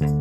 Welcome 0.00 0.16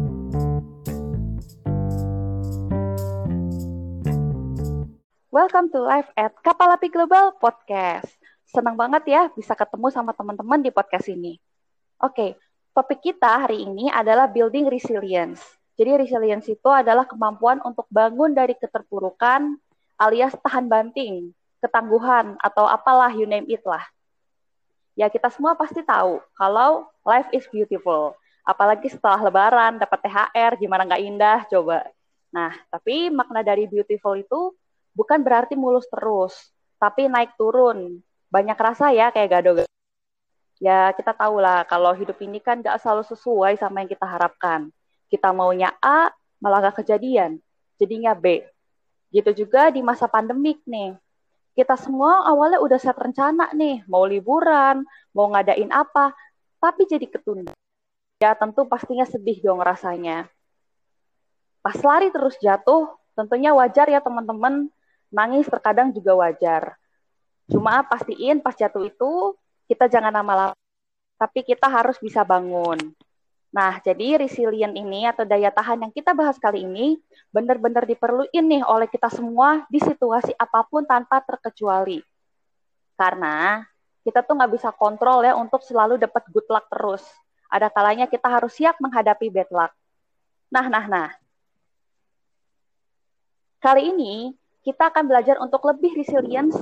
to 5.72 5.80
live 5.80 6.12
at 6.20 6.36
Kapal 6.44 6.76
Api 6.76 6.92
Global 6.92 7.32
Podcast. 7.40 8.12
Senang 8.44 8.76
banget 8.76 9.08
ya 9.08 9.32
bisa 9.32 9.56
ketemu 9.56 9.88
sama 9.88 10.12
teman-teman 10.12 10.60
di 10.60 10.68
podcast 10.68 11.08
ini. 11.08 11.40
Oke, 12.04 12.36
topik 12.76 13.00
kita 13.00 13.48
hari 13.48 13.64
ini 13.64 13.88
adalah 13.88 14.28
building 14.28 14.68
resilience. 14.68 15.40
Jadi 15.80 15.96
resilience 15.96 16.52
itu 16.52 16.68
adalah 16.68 17.08
kemampuan 17.08 17.64
untuk 17.64 17.88
bangun 17.88 18.36
dari 18.36 18.60
keterpurukan 18.60 19.56
alias 19.96 20.36
tahan 20.44 20.68
banting, 20.68 21.32
ketangguhan, 21.64 22.36
atau 22.44 22.68
apalah 22.68 23.16
you 23.16 23.24
name 23.24 23.48
it 23.48 23.64
lah. 23.64 23.88
Ya 25.00 25.08
kita 25.08 25.32
semua 25.32 25.56
pasti 25.56 25.80
tahu 25.88 26.20
kalau 26.36 26.84
life 27.08 27.32
is 27.32 27.48
beautiful. 27.48 28.19
Apalagi 28.50 28.90
setelah 28.90 29.22
lebaran 29.22 29.78
dapat 29.78 30.10
THR, 30.10 30.58
gimana 30.58 30.82
nggak 30.90 31.04
indah 31.06 31.40
coba. 31.46 31.86
Nah, 32.34 32.50
tapi 32.74 33.14
makna 33.14 33.46
dari 33.46 33.70
beautiful 33.70 34.18
itu 34.18 34.58
bukan 34.98 35.22
berarti 35.22 35.54
mulus 35.54 35.86
terus, 35.86 36.34
tapi 36.82 37.06
naik 37.06 37.38
turun. 37.38 38.02
Banyak 38.34 38.58
rasa 38.58 38.90
ya 38.90 39.14
kayak 39.14 39.30
gado 39.30 39.62
Ya 40.58 40.90
kita 40.98 41.14
tahu 41.14 41.40
lah 41.40 41.62
kalau 41.70 41.94
hidup 41.94 42.20
ini 42.20 42.42
kan 42.44 42.60
gak 42.60 42.84
selalu 42.84 43.06
sesuai 43.08 43.56
sama 43.62 43.86
yang 43.86 43.90
kita 43.90 44.04
harapkan. 44.04 44.74
Kita 45.08 45.32
maunya 45.32 45.72
A, 45.80 46.12
malah 46.42 46.70
gak 46.70 46.84
kejadian. 46.84 47.40
Jadinya 47.80 48.12
B. 48.18 48.44
Gitu 49.14 49.46
juga 49.46 49.72
di 49.72 49.80
masa 49.80 50.10
pandemik 50.10 50.60
nih. 50.68 50.98
Kita 51.56 51.80
semua 51.80 52.28
awalnya 52.28 52.60
udah 52.60 52.76
set 52.76 52.98
rencana 52.98 53.56
nih, 53.56 53.88
mau 53.88 54.04
liburan, 54.04 54.84
mau 55.16 55.32
ngadain 55.32 55.72
apa, 55.72 56.12
tapi 56.60 56.84
jadi 56.86 57.08
ketunda. 57.08 57.59
Ya 58.20 58.36
tentu 58.36 58.68
pastinya 58.68 59.08
sedih 59.08 59.40
dong 59.40 59.64
rasanya. 59.64 60.28
Pas 61.64 61.80
lari 61.80 62.12
terus 62.12 62.36
jatuh, 62.44 62.92
tentunya 63.16 63.56
wajar 63.56 63.88
ya 63.88 64.04
teman-teman 64.04 64.68
nangis 65.08 65.48
terkadang 65.48 65.96
juga 65.96 66.20
wajar. 66.20 66.76
Cuma 67.48 67.80
pastiin 67.88 68.44
pas 68.44 68.52
jatuh 68.52 68.92
itu 68.92 69.40
kita 69.72 69.88
jangan 69.88 70.12
lama-lama, 70.12 70.56
tapi 71.16 71.48
kita 71.48 71.72
harus 71.72 71.96
bisa 71.96 72.28
bangun. 72.28 72.92
Nah, 73.50 73.82
jadi 73.82 74.20
resilient 74.22 74.76
ini 74.76 75.10
atau 75.10 75.24
daya 75.26 75.50
tahan 75.50 75.88
yang 75.88 75.94
kita 75.96 76.12
bahas 76.14 76.36
kali 76.38 76.68
ini 76.68 77.00
benar-benar 77.34 77.88
diperluin 77.88 78.46
nih 78.46 78.62
oleh 78.68 78.86
kita 78.86 79.10
semua 79.10 79.64
di 79.72 79.82
situasi 79.82 80.38
apa 80.38 80.68
pun 80.68 80.86
tanpa 80.86 81.24
terkecuali. 81.24 82.04
Karena 83.00 83.64
kita 84.04 84.28
tuh 84.28 84.38
nggak 84.38 84.52
bisa 84.54 84.70
kontrol 84.76 85.26
ya 85.26 85.40
untuk 85.40 85.64
selalu 85.64 85.96
dapat 85.98 86.28
good 86.30 86.46
luck 86.52 86.68
terus. 86.68 87.02
Ada 87.50 87.74
kalanya 87.74 88.06
kita 88.06 88.30
harus 88.30 88.54
siap 88.54 88.78
menghadapi 88.78 89.34
bad 89.34 89.50
luck. 89.50 89.74
Nah, 90.54 90.70
nah, 90.70 90.86
nah. 90.86 91.10
Kali 93.58 93.90
ini 93.90 94.38
kita 94.62 94.94
akan 94.94 95.04
belajar 95.10 95.42
untuk 95.42 95.66
lebih 95.66 95.98
resilience 95.98 96.56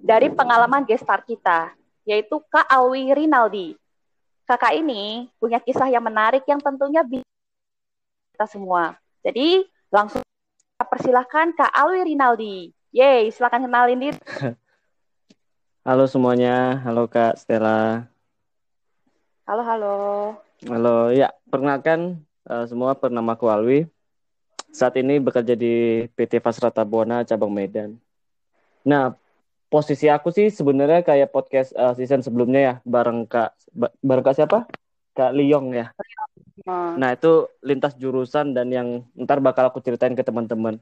dari 0.00 0.32
pengalaman 0.32 0.88
gestar 0.88 1.20
kita, 1.22 1.76
yaitu 2.08 2.40
Kak 2.48 2.66
Alwi 2.66 3.12
Rinaldi. 3.12 3.76
Kakak 4.48 4.80
ini 4.80 5.28
punya 5.36 5.60
kisah 5.60 5.92
yang 5.92 6.00
menarik 6.00 6.42
yang 6.48 6.56
tentunya 6.58 7.04
bisa 7.04 7.28
kita 8.32 8.48
semua. 8.48 8.96
Jadi 9.20 9.68
langsung 9.92 10.24
persilahkan 10.80 11.52
Kak 11.52 11.68
Alwi 11.68 12.08
Rinaldi. 12.08 12.72
Yeay, 12.96 13.28
silakan 13.28 13.68
kenalin 13.68 14.00
diri. 14.00 14.18
Halo 15.88 16.04
semuanya, 16.04 16.84
halo 16.84 17.08
Kak 17.08 17.40
Stella. 17.40 18.12
Halo, 19.48 19.64
halo. 19.64 19.94
Halo, 20.68 21.08
ya 21.08 21.32
perkenalkan 21.48 22.20
uh, 22.44 22.68
semua 22.68 22.92
bernama 22.92 23.32
Alwi 23.32 23.88
saat 24.76 24.92
ini 25.00 25.16
bekerja 25.16 25.56
di 25.56 26.04
PT 26.12 26.44
Fasrata 26.44 26.84
Buana 26.84 27.24
cabang 27.24 27.48
Medan. 27.48 27.96
Nah, 28.84 29.16
posisi 29.72 30.04
aku 30.12 30.28
sih 30.36 30.52
sebenarnya 30.52 31.00
kayak 31.00 31.32
podcast 31.32 31.72
uh, 31.80 31.96
season 31.96 32.20
sebelumnya 32.20 32.60
ya, 32.60 32.74
bareng 32.84 33.24
Kak 33.24 33.56
bareng 34.04 34.20
Kak 34.20 34.36
siapa? 34.36 34.68
Kak 35.16 35.32
Liong 35.32 35.72
ya. 35.72 35.96
Hmm. 36.68 37.00
Nah, 37.00 37.16
itu 37.16 37.48
lintas 37.64 37.96
jurusan 37.96 38.52
dan 38.52 38.68
yang 38.68 39.08
ntar 39.16 39.40
bakal 39.40 39.72
aku 39.72 39.80
ceritain 39.80 40.12
ke 40.12 40.20
teman-teman. 40.20 40.76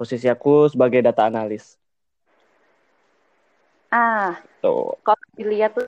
Posisi 0.00 0.24
aku 0.24 0.72
sebagai 0.72 1.04
data 1.04 1.28
analis. 1.28 1.76
Ah. 3.92 4.40
Tuh. 4.64 4.96
Kalau 5.04 5.20
dilihat 5.36 5.76
tuh 5.76 5.84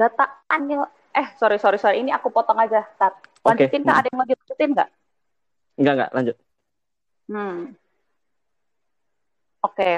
data 0.00 0.40
anil 0.48 0.88
eh 1.12 1.28
sorry 1.36 1.56
sorry 1.60 1.78
sorry 1.78 2.00
ini 2.00 2.10
aku 2.12 2.32
potong 2.32 2.58
aja. 2.58 2.84
Tat. 2.96 3.14
Lanjutin 3.42 3.82
okay. 3.82 3.88
Kak, 3.90 3.96
ada 3.98 4.08
yang 4.08 4.18
mau 4.18 4.26
dilanjutin 4.26 4.70
nggak? 4.72 4.88
Enggak, 5.78 5.94
enggak, 5.94 6.10
lanjut. 6.14 6.36
Hmm. 7.26 7.58
Oke. 9.62 9.74
Okay. 9.78 9.94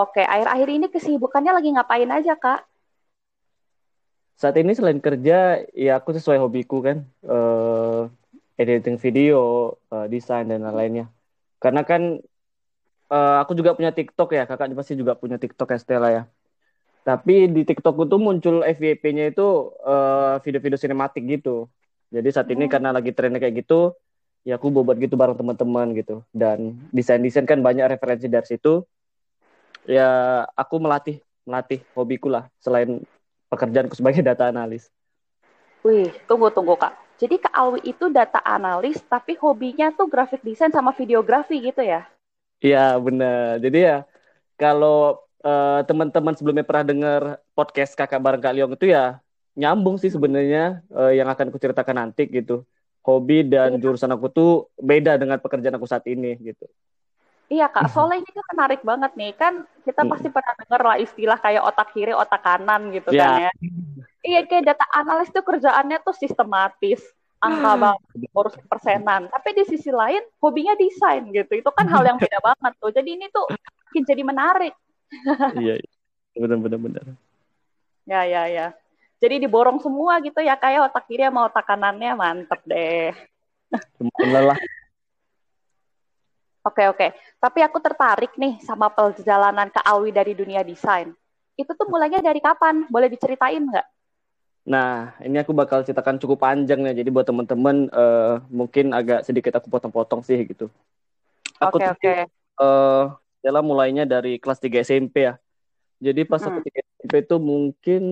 Oke, 0.00 0.22
okay. 0.22 0.24
akhir-akhir 0.24 0.68
ini 0.70 0.86
kesibukannya 0.88 1.52
lagi 1.52 1.70
ngapain 1.74 2.08
aja, 2.08 2.32
Kak? 2.38 2.64
Saat 4.40 4.56
ini 4.56 4.72
selain 4.72 4.96
kerja, 4.96 5.60
ya 5.76 5.92
aku 6.00 6.16
sesuai 6.16 6.40
hobiku 6.40 6.80
kan, 6.80 7.04
uh, 7.28 8.08
editing 8.56 8.96
video, 8.96 9.74
uh, 9.92 10.08
desain 10.08 10.48
dan 10.48 10.64
lain-lainnya. 10.64 11.12
Karena 11.60 11.84
kan 11.84 12.16
uh, 13.12 13.36
aku 13.44 13.52
juga 13.52 13.76
punya 13.76 13.92
TikTok 13.92 14.32
ya, 14.32 14.48
kakak 14.48 14.72
pasti 14.72 14.96
juga 14.96 15.12
punya 15.18 15.36
TikTok 15.36 15.76
ya 15.76 15.78
Stella 15.80 16.08
ya. 16.08 16.22
Tapi 17.00 17.48
di 17.48 17.62
TikTok 17.64 18.06
itu 18.06 18.16
muncul 18.20 18.60
FYP-nya 18.60 19.32
itu 19.32 19.72
video-video 20.44 20.76
uh, 20.76 20.82
sinematik 20.82 21.24
gitu. 21.26 21.66
Jadi 22.12 22.28
saat 22.28 22.48
ini 22.52 22.66
hmm. 22.66 22.72
karena 22.72 22.90
lagi 22.92 23.14
trennya 23.14 23.40
kayak 23.40 23.64
gitu, 23.64 23.94
ya 24.44 24.56
aku 24.56 24.72
bobot 24.72 24.96
gitu 24.96 25.20
bareng 25.20 25.36
teman-teman 25.36 25.92
gitu 25.92 26.24
dan 26.32 26.80
desain-desain 26.92 27.44
kan 27.44 27.60
banyak 27.60 27.84
referensi 27.92 28.24
dari 28.24 28.46
situ 28.48 28.80
ya 29.84 30.42
aku 30.56 30.80
melatih 30.80 31.20
melatih 31.44 31.84
hobiku 31.92 32.32
lah 32.32 32.48
selain 32.60 33.04
pekerjaanku 33.52 33.96
sebagai 33.96 34.24
data 34.28 34.48
analis. 34.48 34.88
Wih, 35.80 36.12
tunggu 36.28 36.52
tunggu 36.52 36.76
kak. 36.76 36.92
Jadi 37.20 37.40
kak 37.40 37.52
Alwi 37.52 37.80
itu 37.84 38.08
data 38.08 38.40
analis 38.40 39.00
tapi 39.04 39.36
hobinya 39.36 39.92
tuh 39.92 40.08
grafik 40.08 40.40
desain 40.40 40.72
sama 40.72 40.92
videografi 40.96 41.60
gitu 41.60 41.84
ya? 41.84 42.08
Iya 42.60 42.96
benar. 43.00 43.60
Jadi 43.60 43.78
ya 43.80 44.04
kalau 44.56 45.20
uh, 45.44 45.80
teman-teman 45.84 46.34
sebelumnya 46.36 46.64
pernah 46.66 46.84
dengar 46.86 47.22
podcast 47.56 47.92
kakak 47.96 48.20
bareng 48.20 48.42
kak 48.42 48.54
Liong 48.56 48.72
itu 48.76 48.92
ya 48.92 49.20
nyambung 49.58 49.98
sih 49.98 50.12
sebenarnya 50.12 50.80
uh, 50.94 51.12
yang 51.12 51.28
akan 51.28 51.50
kuceritakan 51.50 52.06
nanti 52.06 52.24
gitu 52.30 52.64
hobi 53.00 53.48
dan 53.48 53.76
iya. 53.76 53.80
jurusan 53.80 54.12
aku 54.12 54.28
tuh 54.28 54.52
beda 54.76 55.16
dengan 55.16 55.40
pekerjaan 55.40 55.76
aku 55.76 55.88
saat 55.88 56.04
ini 56.04 56.36
gitu. 56.40 56.68
Iya 57.50 57.66
kak, 57.66 57.88
soalnya 57.92 58.22
ini 58.22 58.30
kan 58.30 58.46
menarik 58.54 58.80
banget 58.84 59.12
nih 59.16 59.32
kan 59.34 59.66
kita 59.82 60.06
pasti 60.06 60.28
hmm. 60.30 60.36
pernah 60.36 60.54
dengar 60.60 60.80
lah 60.84 60.96
istilah 61.00 61.38
kayak 61.40 61.62
otak 61.64 61.88
kiri, 61.96 62.12
otak 62.14 62.40
kanan 62.44 62.92
gitu 62.94 63.10
yeah. 63.10 63.24
kan 63.24 63.32
ya. 63.48 63.52
Iya 64.20 64.40
kayak 64.46 64.64
data 64.68 64.86
analis 64.92 65.32
tuh 65.32 65.42
kerjaannya 65.42 65.98
tuh 66.04 66.12
sistematis, 66.12 67.00
angka 67.40 67.72
hmm. 67.72 67.82
banget, 67.82 68.28
urus 68.36 68.54
persenan. 68.68 69.22
Tapi 69.32 69.48
di 69.56 69.64
sisi 69.64 69.88
lain 69.88 70.20
hobinya 70.38 70.76
desain 70.76 71.24
gitu, 71.32 71.52
itu 71.56 71.70
kan 71.72 71.88
hal 71.88 72.04
yang 72.04 72.20
beda 72.20 72.38
banget 72.38 72.72
tuh. 72.76 72.92
Jadi 72.92 73.16
ini 73.16 73.26
tuh 73.32 73.48
makin 73.90 74.02
jadi 74.04 74.22
menarik. 74.22 74.74
Iya, 75.58 75.74
iya. 75.80 75.90
benar-benar 76.38 76.78
benar. 76.78 77.04
Ya 78.06 78.22
ya 78.26 78.42
ya. 78.46 78.66
Jadi 79.20 79.44
diborong 79.44 79.78
semua 79.84 80.16
gitu 80.24 80.40
ya 80.40 80.56
kayak 80.56 80.90
otak 80.90 81.04
kiri 81.04 81.28
sama 81.28 81.50
otak 81.50 81.64
kanannya 81.68 82.16
mantep 82.16 82.60
deh. 82.64 83.12
Lelah. 84.24 84.56
Oke 86.60 86.84
oke. 86.92 87.16
Tapi 87.40 87.64
aku 87.64 87.80
tertarik 87.80 88.36
nih 88.36 88.60
sama 88.60 88.92
perjalanan 88.92 89.72
ke 89.72 89.80
Alwi 89.80 90.12
dari 90.12 90.36
dunia 90.36 90.60
desain. 90.60 91.08
Itu 91.56 91.72
tuh 91.72 91.88
mulainya 91.88 92.20
dari 92.20 92.36
kapan? 92.36 92.84
Boleh 92.92 93.08
diceritain 93.08 93.64
nggak? 93.64 93.86
Nah, 94.68 95.16
ini 95.24 95.40
aku 95.40 95.56
bakal 95.56 95.80
ceritakan 95.80 96.20
cukup 96.20 96.44
panjang 96.44 96.84
ya. 96.84 96.92
Jadi 96.92 97.08
buat 97.08 97.24
teman-teman 97.24 97.88
uh, 97.88 98.44
mungkin 98.52 98.92
agak 98.92 99.24
sedikit 99.24 99.56
aku 99.56 99.72
potong-potong 99.72 100.20
sih 100.20 100.36
gitu. 100.44 100.68
Aku 101.64 101.80
oke 101.80 101.96
oke. 101.96 102.14
Uh, 102.60 103.08
dalam 103.40 103.64
mulainya 103.64 104.04
dari 104.04 104.36
kelas 104.36 104.60
3 104.60 104.84
SMP 104.84 105.28
ya. 105.28 105.34
Jadi 106.00 106.24
pas 106.24 106.40
hmm. 106.40 106.64
3 106.64 106.80
SMP 107.00 107.14
itu 107.24 107.36
mungkin 107.36 108.02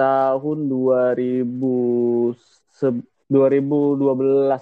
tahun 0.00 0.58
2000 0.68 2.32
2012 3.30 4.58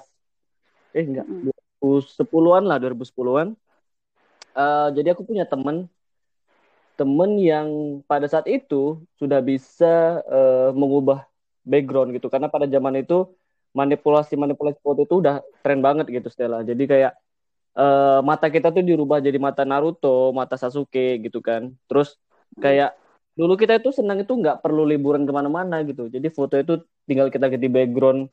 eh 0.99 1.05
enggak 1.07 1.27
mm. 1.27 1.55
2010-an 1.81 2.65
lah 2.67 2.77
2010-an 2.83 3.49
uh, 4.59 4.89
jadi 4.93 5.15
aku 5.15 5.23
punya 5.25 5.47
temen 5.47 5.87
temen 6.99 7.39
yang 7.39 7.69
pada 8.11 8.27
saat 8.27 8.51
itu 8.51 8.99
sudah 9.17 9.39
bisa 9.39 10.19
uh, 10.27 10.75
mengubah 10.75 11.25
background 11.63 12.11
gitu 12.19 12.27
karena 12.27 12.51
pada 12.51 12.67
zaman 12.67 12.99
itu 12.99 13.31
manipulasi 13.71 14.35
manipulasi 14.35 14.83
foto 14.83 15.07
itu 15.07 15.23
udah 15.23 15.39
tren 15.63 15.79
banget 15.79 16.11
gitu 16.11 16.27
Stella 16.29 16.67
jadi 16.67 16.83
kayak 16.83 17.13
uh, 17.77 18.21
mata 18.25 18.47
kita 18.49 18.73
tuh 18.73 18.85
dirubah 18.85 19.19
jadi 19.21 19.37
mata 19.37 19.67
Naruto 19.67 20.33
mata 20.33 20.55
Sasuke 20.57 21.21
gitu 21.21 21.43
kan. 21.45 21.75
Terus 21.91 22.17
kayak 22.63 22.97
dulu 23.39 23.55
kita 23.55 23.79
itu 23.79 23.95
senang 23.95 24.19
itu 24.23 24.33
nggak 24.35 24.65
perlu 24.65 24.83
liburan 24.89 25.23
ke 25.29 25.33
mana-mana 25.35 25.85
gitu. 25.85 26.09
Jadi 26.09 26.29
foto 26.33 26.55
itu 26.57 26.81
tinggal 27.05 27.29
kita 27.29 27.47
ganti 27.53 27.69
background 27.71 28.33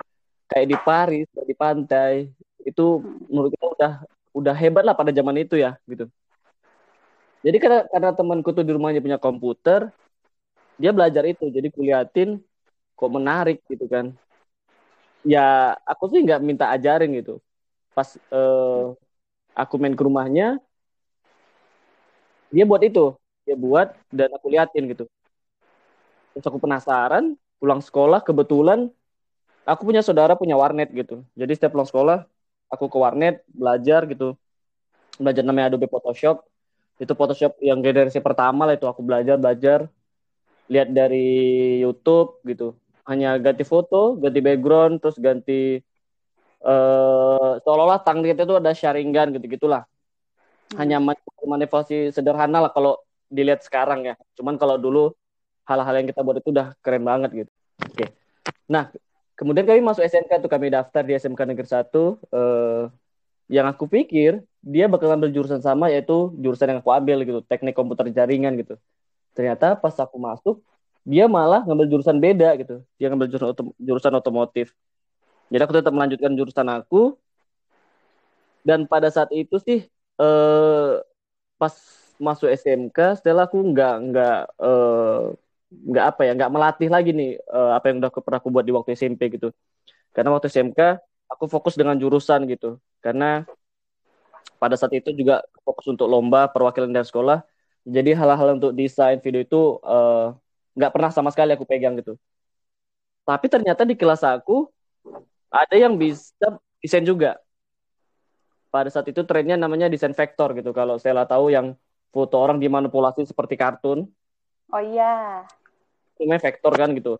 kayak 0.49 0.67
di 0.71 0.77
Paris 0.81 1.27
di 1.31 1.55
pantai. 1.57 2.31
Itu 2.65 3.01
menurut 3.29 3.51
kita 3.53 3.65
udah 3.75 3.91
udah 4.35 4.55
hebat 4.57 4.83
lah 4.83 4.95
pada 4.97 5.11
zaman 5.13 5.37
itu 5.41 5.55
ya 5.55 5.77
gitu. 5.87 6.09
Jadi 7.45 7.57
karena 7.61 7.85
karena 7.93 8.09
temanku 8.17 8.49
tuh 8.49 8.65
di 8.65 8.73
rumahnya 8.73 8.99
punya 9.05 9.21
komputer 9.21 9.93
dia 10.81 10.91
belajar 10.91 11.23
itu. 11.29 11.45
Jadi 11.53 11.69
kuliatin 11.69 12.41
kok 12.97 13.11
menarik 13.13 13.61
gitu 13.69 13.85
kan. 13.85 14.11
Ya 15.21 15.77
aku 15.85 16.09
sih 16.09 16.25
nggak 16.25 16.41
minta 16.41 16.73
ajarin 16.73 17.13
gitu. 17.13 17.37
Pas 17.93 18.17
uh, 18.33 18.97
aku 19.55 19.79
main 19.79 19.95
ke 19.95 20.03
rumahnya 20.03 20.59
dia 22.53 22.63
buat 22.67 22.83
itu. 22.83 23.15
Dia 23.45 23.55
buat 23.57 23.93
dan 24.09 24.29
aku 24.35 24.47
liatin 24.51 24.85
gitu. 24.91 25.05
Terus 26.33 26.45
aku 26.45 26.59
penasaran 26.59 27.37
pulang 27.59 27.79
sekolah 27.79 28.19
kebetulan 28.21 28.91
aku 29.65 29.81
punya 29.87 30.01
saudara 30.05 30.37
punya 30.37 30.55
warnet 30.59 30.91
gitu. 30.91 31.25
Jadi 31.33 31.51
setiap 31.55 31.73
pulang 31.75 31.89
sekolah 31.89 32.17
aku 32.69 32.85
ke 32.91 32.97
warnet 32.99 33.41
belajar 33.49 34.05
gitu. 34.07 34.35
Belajar 35.17 35.43
namanya 35.47 35.73
Adobe 35.73 35.87
Photoshop. 35.87 36.43
Itu 36.99 37.13
Photoshop 37.15 37.59
yang 37.63 37.79
generasi 37.79 38.19
pertama 38.19 38.67
lah 38.67 38.75
itu. 38.75 38.87
Aku 38.87 39.01
belajar 39.03 39.35
belajar. 39.39 39.79
Lihat 40.71 40.89
dari 40.91 41.27
YouTube 41.85 42.41
gitu. 42.49 42.73
Hanya 43.05 43.37
ganti 43.37 43.61
foto, 43.61 44.17
ganti 44.17 44.41
background, 44.41 44.97
terus 44.97 45.17
ganti 45.21 45.77
uh, 46.65 47.61
seolah-olah 47.61 48.01
tang 48.01 48.25
kita 48.25 48.43
itu 48.43 48.55
ada 48.57 48.73
sharingan 48.73 49.37
gitu-gitulah. 49.37 49.85
Hmm. 50.73 50.77
Hanya 50.81 50.97
manipulasi 51.45 52.09
sederhana 52.09 52.65
lah 52.65 52.71
kalau 52.73 52.97
dilihat 53.29 53.61
sekarang 53.61 54.09
ya. 54.09 54.15
Cuman 54.33 54.57
kalau 54.57 54.81
dulu 54.81 55.13
hal-hal 55.69 55.93
yang 56.01 56.07
kita 56.09 56.25
buat 56.25 56.41
itu 56.41 56.49
udah 56.49 56.73
keren 56.81 57.05
banget 57.05 57.45
gitu. 57.45 57.51
Oke. 57.85 57.93
Okay. 57.93 58.07
Nah, 58.65 58.89
kemudian 59.37 59.65
kami 59.69 59.81
masuk 59.85 60.01
SMK 60.01 60.41
tuh 60.41 60.49
kami 60.49 60.73
daftar 60.73 61.05
di 61.05 61.13
SMK 61.13 61.41
Negeri 61.45 61.69
1 61.69 61.85
uh, 61.93 62.89
yang 63.45 63.69
aku 63.69 63.85
pikir 63.85 64.41
dia 64.65 64.89
bakal 64.89 65.13
ambil 65.13 65.29
jurusan 65.29 65.61
sama 65.61 65.93
yaitu 65.93 66.33
jurusan 66.41 66.73
yang 66.73 66.79
aku 66.81 66.89
ambil 66.89 67.21
gitu, 67.21 67.39
teknik 67.45 67.77
komputer 67.77 68.09
jaringan 68.09 68.57
gitu. 68.57 68.81
Ternyata 69.37 69.77
pas 69.77 69.93
aku 70.01 70.17
masuk 70.17 70.65
dia 71.05 71.29
malah 71.29 71.61
ngambil 71.61 71.85
jurusan 71.85 72.17
beda 72.17 72.57
gitu 72.57 72.81
dia 72.97 73.13
ngambil 73.13 73.29
jurusan 73.29 73.49
otom 73.53 73.67
jurusan 73.77 74.13
otomotif 74.17 74.73
jadi 75.49 75.61
aku 75.65 75.73
tetap 75.77 75.93
melanjutkan 75.93 76.33
jurusan 76.33 76.67
aku. 76.69 77.17
Dan 78.65 78.89
pada 78.89 79.13
saat 79.13 79.29
itu 79.29 79.61
sih 79.61 79.85
eh, 80.21 80.91
pas 81.61 81.73
masuk 82.17 82.49
SMK 82.49 83.21
setelah 83.21 83.45
aku 83.45 83.61
nggak 83.61 83.93
nggak 84.09 84.37
eh, 84.57 85.21
nggak 85.75 86.05
apa 86.09 86.21
ya 86.25 86.31
nggak 86.33 86.51
melatih 86.53 86.89
lagi 86.89 87.11
nih 87.13 87.31
eh, 87.37 87.71
apa 87.77 87.85
yang 87.91 88.01
udah 88.01 88.09
aku 88.09 88.21
pernah 88.25 88.39
aku 88.41 88.49
buat 88.49 88.65
di 88.65 88.73
waktu 88.73 88.97
SMP 88.97 89.29
gitu. 89.37 89.53
Karena 90.15 90.33
waktu 90.33 90.49
SMK 90.49 90.79
aku 91.29 91.45
fokus 91.45 91.77
dengan 91.77 91.93
jurusan 92.01 92.49
gitu. 92.49 92.81
Karena 93.03 93.45
pada 94.57 94.75
saat 94.79 94.93
itu 94.97 95.13
juga 95.13 95.45
fokus 95.61 95.85
untuk 95.93 96.07
lomba 96.09 96.49
perwakilan 96.49 96.89
dari 96.89 97.05
sekolah. 97.05 97.45
Jadi 97.85 98.17
hal-hal 98.17 98.57
untuk 98.57 98.73
desain 98.73 99.21
video 99.21 99.45
itu 99.45 99.77
uh, 99.85 100.33
nggak 100.73 100.89
pernah 100.89 101.11
sama 101.13 101.29
sekali 101.29 101.53
aku 101.53 101.69
pegang 101.69 101.93
gitu. 102.01 102.17
Tapi 103.25 103.45
ternyata 103.45 103.85
di 103.85 103.93
kelas 103.93 104.25
aku 104.25 104.73
ada 105.49 105.75
yang 105.75 105.95
bisa 105.95 106.31
desain 106.81 107.05
juga. 107.05 107.39
Pada 108.69 108.91
saat 108.91 109.07
itu 109.07 109.23
trennya 109.23 109.55
namanya 109.55 109.87
desain 109.87 110.11
vektor 110.11 110.51
gitu. 110.57 110.75
Kalau 110.75 110.99
saya 110.99 111.23
tahu 111.23 111.47
yang 111.53 111.79
foto 112.11 112.35
orang 112.39 112.59
dimanipulasi 112.59 113.23
seperti 113.23 113.55
kartun. 113.55 114.07
Oh 114.71 114.83
iya. 114.83 115.43
Namanya 116.19 116.41
vektor 116.51 116.73
kan 116.75 116.91
gitu. 116.95 117.19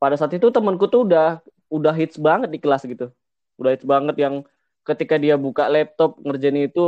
Pada 0.00 0.16
saat 0.16 0.32
itu 0.32 0.48
temanku 0.48 0.88
tuh 0.88 1.08
udah 1.08 1.40
udah 1.72 1.94
hits 1.96 2.16
banget 2.16 2.52
di 2.52 2.60
kelas 2.60 2.84
gitu. 2.84 3.12
Udah 3.60 3.76
hits 3.76 3.84
banget 3.84 4.16
yang 4.20 4.44
ketika 4.84 5.16
dia 5.16 5.40
buka 5.40 5.68
laptop 5.68 6.20
ngerjain 6.20 6.68
itu 6.68 6.84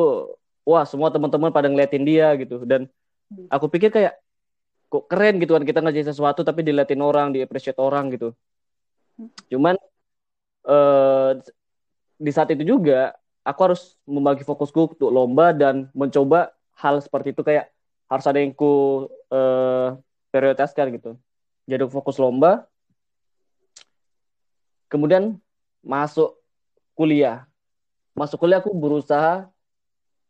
wah 0.68 0.84
semua 0.84 1.08
teman-teman 1.08 1.52
pada 1.52 1.68
ngeliatin 1.68 2.04
dia 2.04 2.32
gitu. 2.36 2.64
Dan 2.64 2.88
hmm. 3.32 3.48
aku 3.52 3.72
pikir 3.72 3.88
kayak 3.92 4.20
kok 4.86 5.08
keren 5.10 5.42
gitu 5.42 5.56
kan 5.56 5.64
kita 5.64 5.80
ngerjain 5.82 6.08
sesuatu 6.08 6.40
tapi 6.44 6.60
diliatin 6.64 7.00
orang, 7.00 7.32
di 7.32 7.40
appreciate 7.44 7.80
orang 7.80 8.12
gitu. 8.12 8.36
Cuman 9.48 9.80
uh, 10.66 11.38
di 12.18 12.30
saat 12.34 12.50
itu 12.52 12.66
juga 12.66 13.14
aku 13.46 13.60
harus 13.72 13.94
membagi 14.04 14.42
fokusku 14.42 14.98
untuk 14.98 15.10
lomba 15.14 15.54
dan 15.54 15.88
mencoba 15.94 16.52
hal 16.76 16.98
seperti 17.00 17.32
itu 17.32 17.40
kayak 17.46 17.70
harus 18.10 18.26
ada 18.26 18.42
yang 18.42 18.52
ku 18.52 19.06
uh, 19.30 19.96
prioritaskan 20.34 20.92
gitu. 20.98 21.14
Jadi 21.66 21.86
fokus 21.90 22.18
lomba. 22.18 22.66
Kemudian 24.86 25.38
masuk 25.82 26.38
kuliah. 26.94 27.46
Masuk 28.14 28.38
kuliah 28.38 28.62
aku 28.62 28.70
berusaha 28.70 29.50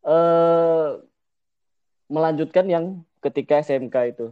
uh, 0.06 1.00
melanjutkan 2.09 2.65
yang 2.71 2.85
ketika 3.21 3.61
SMK 3.61 3.97
itu 4.17 4.27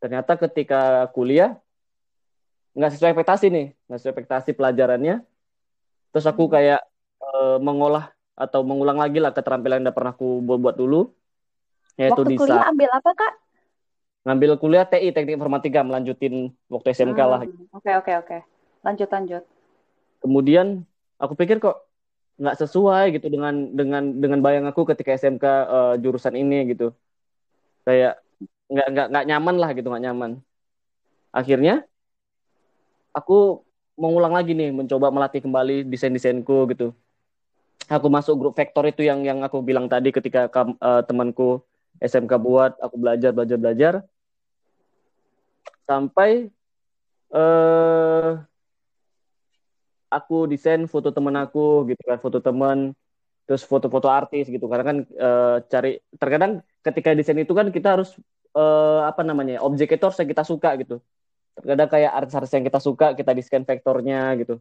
ternyata 0.00 0.38
ketika 0.38 1.10
kuliah 1.12 1.60
nggak 2.74 2.90
sesuai 2.94 3.10
ekspektasi 3.12 3.46
nih 3.50 3.66
nggak 3.86 3.98
sesuai 3.98 4.12
ekspektasi 4.14 4.50
pelajarannya. 4.54 5.26
Terus 6.10 6.26
aku 6.26 6.46
hmm. 6.46 6.52
kayak 6.52 6.80
e, 7.22 7.30
mengolah 7.62 8.10
atau 8.34 8.64
mengulang 8.64 8.98
lagi 8.98 9.20
lah 9.20 9.34
keterampilan 9.34 9.82
yang 9.82 9.86
udah 9.90 9.96
pernah 9.96 10.12
aku 10.14 10.40
buat, 10.42 10.58
buat 10.58 10.76
dulu. 10.78 11.10
Yaitu 11.98 12.22
waktu 12.22 12.38
kuliah 12.38 12.66
ambil 12.70 12.90
apa 12.94 13.10
kak? 13.12 13.32
Ngambil 14.24 14.50
kuliah 14.60 14.84
TI 14.86 15.12
teknik 15.12 15.36
informatika 15.36 15.80
melanjutin 15.84 16.52
waktu 16.70 16.92
SMK 16.94 17.20
hmm. 17.20 17.30
lah. 17.30 17.40
oke 17.74 17.90
oke 18.04 18.12
oke. 18.26 18.38
Lanjut 18.86 19.08
lanjut. 19.10 19.42
Kemudian 20.20 20.66
aku 21.20 21.36
pikir 21.36 21.60
kok 21.60 21.84
nggak 22.40 22.56
sesuai 22.56 23.20
gitu 23.20 23.28
dengan 23.28 23.68
dengan 23.76 24.16
dengan 24.16 24.40
bayang 24.40 24.64
aku 24.64 24.88
ketika 24.88 25.12
SMK 25.12 25.44
uh, 25.44 25.56
eh, 25.60 25.94
jurusan 26.00 26.34
ini 26.38 26.72
gitu. 26.72 26.96
Kayak 27.84 28.22
nggak 28.70 28.88
nggak 28.94 29.06
nggak 29.12 29.26
nyaman 29.28 29.56
lah 29.60 29.70
gitu 29.76 29.86
nggak 29.92 30.04
nyaman. 30.08 30.30
Akhirnya 31.30 31.84
aku 33.14 33.64
mengulang 34.00 34.32
lagi 34.32 34.56
nih 34.56 34.72
mencoba 34.72 35.12
melatih 35.12 35.44
kembali 35.44 35.84
desain 35.84 36.14
desainku 36.14 36.64
gitu. 36.72 36.96
Aku 37.90 38.06
masuk 38.06 38.38
grup 38.38 38.54
vektor 38.54 38.86
itu 38.86 39.02
yang 39.02 39.20
yang 39.26 39.42
aku 39.42 39.60
bilang 39.60 39.90
tadi 39.90 40.14
ketika 40.14 40.46
uh, 40.56 41.02
temanku 41.04 41.60
SMK 41.98 42.32
buat 42.38 42.72
aku 42.78 42.96
belajar 42.96 43.30
belajar 43.34 43.58
belajar. 43.58 43.94
Sampai 45.84 46.48
uh, 47.34 48.38
aku 50.06 50.46
desain 50.46 50.86
foto 50.86 51.10
teman 51.10 51.34
aku 51.34 51.90
gitu 51.90 52.02
kan 52.06 52.18
foto 52.22 52.38
teman 52.38 52.94
terus 53.44 53.66
foto-foto 53.66 54.06
artis 54.06 54.46
gitu. 54.46 54.70
Karena 54.70 54.84
kan 54.86 54.96
uh, 55.18 55.56
cari 55.66 55.98
terkadang 56.14 56.62
ketika 56.86 57.10
desain 57.12 57.42
itu 57.42 57.50
kan 57.52 57.74
kita 57.74 57.98
harus 57.98 58.14
uh, 58.54 59.02
apa 59.04 59.26
namanya 59.26 59.60
objek 59.66 59.98
itu 59.98 60.04
harus 60.06 60.16
kita 60.22 60.46
suka 60.46 60.78
gitu 60.78 61.02
terkadang 61.60 61.88
kayak 61.88 62.12
artis-artis 62.12 62.52
yang 62.56 62.64
kita 62.66 62.80
suka 62.80 63.06
kita 63.14 63.30
di 63.36 63.42
scan 63.44 63.64
vektornya 63.68 64.34
gitu. 64.40 64.58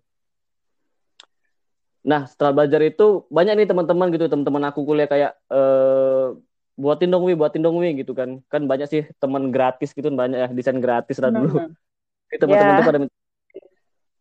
Nah 2.04 2.28
setelah 2.28 2.56
belajar 2.56 2.80
itu 2.84 3.28
banyak 3.28 3.64
nih 3.64 3.68
teman-teman 3.68 4.08
gitu 4.16 4.26
teman-teman 4.32 4.64
aku 4.72 4.88
kuliah 4.88 5.08
kayak 5.08 5.36
uh, 5.52 6.36
buatin 6.80 7.12
dong 7.12 7.28
wi 7.28 7.36
buatin 7.36 7.64
dong 7.64 7.80
wi 7.80 7.96
gitu 8.00 8.16
kan. 8.16 8.40
Kan 8.48 8.68
banyak 8.68 8.88
sih 8.88 9.04
teman 9.20 9.52
gratis 9.52 9.92
gitu 9.92 10.08
banyak 10.12 10.38
ya 10.38 10.48
desain 10.52 10.80
gratis 10.80 11.20
lah 11.20 11.32
dulu. 11.32 11.60
Mm-hmm. 11.60 12.40
teman-teman 12.42 12.76
yeah. 12.76 12.88
pada 12.88 13.00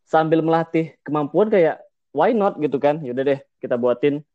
sambil 0.09 0.41
melatih 0.41 0.97
kemampuan 1.05 1.53
kayak 1.53 1.79
why 2.11 2.35
not 2.35 2.59
gitu 2.59 2.83
kan. 2.83 2.99
Yaudah 3.03 3.25
deh 3.35 3.41
kita 3.63 3.79
buatin. 3.79 4.27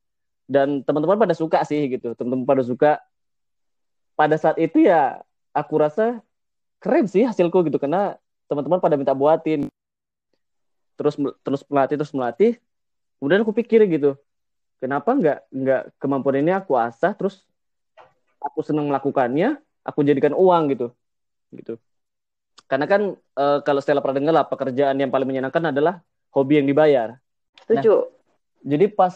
Dan 0.44 0.84
teman-teman 0.84 1.20
pada 1.20 1.36
suka 1.36 1.64
sih 1.68 1.88
gitu 1.92 2.16
teman-teman 2.16 2.48
pada 2.48 2.64
suka. 2.64 2.92
Pada 4.14 4.38
saat 4.38 4.62
itu 4.62 4.86
ya 4.86 5.26
aku 5.58 5.82
rasa 5.82 6.22
keren 6.84 7.08
sih 7.08 7.24
hasilku 7.24 7.64
gitu 7.66 7.80
karena 7.80 8.20
teman-teman 8.54 8.80
pada 8.80 8.96
minta 8.96 9.18
buatin. 9.18 9.66
Terus 10.94 11.18
terus 11.42 11.62
melatih 11.68 11.98
terus 11.98 12.14
melatih 12.14 12.52
kemudian 13.18 13.42
aku 13.42 13.56
pikir 13.56 13.88
gitu 13.90 14.20
kenapa 14.84 15.16
nggak 15.16 15.40
nggak 15.48 15.82
kemampuan 15.96 16.44
ini 16.44 16.52
aku 16.54 16.76
asah 16.76 17.16
terus 17.16 17.42
aku 18.44 18.60
senang 18.62 18.92
melakukannya 18.92 19.58
aku 19.82 20.04
jadikan 20.04 20.36
uang 20.36 20.76
gitu 20.76 20.88
gitu. 21.56 21.80
Karena 22.68 22.86
kan 22.90 23.16
e, 23.16 23.46
kalau 23.64 23.80
Stella 23.80 24.04
pernah 24.04 24.20
dengar 24.20 24.34
lah 24.34 24.46
pekerjaan 24.50 24.98
yang 24.98 25.08
paling 25.08 25.30
menyenangkan 25.30 25.72
adalah 25.72 26.02
hobi 26.34 26.60
yang 26.60 26.68
dibayar. 26.68 27.16
Setuju. 27.64 27.94
Nah, 27.94 28.04
jadi 28.64 28.86
pas 28.92 29.14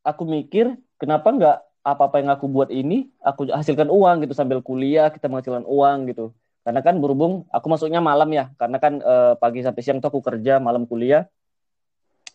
aku 0.00 0.24
mikir 0.24 0.72
kenapa 0.96 1.28
nggak 1.28 1.56
apa-apa 1.80 2.20
yang 2.20 2.30
aku 2.32 2.46
buat 2.48 2.68
ini 2.72 3.08
aku 3.24 3.48
hasilkan 3.52 3.88
uang 3.88 4.24
gitu 4.24 4.32
sambil 4.36 4.60
kuliah 4.60 5.08
kita 5.08 5.28
menghasilkan 5.28 5.64
uang 5.64 6.12
gitu 6.12 6.32
karena 6.70 6.86
kan 6.86 7.02
berhubung 7.02 7.50
aku 7.50 7.66
masuknya 7.66 7.98
malam 7.98 8.30
ya. 8.30 8.54
Karena 8.54 8.78
kan 8.78 9.02
eh, 9.02 9.34
pagi 9.42 9.66
sampai 9.66 9.82
siang 9.82 9.98
tuh 9.98 10.14
aku 10.14 10.22
kerja 10.22 10.62
malam 10.62 10.86
kuliah. 10.86 11.26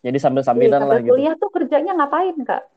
Jadi 0.03 0.19
sambil 0.19 0.43
sambilan 0.43 0.83
iya, 0.83 0.91
lah 0.91 0.99
gitu. 0.99 1.15
kuliah 1.15 1.33
tuh 1.39 1.49
kerjanya 1.55 1.95
ngapain 1.95 2.35
kak? 2.43 2.67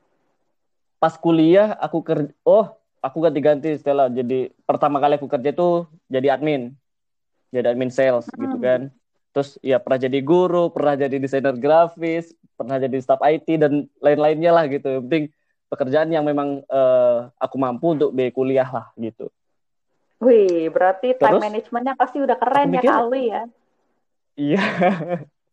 Pas 1.02 1.18
kuliah 1.18 1.74
aku 1.82 2.06
kerja 2.06 2.30
oh 2.46 2.78
aku 3.02 3.18
ganti-ganti 3.26 3.74
setelah 3.74 4.06
jadi 4.06 4.54
pertama 4.62 5.02
kali 5.02 5.18
aku 5.18 5.26
kerja 5.26 5.50
tuh 5.50 5.90
jadi 6.06 6.38
admin. 6.38 6.78
Jadi 7.50 7.66
admin 7.74 7.90
sales 7.90 8.30
gitu 8.30 8.38
hmm. 8.38 8.46
gitu 8.46 8.58
kan. 8.62 8.80
Terus 9.34 9.58
ya 9.58 9.82
pernah 9.82 9.98
jadi 9.98 10.18
guru 10.22 10.70
pernah 10.70 10.94
jadi 10.94 11.18
desainer 11.18 11.58
grafis 11.58 12.30
pernah 12.54 12.78
jadi 12.78 13.02
staff 13.02 13.18
IT 13.18 13.50
dan 13.58 13.90
lain-lainnya 13.98 14.54
lah 14.54 14.70
gitu. 14.70 14.86
Yang 14.86 15.02
penting 15.10 15.24
pekerjaan 15.74 16.08
yang 16.14 16.22
memang 16.22 16.62
uh, 16.70 17.34
aku 17.34 17.58
mampu 17.58 17.98
untuk 17.98 18.14
be 18.14 18.30
kuliah 18.30 18.70
lah 18.70 18.94
gitu 18.94 19.26
Wih, 20.18 20.66
berarti 20.74 21.14
time 21.14 21.38
managementnya 21.38 21.94
pasti 21.94 22.18
udah 22.18 22.36
keren 22.38 22.74
ya 22.74 22.82
kali 22.82 23.22
ya. 23.30 23.42
Iya. 24.34 24.64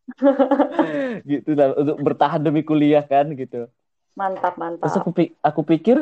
gitu 1.30 1.58
lah 1.58 1.74
untuk 1.78 1.98
bertahan 2.02 2.42
demi 2.42 2.62
kuliah 2.66 3.06
kan 3.06 3.30
gitu. 3.34 3.70
Mantap 4.18 4.58
mantap. 4.58 4.86
Terus 4.86 4.98
aku, 5.02 5.12
aku 5.42 5.62
pikir 5.66 5.98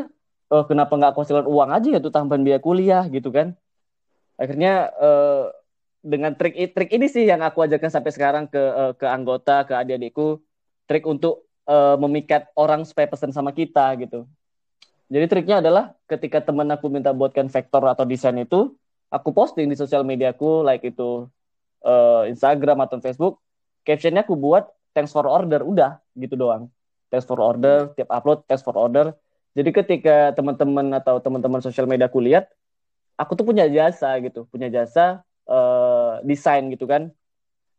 oh, 0.52 0.64
kenapa 0.64 0.96
nggak 0.96 1.12
aku 1.16 1.24
hasilkan 1.24 1.48
uang 1.48 1.70
aja 1.72 1.88
ya 1.98 2.00
tuh 2.00 2.12
tambahan 2.12 2.44
biaya 2.44 2.60
kuliah 2.64 3.04
gitu 3.12 3.32
kan. 3.32 3.56
Akhirnya 4.40 4.92
uh, 4.96 5.52
dengan 6.04 6.36
trik 6.36 6.56
trik 6.76 6.92
ini 6.92 7.08
sih 7.08 7.24
yang 7.24 7.40
aku 7.44 7.64
ajarkan 7.64 7.92
sampai 7.92 8.12
sekarang 8.12 8.44
ke 8.52 8.60
uh, 8.60 8.92
ke 8.96 9.08
anggota 9.08 9.64
ke 9.64 9.76
adik-adikku 9.76 10.44
trik 10.88 11.08
untuk 11.08 11.48
uh, 11.68 11.96
memikat 11.96 12.52
orang 12.60 12.84
supaya 12.84 13.08
pesan 13.08 13.32
sama 13.32 13.56
kita 13.56 13.96
gitu. 14.00 14.28
Jadi 15.14 15.26
triknya 15.30 15.62
adalah 15.62 15.94
ketika 16.10 16.42
teman 16.42 16.66
aku 16.74 16.90
minta 16.90 17.14
buatkan 17.14 17.46
vektor 17.46 17.86
atau 17.86 18.02
desain 18.02 18.34
itu, 18.34 18.74
aku 19.14 19.30
posting 19.30 19.70
di 19.70 19.78
sosial 19.78 20.02
mediaku, 20.02 20.66
like 20.66 20.82
itu 20.82 21.30
uh, 21.86 22.26
Instagram 22.26 22.82
atau 22.82 22.98
Facebook, 22.98 23.38
captionnya 23.86 24.26
aku 24.26 24.34
buat 24.34 24.74
thanks 24.98 25.14
for 25.14 25.30
order, 25.30 25.62
udah 25.62 26.02
gitu 26.18 26.34
doang. 26.34 26.66
Thanks 27.14 27.30
for 27.30 27.38
order, 27.38 27.94
tiap 27.94 28.10
upload 28.10 28.42
thanks 28.50 28.66
for 28.66 28.74
order. 28.74 29.14
Jadi 29.54 29.70
ketika 29.70 30.34
teman-teman 30.34 30.98
atau 30.98 31.22
teman-teman 31.22 31.62
sosial 31.62 31.86
media 31.86 32.10
aku 32.10 32.18
lihat, 32.18 32.50
aku 33.14 33.38
tuh 33.38 33.46
punya 33.46 33.70
jasa 33.70 34.18
gitu, 34.18 34.50
punya 34.50 34.66
jasa 34.74 35.22
uh, 35.46 36.18
desain 36.26 36.66
gitu 36.74 36.90
kan. 36.90 37.14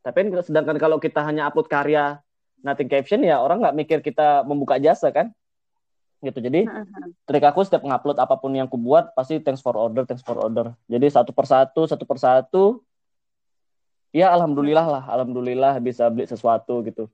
Tapi 0.06 0.30
sedangkan 0.38 0.78
kalau 0.78 1.02
kita 1.02 1.26
hanya 1.26 1.50
upload 1.50 1.66
karya 1.66 2.22
nothing 2.62 2.86
caption 2.86 3.26
ya 3.26 3.42
orang 3.42 3.58
nggak 3.58 3.74
mikir 3.74 3.98
kita 4.00 4.46
membuka 4.46 4.78
jasa 4.78 5.10
kan 5.10 5.34
gitu. 6.24 6.40
Jadi 6.40 6.64
trik 7.28 7.44
aku 7.44 7.60
setiap 7.62 7.84
ngupload 7.84 8.16
apa 8.16 8.34
pun 8.40 8.50
yang 8.56 8.66
aku 8.66 8.80
buat 8.80 9.12
pasti 9.12 9.38
thanks 9.44 9.60
for 9.60 9.76
order 9.76 10.08
thanks 10.08 10.24
for 10.24 10.40
order. 10.40 10.72
Jadi 10.88 11.06
satu 11.12 11.30
persatu 11.30 11.84
satu 11.84 12.04
persatu 12.08 12.62
ya 14.14 14.30
alhamdulillah 14.30 14.86
lah 14.86 15.04
alhamdulillah 15.10 15.82
bisa 15.82 16.06
beli 16.08 16.30
sesuatu 16.30 16.80
gitu. 16.86 17.10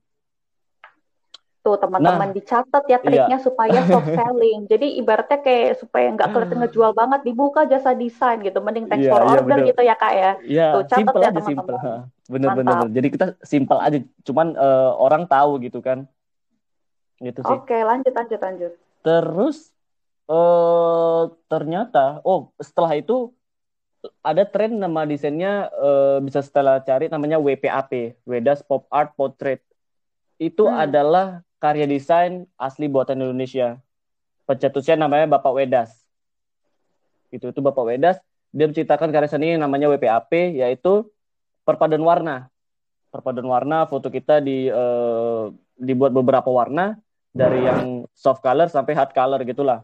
Tuh 1.61 1.77
teman-teman 1.77 2.33
nah, 2.33 2.33
dicatat 2.33 2.83
ya 2.89 2.97
triknya 2.97 3.37
iya. 3.37 3.45
supaya 3.45 3.85
soft 3.85 4.09
selling. 4.17 4.65
Jadi 4.65 4.97
ibaratnya 4.97 5.45
kayak 5.45 5.77
supaya 5.77 6.09
nggak 6.09 6.33
kelihatan 6.33 6.57
ngejual 6.65 6.91
banget 6.97 7.21
dibuka 7.21 7.69
jasa 7.69 7.93
desain 7.93 8.41
gitu. 8.41 8.57
Mending 8.65 8.89
thanks 8.89 9.05
iya, 9.05 9.13
for 9.13 9.21
iya, 9.21 9.29
order 9.29 9.57
bener. 9.61 9.69
gitu 9.69 9.81
ya 9.85 9.95
kak 9.97 10.13
ya. 10.13 10.31
Iya, 10.41 10.67
tuh 10.73 10.83
catat 10.89 10.97
simple 10.97 11.21
ya 11.21 11.29
teman-teman. 11.29 12.01
Bener 12.31 12.49
bener 12.57 12.77
jadi 12.89 13.07
kita 13.13 13.25
simple 13.45 13.77
aja. 13.77 13.97
Cuman 14.25 14.57
uh, 14.57 14.97
orang 14.97 15.29
tahu 15.29 15.61
gitu 15.61 15.85
kan. 15.85 16.09
Gitu 17.21 17.45
sih. 17.45 17.53
Oke 17.53 17.77
lanjut 17.77 18.09
lanjut 18.09 18.41
lanjut 18.41 18.73
terus 19.01 19.73
uh, 20.29 21.29
ternyata 21.51 22.21
oh 22.23 22.53
setelah 22.61 22.95
itu 22.97 23.33
ada 24.25 24.43
tren 24.49 24.81
nama 24.81 25.05
desainnya 25.05 25.69
uh, 25.77 26.17
bisa 26.25 26.41
setelah 26.41 26.81
cari 26.81 27.05
namanya 27.05 27.37
WPAP, 27.37 28.17
Wedas 28.25 28.65
Pop 28.65 28.89
Art 28.89 29.13
Portrait. 29.13 29.61
Itu 30.41 30.65
hmm. 30.65 30.89
adalah 30.89 31.45
karya 31.61 31.85
desain 31.85 32.49
asli 32.57 32.89
buatan 32.89 33.21
Indonesia. 33.21 33.77
Pencetusnya 34.49 34.97
namanya 34.97 35.37
Bapak 35.37 35.53
Wedas. 35.53 35.93
Itu 37.29 37.53
itu 37.53 37.61
Bapak 37.61 37.85
Wedas, 37.85 38.17
dia 38.49 38.65
menciptakan 38.65 39.13
karya 39.13 39.29
seni 39.29 39.53
yang 39.53 39.61
namanya 39.61 39.87
WPAP 39.93 40.57
yaitu 40.57 41.05
perpaduan 41.61 42.01
warna. 42.01 42.49
Perpaduan 43.13 43.47
warna, 43.47 43.85
foto 43.85 44.09
kita 44.09 44.41
di 44.41 44.65
uh, 44.71 45.53
dibuat 45.77 46.09
beberapa 46.15 46.49
warna 46.49 46.97
dari 47.31 47.63
yang 47.63 48.00
soft 48.15 48.43
color 48.43 48.67
sampai 48.67 48.93
hard 48.93 49.11
color 49.15 49.41
gitulah. 49.47 49.81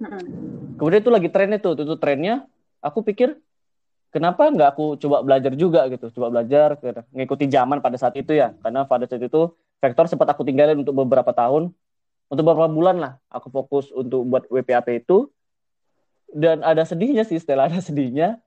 Hmm. 0.00 0.76
Kemudian 0.80 1.00
itu 1.04 1.12
lagi 1.12 1.28
trennya 1.28 1.58
tuh, 1.60 1.76
itu 1.76 1.96
trennya. 2.00 2.48
Aku 2.80 3.04
pikir 3.04 3.36
kenapa 4.08 4.48
nggak 4.48 4.68
aku 4.76 4.96
coba 4.96 5.20
belajar 5.20 5.52
juga 5.54 5.84
gitu 5.92 6.08
coba 6.16 6.40
belajar 6.40 6.80
ngikuti 7.12 7.46
zaman 7.52 7.84
pada 7.84 8.00
saat 8.00 8.16
itu 8.16 8.32
ya. 8.32 8.56
Karena 8.64 8.88
pada 8.88 9.04
saat 9.04 9.20
itu 9.20 9.52
vektor 9.80 10.08
sempat 10.08 10.32
aku 10.32 10.42
tinggalin 10.44 10.80
untuk 10.80 10.96
beberapa 10.96 11.30
tahun 11.36 11.72
untuk 12.30 12.44
beberapa 12.46 12.70
bulan 12.70 12.96
lah 12.96 13.12
aku 13.28 13.50
fokus 13.50 13.90
untuk 13.92 14.24
buat 14.24 14.44
WPAP 14.48 15.04
itu. 15.04 15.28
Dan 16.30 16.62
ada 16.62 16.86
sedihnya 16.86 17.26
sih 17.26 17.42
setelah 17.42 17.66
ada 17.66 17.82
sedihnya. 17.82 18.38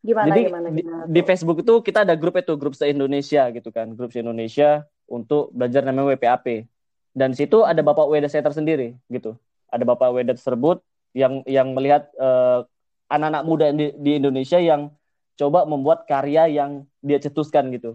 Gimana 0.00 0.32
jadi 0.32 0.40
gimana, 0.48 0.68
gimana? 0.72 1.04
di, 1.06 1.18
di 1.18 1.20
Facebook 1.26 1.60
itu 1.60 1.74
kita 1.84 2.06
ada 2.06 2.14
grup 2.16 2.38
itu 2.38 2.54
grup 2.56 2.78
se 2.78 2.86
Indonesia 2.86 3.50
gitu 3.50 3.68
kan 3.74 3.90
grup 3.98 4.14
se 4.14 4.22
Indonesia 4.22 4.86
untuk 5.10 5.50
belajar 5.50 5.82
namanya 5.82 6.14
WPAP 6.14 6.68
dan 7.16 7.32
situ 7.32 7.64
ada 7.64 7.80
Bapak 7.80 8.06
Weda 8.12 8.28
saya 8.28 8.44
tersendiri 8.44 8.92
gitu 9.08 9.34
ada 9.72 9.82
Bapak 9.88 10.12
Weda 10.12 10.36
tersebut 10.36 10.84
yang 11.16 11.40
yang 11.48 11.72
melihat 11.72 12.12
uh, 12.20 12.68
anak-anak 13.08 13.42
muda 13.48 13.66
di, 13.72 13.94
di 13.96 14.20
Indonesia 14.20 14.60
yang 14.60 14.92
coba 15.36 15.64
membuat 15.68 16.04
karya 16.08 16.48
yang 16.48 16.84
dia 17.04 17.20
cetuskan 17.20 17.72
gitu. 17.72 17.94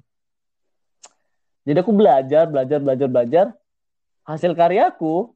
Jadi 1.61 1.77
aku 1.77 1.93
belajar, 1.93 2.49
belajar, 2.49 2.81
belajar, 2.81 3.07
belajar. 3.09 3.45
Hasil 4.25 4.57
karyaku, 4.57 5.29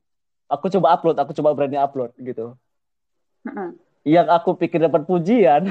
aku 0.50 0.66
coba 0.74 0.98
upload, 0.98 1.18
aku 1.22 1.32
coba 1.38 1.54
berani 1.54 1.78
upload 1.78 2.14
gitu. 2.18 2.58
Uh-uh. 3.46 3.78
Yang 4.06 4.28
aku 4.34 4.58
pikir 4.58 4.82
dapat 4.82 5.06
pujian, 5.06 5.66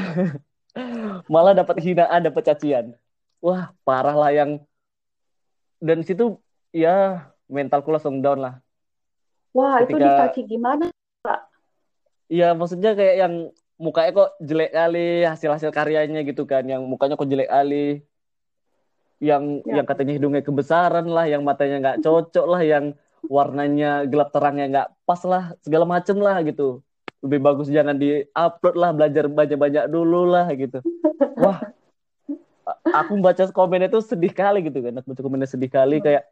malah 1.33 1.55
dapat 1.55 1.83
hinaan, 1.83 2.23
dapat 2.23 2.43
cacian. 2.55 2.95
Wah, 3.43 3.75
parah 3.87 4.15
lah 4.15 4.31
yang 4.31 4.51
dan 5.83 6.03
situ 6.07 6.39
ya 6.71 7.29
mentalku 7.49 7.93
langsung 7.93 8.21
down 8.25 8.41
lah. 8.41 8.55
Wah, 9.55 9.83
Ketika, 9.83 9.97
itu 9.97 10.03
dicaci 10.03 10.41
gimana, 10.51 10.85
Pak? 11.23 11.41
Iya, 12.27 12.57
maksudnya 12.59 12.99
kayak 12.99 13.17
yang 13.21 13.35
mukanya 13.79 14.11
kok 14.15 14.31
jelek 14.39 14.71
kali 14.71 15.27
hasil-hasil 15.27 15.71
karyanya 15.75 16.23
gitu 16.23 16.47
kan 16.47 16.63
yang 16.63 16.87
mukanya 16.87 17.19
kok 17.19 17.27
jelek 17.27 17.51
kali 17.51 18.07
yang 19.19 19.63
ya. 19.67 19.83
yang 19.83 19.87
katanya 19.87 20.13
hidungnya 20.15 20.43
kebesaran 20.47 21.07
lah 21.11 21.27
yang 21.27 21.43
matanya 21.43 21.83
nggak 21.83 21.99
cocok 22.07 22.47
lah 22.47 22.63
yang 22.63 22.95
warnanya 23.27 24.07
gelap 24.07 24.31
terangnya 24.31 24.67
nggak 24.71 24.89
pas 25.03 25.21
lah 25.27 25.57
segala 25.65 25.89
macem 25.89 26.17
lah 26.23 26.39
gitu 26.47 26.85
lebih 27.25 27.41
bagus 27.41 27.73
jangan 27.73 27.97
di 27.97 28.23
upload 28.37 28.77
lah 28.77 28.91
belajar 28.93 29.25
banyak-banyak 29.27 29.85
dulu 29.91 30.29
lah 30.29 30.47
gitu 30.55 30.79
wah 31.43 31.59
aku 32.95 33.19
baca 33.19 33.49
komen 33.51 33.89
itu 33.89 33.99
sedih 34.05 34.31
kali 34.31 34.71
gitu 34.71 34.79
kan 34.85 35.03
aku 35.03 35.17
baca 35.17 35.23
komennya 35.25 35.49
sedih 35.51 35.73
kali 35.73 35.99
hmm. 35.99 36.05
kayak 36.05 36.23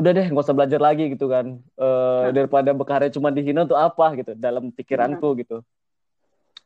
udah 0.00 0.10
deh 0.16 0.26
nggak 0.32 0.44
usah 0.44 0.56
belajar 0.56 0.80
lagi 0.80 1.12
gitu 1.12 1.28
kan. 1.28 1.60
E, 1.76 1.86
nah. 1.86 2.32
daripada 2.32 2.70
berkarya 2.72 3.12
cuma 3.12 3.28
dihina 3.28 3.68
untuk 3.68 3.78
apa 3.78 4.16
gitu 4.16 4.32
dalam 4.34 4.72
pikiranku 4.72 5.28
nah. 5.32 5.36
gitu. 5.44 5.56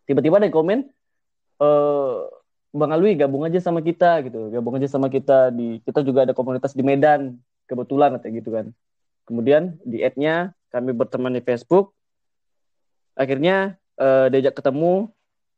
Tiba-tiba 0.07 0.38
ada 0.38 0.49
komen 0.53 0.87
uh, 1.59 2.29
Bang 2.75 2.91
Alwi 2.91 3.19
gabung 3.19 3.43
aja 3.47 3.59
sama 3.59 3.83
kita 3.83 4.23
gitu. 4.26 4.50
Gabung 4.55 4.79
aja 4.79 4.87
sama 4.87 5.11
kita 5.11 5.50
di 5.50 5.83
kita 5.83 6.03
juga 6.07 6.26
ada 6.26 6.35
komunitas 6.37 6.75
di 6.75 6.83
Medan 6.87 7.38
kebetulan 7.67 8.19
kayak 8.23 8.35
gitu 8.45 8.50
kan. 8.55 8.67
Kemudian 9.25 9.81
di 9.83 10.05
add-nya 10.05 10.53
kami 10.71 10.95
berteman 10.95 11.35
di 11.35 11.43
Facebook. 11.43 11.95
Akhirnya 13.14 13.79
uh, 13.99 14.26
diajak 14.31 14.59
ketemu 14.59 15.11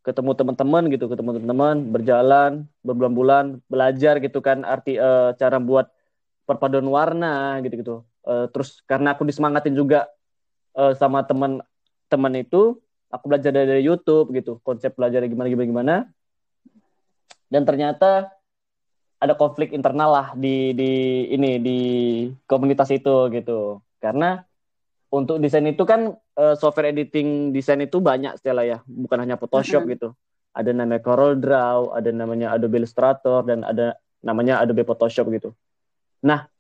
ketemu 0.07 0.39
teman-teman 0.39 0.87
gitu 0.95 1.11
ketemu 1.11 1.31
teman-teman 1.35 1.77
berjalan 1.91 2.53
berbulan-bulan 2.87 3.59
belajar 3.67 4.23
gitu 4.23 4.39
kan 4.39 4.63
arti 4.63 4.95
uh, 5.03 5.35
cara 5.35 5.59
buat 5.59 5.91
perpaduan 6.47 6.87
warna 6.87 7.59
gitu 7.67 7.75
gitu 7.83 7.97
uh, 8.27 8.47
terus 8.51 8.81
karena 8.87 9.19
aku 9.19 9.27
disemangatin 9.27 9.75
juga 9.75 10.07
uh, 10.77 10.93
sama 10.95 11.25
teman-teman 11.25 12.35
itu 12.39 12.79
aku 13.11 13.25
belajar 13.33 13.51
dari 13.55 13.83
YouTube 13.83 14.35
gitu. 14.37 14.61
Konsep 14.61 14.95
belajar 14.95 15.25
gimana 15.25 15.49
gimana 15.49 15.67
gimana. 15.67 15.95
Dan 17.49 17.63
ternyata 17.65 18.31
ada 19.17 19.33
konflik 19.33 19.73
internal 19.73 20.13
lah 20.13 20.29
di 20.37 20.77
di 20.77 20.93
ini 21.33 21.57
di 21.63 21.79
komunitas 22.45 22.93
itu 22.93 23.33
gitu. 23.33 23.81
Karena 24.03 24.43
untuk 25.09 25.41
desain 25.41 25.65
itu 25.65 25.87
kan 25.89 26.13
uh, 26.13 26.55
software 26.59 26.93
editing 26.93 27.55
desain 27.55 27.81
itu 27.81 28.03
banyak 28.03 28.37
Stella 28.37 28.67
ya. 28.67 28.85
Bukan 28.85 29.23
hanya 29.23 29.41
Photoshop 29.41 29.83
mm 29.83 29.89
-hmm. 29.89 29.95
gitu. 29.97 30.09
Ada 30.57 30.73
namanya 30.73 31.05
Corel 31.05 31.37
Draw 31.37 31.93
ada 31.93 32.11
namanya 32.13 32.57
Adobe 32.57 32.81
Illustrator 32.81 33.45
dan 33.45 33.61
ada 33.61 33.93
namanya 34.25 34.65
Adobe 34.65 34.89
Photoshop 34.89 35.29
gitu 35.29 35.53
nah 36.27 36.51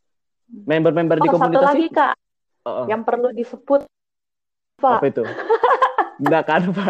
member-member 0.46 1.18
oh, 1.18 1.24
di 1.26 1.28
komunitas 1.28 1.58
satu 1.58 1.70
lagi 1.74 1.86
kak 1.90 2.14
uh 2.14 2.68
-uh. 2.70 2.86
yang 2.86 3.02
perlu 3.02 3.34
disebut 3.34 3.82
Pak. 4.78 5.02
apa 5.02 5.06
itu 5.10 5.24
Enggak 6.20 6.42
Canva. 6.48 6.88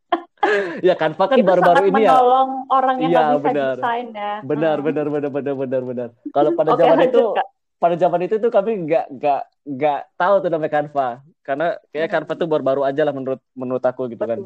ya 0.86 0.94
Canva 0.94 1.24
kan 1.26 1.38
baru-baru 1.42 1.82
ini 1.90 2.02
ya. 2.06 2.10
menolong 2.14 2.50
orang 2.70 2.96
yang 3.02 3.10
ya, 3.10 3.22
bisa 3.34 3.42
benar. 3.42 3.74
desain 3.78 4.06
ya. 4.14 4.34
Benar, 4.42 4.76
hmm. 4.78 4.86
benar, 4.86 5.06
benar, 5.10 5.30
benar, 5.30 5.54
benar, 5.54 5.82
benar. 5.82 6.08
Kalau 6.30 6.50
pada 6.54 6.70
okay, 6.74 6.82
zaman 6.86 6.98
itu, 7.06 7.22
Kak. 7.34 7.46
pada 7.80 7.94
zaman 7.98 8.20
itu 8.26 8.34
tuh 8.38 8.50
kami 8.52 8.70
nggak 8.86 9.06
nggak 9.18 9.42
nggak 9.66 10.00
tahu 10.14 10.34
tuh 10.42 10.50
namanya 10.50 10.72
Canva. 10.78 11.08
Karena 11.40 11.76
kayak 11.90 12.08
hmm. 12.08 12.14
Canva 12.20 12.32
tuh 12.36 12.48
baru-baru 12.48 12.82
aja 12.84 13.02
lah 13.02 13.14
menurut 13.16 13.40
menurut 13.56 13.84
aku 13.84 14.06
gitu 14.12 14.20
kan. 14.20 14.44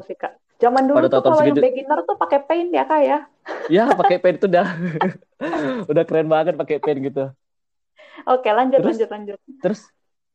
Zaman 0.55 0.87
dulu 0.87 0.97
Pada 1.03 1.09
tuh 1.11 1.21
kalau 1.27 1.43
yang 1.43 1.59
beginner 1.59 1.99
tuh 2.07 2.15
pakai 2.15 2.39
paint 2.47 2.71
ya 2.71 2.83
kak 2.87 3.01
ya. 3.03 3.19
ya 3.67 3.83
pakai 3.91 4.17
pen 4.17 4.39
itu 4.39 4.47
udah 4.47 4.67
udah 5.91 6.03
keren 6.07 6.29
banget 6.31 6.55
pakai 6.57 6.77
pen 6.81 6.97
gitu 7.03 7.29
Oke 8.25 8.49
lanjut 8.49 8.79
Terus? 8.81 8.95
lanjut 8.95 9.09
lanjut. 9.11 9.37
terus 9.61 9.81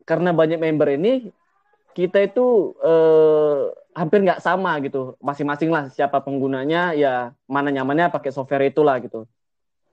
karena 0.04 0.30
banyak 0.30 0.60
member 0.60 0.94
ini 0.94 1.32
kita 1.96 2.22
itu 2.22 2.76
eh, 2.84 3.72
hampir 3.96 4.22
nggak 4.22 4.42
sama 4.44 4.78
gitu 4.84 5.18
masing-masing 5.18 5.70
lah 5.74 5.90
siapa 5.90 6.22
penggunanya 6.22 6.94
ya 6.94 7.34
mana 7.50 7.74
nyamannya 7.74 8.12
pakai 8.14 8.30
software 8.30 8.70
itulah 8.70 9.00
gitu 9.02 9.26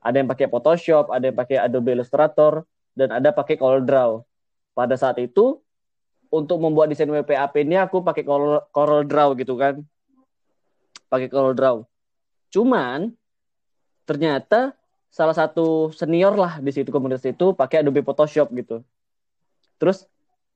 ada 0.04 0.16
yang 0.22 0.30
pakai 0.30 0.46
Photoshop 0.46 1.10
ada 1.10 1.34
yang 1.34 1.38
pakai 1.38 1.58
Adobe 1.58 1.98
Illustrator 1.98 2.62
dan 2.94 3.18
ada 3.18 3.34
pakai 3.34 3.58
CorelDRAW 3.58 4.22
pada 4.78 4.94
saat 4.94 5.18
itu 5.18 5.58
untuk 6.30 6.58
membuat 6.60 6.92
desain 6.92 7.10
WPAP 7.10 7.64
ini 7.64 7.80
aku 7.80 8.04
pakai 8.04 8.24
Corel- 8.24 8.66
CorelDRAW 8.72 9.30
gitu 9.40 9.56
kan. 9.56 9.82
Pakai 11.08 11.32
CorelDRAW 11.32 11.88
cuman 12.48 13.12
ternyata 14.08 14.72
salah 15.12 15.36
satu 15.36 15.92
senior 15.92 16.36
lah 16.36 16.64
di 16.64 16.72
situ 16.72 16.90
komunitas 16.92 17.28
itu 17.28 17.52
pakai 17.52 17.84
Adobe 17.84 18.04
Photoshop 18.04 18.52
gitu. 18.56 18.84
Terus 19.78 20.08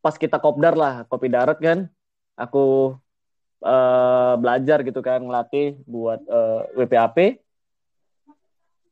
pas 0.02 0.16
kita 0.18 0.42
kopdar 0.42 0.74
lah 0.74 1.06
kopi 1.06 1.30
darat 1.30 1.62
kan 1.62 1.86
aku 2.34 2.96
eh, 3.62 4.34
belajar 4.40 4.82
gitu 4.82 5.00
kan 5.04 5.22
ngelatih 5.22 5.78
buat 5.86 6.20
eh, 6.26 6.62
WPAP 6.82 7.38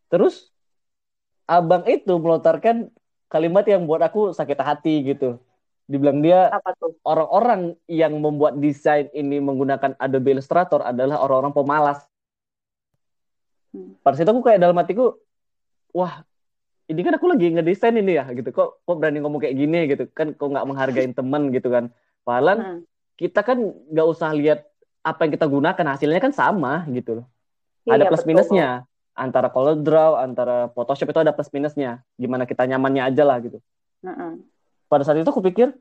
terus 0.10 0.54
abang 1.50 1.86
itu 1.90 2.14
melontarkan 2.18 2.94
kalimat 3.30 3.66
yang 3.66 3.90
buat 3.90 4.02
aku 4.06 4.34
sakit 4.38 4.58
hati 4.62 5.14
gitu 5.14 5.42
dibilang 5.90 6.22
dia 6.22 6.54
orang-orang 7.02 7.74
yang 7.90 8.14
membuat 8.22 8.62
desain 8.62 9.10
ini 9.10 9.42
menggunakan 9.42 9.98
Adobe 9.98 10.38
Illustrator 10.38 10.86
adalah 10.86 11.18
orang-orang 11.26 11.50
pemalas. 11.50 12.06
Hmm. 13.74 13.98
Pada 14.06 14.14
saat 14.14 14.30
aku 14.30 14.46
kayak 14.46 14.62
dalam 14.62 14.78
hatiku, 14.78 15.18
wah 15.90 16.22
ini 16.86 17.02
kan 17.02 17.18
aku 17.18 17.26
lagi 17.26 17.50
ngedesain 17.58 17.98
ini 17.98 18.22
ya 18.22 18.30
gitu. 18.30 18.54
Kok 18.54 18.86
kok 18.86 18.96
berani 19.02 19.18
ngomong 19.18 19.42
kayak 19.42 19.58
gini 19.58 19.90
gitu 19.90 20.06
kan? 20.14 20.38
Kok 20.38 20.48
nggak 20.54 20.66
menghargain 20.70 21.14
temen 21.18 21.50
gitu 21.50 21.74
kan? 21.74 21.90
Padahal 22.22 22.58
Hmm. 22.62 22.80
kita 23.18 23.42
kan 23.42 23.58
nggak 23.90 24.08
usah 24.14 24.30
lihat 24.38 24.70
apa 25.02 25.26
yang 25.26 25.34
kita 25.34 25.50
gunakan 25.50 25.86
hasilnya 25.98 26.22
kan 26.22 26.34
sama 26.38 26.86
gitu. 26.94 27.22
loh. 27.22 27.28
Iya, 27.90 27.98
ada 27.98 28.04
plus 28.14 28.22
betul. 28.22 28.30
minusnya 28.38 28.68
antara 29.18 29.50
CorelDRAW, 29.50 30.22
antara 30.22 30.70
Photoshop 30.70 31.10
itu 31.10 31.20
ada 31.26 31.34
plus 31.34 31.50
minusnya. 31.50 32.06
Gimana 32.14 32.46
kita 32.46 32.70
nyamannya 32.70 33.10
aja 33.10 33.26
lah 33.26 33.42
gitu 33.42 33.58
Mm-mm. 34.06 34.46
Pada 34.90 35.06
saat 35.06 35.22
itu 35.22 35.30
aku 35.30 35.46
pikir 35.46 35.72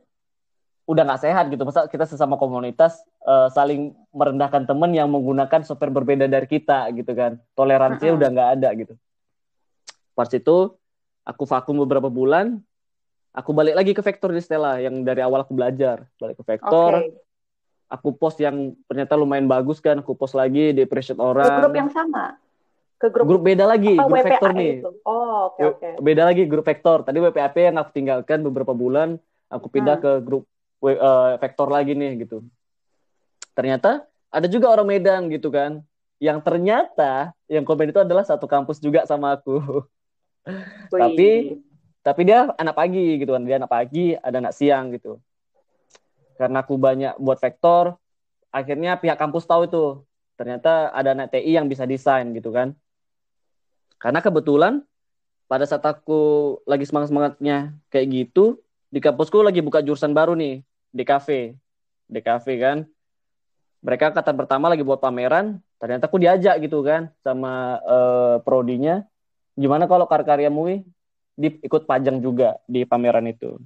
udah 0.88 1.02
nggak 1.04 1.20
sehat 1.24 1.48
gitu. 1.52 1.64
Masa 1.64 1.88
kita 1.88 2.04
sesama 2.04 2.36
komunitas 2.36 3.00
eh, 3.24 3.48
saling 3.52 3.96
merendahkan 4.12 4.68
teman 4.68 4.92
yang 4.92 5.08
menggunakan 5.08 5.64
software 5.64 5.92
berbeda 5.92 6.28
dari 6.28 6.46
kita 6.48 6.92
gitu 6.92 7.12
kan. 7.16 7.40
Toleransinya 7.56 8.14
udah 8.14 8.28
nggak 8.28 8.50
ada 8.60 8.68
gitu. 8.76 8.94
Pas 10.12 10.28
itu 10.32 10.56
aku 11.24 11.44
vakum 11.44 11.76
beberapa 11.84 12.08
bulan 12.08 12.60
aku 13.36 13.50
balik 13.52 13.76
lagi 13.76 13.92
ke 13.92 14.00
Vector 14.00 14.32
di 14.32 14.40
Stella 14.40 14.80
yang 14.80 15.04
dari 15.04 15.20
awal 15.20 15.44
aku 15.44 15.52
belajar. 15.52 16.08
Balik 16.16 16.40
ke 16.40 16.44
Vector 16.56 17.04
Oke. 17.04 17.14
aku 17.92 18.08
post 18.16 18.40
yang 18.40 18.72
ternyata 18.88 19.14
lumayan 19.14 19.46
bagus 19.46 19.78
kan. 19.84 20.00
Aku 20.00 20.16
post 20.16 20.32
lagi 20.32 20.72
di 20.72 20.84
Ke 20.88 21.14
orang 21.20 21.62
grup 21.64 21.76
yang 21.76 21.92
sama. 21.92 22.40
Ke 22.98 23.14
grup, 23.14 23.30
grup 23.30 23.42
beda 23.46 23.62
lagi 23.62 23.94
apa, 23.94 24.04
grup 24.04 24.18
WPA 24.18 24.26
Vector 24.26 24.50
nih. 24.52 24.72
Oh 25.06 25.54
oke 25.54 25.62
oke. 25.62 25.88
beda 26.02 26.22
lagi 26.26 26.42
grup 26.50 26.66
vektor. 26.66 27.06
Tadi 27.06 27.18
WPAP 27.22 27.56
yang 27.62 27.76
aku 27.78 27.90
tinggalkan 27.94 28.42
beberapa 28.42 28.74
bulan, 28.74 29.16
aku 29.46 29.70
pindah 29.70 29.96
Hmm. 29.98 30.04
ke 30.04 30.12
grup 30.20 30.44
eh, 30.82 31.32
vektor 31.38 31.70
lagi 31.70 31.94
nih 31.94 32.26
gitu. 32.26 32.42
Ternyata 33.54 34.02
ada 34.28 34.46
juga 34.46 34.70
orang 34.70 34.86
Medan 34.86 35.30
gitu 35.30 35.48
kan, 35.48 35.82
yang 36.18 36.42
ternyata 36.42 37.30
yang 37.46 37.62
komen 37.62 37.90
itu 37.90 38.02
adalah 38.02 38.22
satu 38.22 38.46
kampus 38.46 38.78
juga 38.78 39.06
sama 39.06 39.38
aku. 39.38 39.58
Wih. 40.90 40.98
Tapi- 40.98 41.66
Tapi 41.98 42.24
dia 42.24 42.48
anak 42.56 42.72
pagi 42.72 43.20
gitu 43.20 43.36
kan, 43.36 43.44
dia 43.44 43.60
anak 43.60 43.68
pagi, 43.68 44.16
ada 44.16 44.40
anak 44.40 44.56
siang 44.56 44.96
gitu. 44.96 45.20
Karena 46.34 46.64
aku 46.64 46.80
banyak 46.80 47.20
buat 47.20 47.36
vektor, 47.36 48.00
akhirnya 48.48 48.96
pihak 48.96 49.18
kampus 49.18 49.44
tahu 49.44 49.68
itu. 49.68 49.84
Ternyata 50.38 50.88
ada 50.88 51.12
anak 51.12 51.36
TI 51.36 51.52
yang 51.52 51.68
bisa 51.68 51.84
desain 51.84 52.32
gitu 52.32 52.48
kan. 52.48 52.72
Karena 53.98 54.22
kebetulan 54.22 54.82
pada 55.50 55.66
saat 55.66 55.82
aku 55.82 56.54
lagi 56.64 56.86
semangat-semangatnya 56.86 57.74
kayak 57.90 58.06
gitu, 58.14 58.62
di 58.88 59.02
kampusku 59.02 59.42
lagi 59.42 59.60
buka 59.60 59.82
jurusan 59.82 60.14
baru 60.14 60.32
nih, 60.38 60.62
DKV. 60.94 61.58
DKV 62.08 62.46
kan. 62.62 62.78
Mereka 63.78 64.10
angkatan 64.10 64.34
pertama 64.34 64.66
lagi 64.72 64.82
buat 64.82 64.98
pameran, 64.98 65.62
ternyata 65.78 66.10
aku 66.10 66.18
diajak 66.18 66.58
gitu 66.62 66.82
kan 66.82 67.10
sama 67.22 67.78
eh, 67.82 68.36
prodinya. 68.42 69.06
Gimana 69.58 69.86
kalau 69.90 70.06
karya-karyamu 70.06 70.82
di 71.38 71.48
ikut 71.62 71.86
pajang 71.86 72.18
juga 72.18 72.58
di 72.66 72.82
pameran 72.82 73.26
itu. 73.30 73.58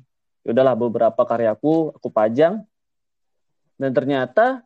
Ya 0.44 0.52
udahlah 0.52 0.76
beberapa 0.76 1.22
karyaku 1.24 1.96
aku 1.96 2.08
pajang. 2.12 2.64
Dan 3.80 3.90
ternyata 3.96 4.64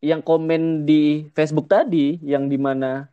yang 0.00 0.24
komen 0.24 0.88
di 0.88 1.28
Facebook 1.36 1.68
tadi 1.68 2.16
yang 2.24 2.48
di 2.48 2.56
mana 2.56 3.09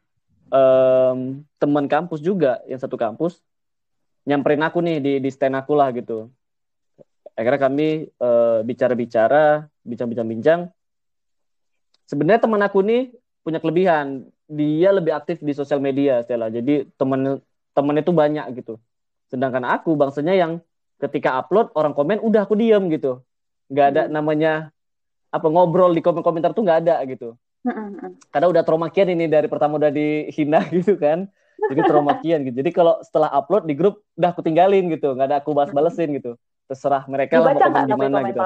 em, 0.50 1.20
teman 1.60 1.86
kampus 1.86 2.20
juga 2.24 2.60
yang 2.68 2.80
satu 2.80 2.96
kampus 2.96 3.40
nyamperin 4.28 4.60
aku 4.60 4.84
nih 4.84 4.98
di 5.00 5.14
di 5.24 5.30
stand 5.32 5.56
aku 5.56 5.72
lah 5.72 5.92
gitu. 5.96 6.28
Akhirnya 7.38 7.70
kami 7.70 7.88
eh, 8.12 8.60
bicara-bicara 8.66 9.70
bincang-bincang-bincang. 9.88 10.68
Sebenarnya 12.08 12.42
teman 12.44 12.62
aku 12.64 12.84
nih 12.84 13.12
punya 13.44 13.60
kelebihan. 13.64 14.28
Dia 14.48 14.96
lebih 14.96 15.12
aktif 15.12 15.44
di 15.44 15.52
sosial 15.52 15.84
media 15.84 16.24
Stella. 16.24 16.48
Jadi 16.48 16.88
teman 16.96 17.40
teman 17.76 17.96
itu 18.00 18.12
banyak 18.12 18.48
gitu. 18.58 18.80
Sedangkan 19.28 19.64
aku 19.68 19.96
bangsanya 19.96 20.36
yang 20.36 20.64
ketika 20.98 21.40
upload 21.40 21.72
orang 21.76 21.94
komen 21.94 22.20
udah 22.24 22.48
aku 22.48 22.56
diem 22.56 22.88
gitu. 22.92 23.24
Nggak 23.72 23.88
ada 23.92 24.02
Hmm. 24.08 24.14
namanya 24.16 24.52
apa 25.28 25.48
ngobrol 25.52 25.92
di 25.92 26.00
komen-komentar 26.00 26.56
tuh 26.56 26.64
nggak 26.64 26.80
ada 26.88 26.96
gitu. 27.08 27.36
Karena 28.32 28.48
udah 28.50 28.64
trauma 28.64 28.88
kian 28.90 29.10
ini 29.12 29.26
dari 29.30 29.48
pertama 29.52 29.78
udah 29.80 29.92
dihina 29.92 30.64
gitu 30.76 30.96
kan. 30.98 31.28
Jadi 31.58 31.82
trauma 31.90 32.14
kian 32.22 32.46
gitu. 32.46 32.62
Jadi 32.62 32.70
kalau 32.70 33.02
setelah 33.02 33.34
upload 33.34 33.66
di 33.66 33.74
grup 33.74 34.06
udah 34.14 34.30
aku 34.30 34.46
tinggalin 34.46 34.94
gitu. 34.94 35.18
Nggak 35.18 35.28
ada 35.34 35.38
aku 35.42 35.58
balas 35.58 35.74
balesin 35.74 36.14
gitu. 36.14 36.38
Terserah 36.70 37.04
mereka 37.10 37.42
lah 37.42 37.56
mau 37.56 37.58
Dibaca 37.58 37.68
komen 37.74 37.88
gimana 37.90 38.20
gitu. 38.30 38.42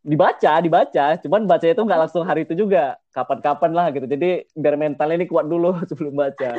dibaca 0.00 0.52
dibaca. 0.64 1.04
Cuman 1.20 1.42
baca 1.44 1.66
itu 1.68 1.82
nggak 1.84 2.00
langsung 2.08 2.24
hari 2.24 2.48
itu 2.48 2.56
juga. 2.56 2.96
Kapan-kapan 3.12 3.70
lah 3.76 3.86
gitu. 3.92 4.08
Jadi 4.08 4.48
biar 4.56 4.74
mentalnya 4.80 5.20
ini 5.20 5.26
kuat 5.28 5.44
dulu 5.44 5.76
sebelum 5.90 6.16
baca. 6.16 6.56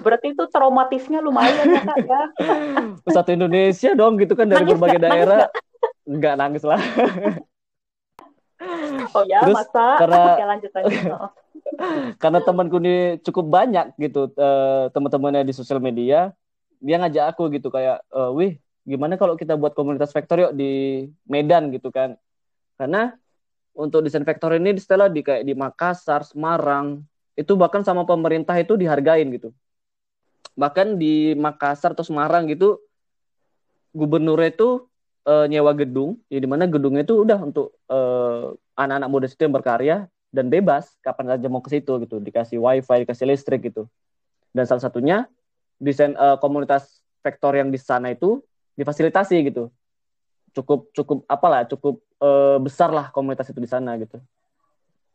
Berarti 0.00 0.32
itu 0.32 0.44
traumatisnya 0.48 1.20
lumayan 1.20 1.68
ya 1.68 1.80
kak 1.84 1.98
ya. 2.08 2.22
satu 3.16 3.36
Indonesia 3.36 3.92
dong 3.92 4.16
gitu 4.16 4.32
kan 4.32 4.48
dari 4.48 4.64
Nangis 4.64 4.80
berbagai 4.80 4.98
nggak? 4.98 5.10
Nangis 5.12 5.28
daerah. 5.28 5.40
nggak 6.02 6.34
nangis 6.34 6.64
lah 6.66 6.82
Oh 9.16 9.24
ya 9.26 9.42
Terus, 9.42 9.56
masa? 9.56 9.84
karena- 9.98 10.26
Oke 10.36 10.44
lanjut 10.46 10.70
lanjut. 10.72 11.00
Oh. 11.72 12.12
karena 12.20 12.44
temanku 12.44 12.76
ini 12.84 13.16
cukup 13.24 13.48
banyak 13.48 13.96
gitu 13.96 14.28
eh, 14.36 14.92
teman-temannya 14.92 15.40
di 15.40 15.56
sosial 15.56 15.80
media 15.80 16.28
dia 16.84 16.96
ngajak 17.00 17.32
aku 17.32 17.48
gitu 17.48 17.72
kayak 17.72 18.04
eh, 18.12 18.30
wih 18.36 18.52
gimana 18.84 19.16
kalau 19.16 19.40
kita 19.40 19.56
buat 19.56 19.72
komunitas 19.72 20.12
vektor 20.12 20.36
yuk 20.36 20.52
di 20.52 21.06
Medan 21.24 21.72
gitu 21.72 21.88
kan 21.88 22.18
karena 22.76 23.16
untuk 23.72 24.04
desain 24.04 24.20
vektor 24.20 24.52
ini 24.52 24.76
Stella 24.76 25.08
di 25.08 25.24
kayak 25.24 25.48
di 25.48 25.56
Makassar 25.56 26.28
Semarang 26.28 27.00
itu 27.40 27.56
bahkan 27.56 27.80
sama 27.80 28.04
pemerintah 28.04 28.52
itu 28.60 28.76
dihargain 28.76 29.32
gitu 29.32 29.48
bahkan 30.52 31.00
di 31.00 31.32
Makassar 31.32 31.96
atau 31.96 32.04
Semarang 32.04 32.44
gitu 32.52 32.76
gubernurnya 33.96 34.52
itu 34.52 34.84
eh, 35.26 35.46
nyewa 35.48 35.72
gedung 35.74 36.18
ya 36.26 36.38
di 36.42 36.48
mana 36.48 36.66
gedungnya 36.66 37.06
itu 37.06 37.22
udah 37.22 37.38
untuk 37.42 37.74
eh, 37.90 38.44
anak-anak 38.78 39.08
muda 39.10 39.26
situ 39.30 39.42
yang 39.46 39.54
berkarya 39.54 39.96
dan 40.32 40.48
bebas 40.48 40.96
kapan 41.04 41.36
saja 41.36 41.46
mau 41.46 41.62
ke 41.62 41.70
situ 41.70 41.92
gitu. 42.02 42.16
Dikasih 42.18 42.58
wifi 42.58 43.06
dikasih 43.06 43.26
listrik 43.28 43.68
gitu. 43.68 43.86
Dan 44.52 44.66
salah 44.68 44.82
satunya 44.82 45.28
desain 45.78 46.14
eh, 46.16 46.36
komunitas 46.42 47.02
vektor 47.22 47.54
yang 47.54 47.70
di 47.70 47.78
sana 47.78 48.10
itu 48.10 48.42
difasilitasi 48.74 49.36
gitu. 49.52 49.70
Cukup 50.52 50.92
cukup 50.92 51.18
apalah 51.30 51.64
cukup 51.68 52.02
eh, 52.18 52.58
besar 52.58 52.90
lah 52.90 53.08
komunitas 53.14 53.48
itu 53.50 53.60
di 53.62 53.70
sana 53.70 53.94
gitu. 54.00 54.18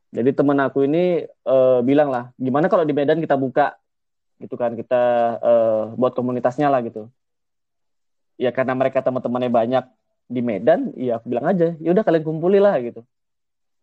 Jadi 0.07 0.31
teman 0.31 0.55
aku 0.63 0.87
ini 0.87 1.27
eh, 1.27 1.79
bilang 1.83 2.07
lah 2.07 2.31
gimana 2.39 2.71
kalau 2.71 2.87
di 2.87 2.95
Medan 2.95 3.19
kita 3.19 3.35
buka? 3.35 3.75
Gitu 4.37 4.53
kan 4.53 4.77
kita 4.77 5.03
eh, 5.41 5.83
buat 5.97 6.13
komunitasnya 6.13 6.69
lah 6.69 6.79
gitu 6.85 7.09
ya 8.37 8.53
karena 8.53 8.73
mereka 8.77 9.01
teman-temannya 9.01 9.51
banyak 9.51 9.85
di 10.27 10.41
Medan 10.45 10.93
ya 10.93 11.17
aku 11.17 11.31
bilang 11.31 11.49
aja 11.49 11.73
ya 11.81 11.89
udah 11.91 12.03
kalian 12.05 12.23
kumpuli 12.23 12.61
lah 12.61 12.77
gitu. 12.79 13.01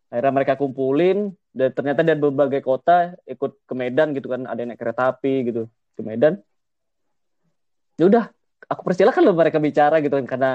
Akhirnya 0.09 0.33
mereka 0.33 0.55
kumpulin 0.55 1.35
dan 1.51 1.75
ternyata 1.75 2.07
dari 2.07 2.19
berbagai 2.23 2.63
kota 2.63 3.19
ikut 3.27 3.67
ke 3.67 3.75
Medan 3.75 4.15
gitu 4.15 4.31
kan 4.31 4.47
ada 4.47 4.63
yang 4.63 4.71
naik 4.73 4.81
kereta 4.81 5.11
api 5.11 5.51
gitu 5.51 5.67
ke 5.99 6.03
Medan. 6.07 6.39
Ya 7.99 8.07
udah 8.07 8.25
aku 8.71 8.81
persilakan 8.87 9.23
loh 9.27 9.35
mereka 9.35 9.59
bicara 9.59 9.99
gitu 9.99 10.15
kan 10.23 10.27
karena 10.27 10.51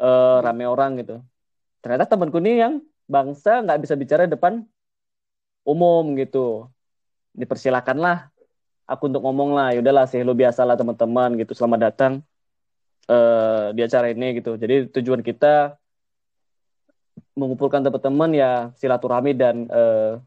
eh, 0.00 0.36
rame 0.40 0.64
orang 0.64 1.04
gitu. 1.04 1.20
Ternyata 1.84 2.08
temanku 2.08 2.40
nih 2.40 2.56
yang 2.64 2.74
bangsa 3.04 3.60
nggak 3.60 3.84
bisa 3.84 3.94
bicara 3.94 4.24
depan 4.24 4.64
umum 5.68 6.16
gitu. 6.16 6.72
Dipersilakanlah 7.36 8.32
aku 8.88 9.08
untuk 9.08 9.24
ngomong 9.24 9.56
lah 9.56 9.72
yaudahlah 9.76 10.04
sih 10.08 10.20
lo 10.20 10.36
biasa 10.36 10.64
lah 10.64 10.76
teman-teman 10.76 11.40
gitu 11.40 11.56
selamat 11.56 11.92
datang 11.92 12.12
uh, 13.08 13.72
di 13.72 13.80
acara 13.82 14.10
ini 14.12 14.40
gitu. 14.40 14.56
Jadi 14.56 14.90
tujuan 15.00 15.20
kita 15.20 15.76
mengumpulkan 17.34 17.82
teman-teman 17.82 18.30
ya 18.34 18.50
silaturahmi 18.78 19.32
dan 19.34 19.66
uh, 19.70 20.22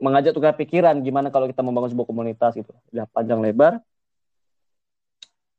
mengajak 0.00 0.32
tukar 0.36 0.56
pikiran 0.56 0.96
gimana 1.04 1.28
kalau 1.28 1.48
kita 1.48 1.60
membangun 1.60 1.92
sebuah 1.92 2.08
komunitas 2.08 2.56
gitu. 2.56 2.72
Ya 2.90 3.04
panjang 3.10 3.40
lebar. 3.40 3.80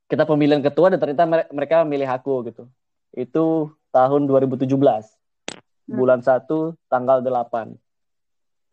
Kita 0.06 0.22
pemilihan 0.22 0.62
ketua 0.62 0.94
dan 0.94 1.02
ternyata 1.02 1.26
mereka 1.50 1.82
memilih 1.82 2.06
aku 2.06 2.46
gitu. 2.46 2.70
Itu 3.10 3.74
tahun 3.90 4.30
2017 4.30 4.70
hmm. 4.70 5.96
bulan 5.96 6.22
1 6.22 6.46
tanggal 6.86 7.18
8 7.24 7.74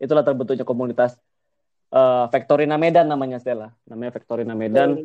itulah 0.04 0.20
terbentuknya 0.20 0.68
komunitas 0.68 1.16
uh, 1.96 2.28
Vectorina 2.28 2.76
Medan 2.76 3.08
namanya 3.08 3.40
Stella. 3.40 3.72
Namanya 3.88 4.20
Vectorina 4.20 4.52
Medan. 4.58 5.00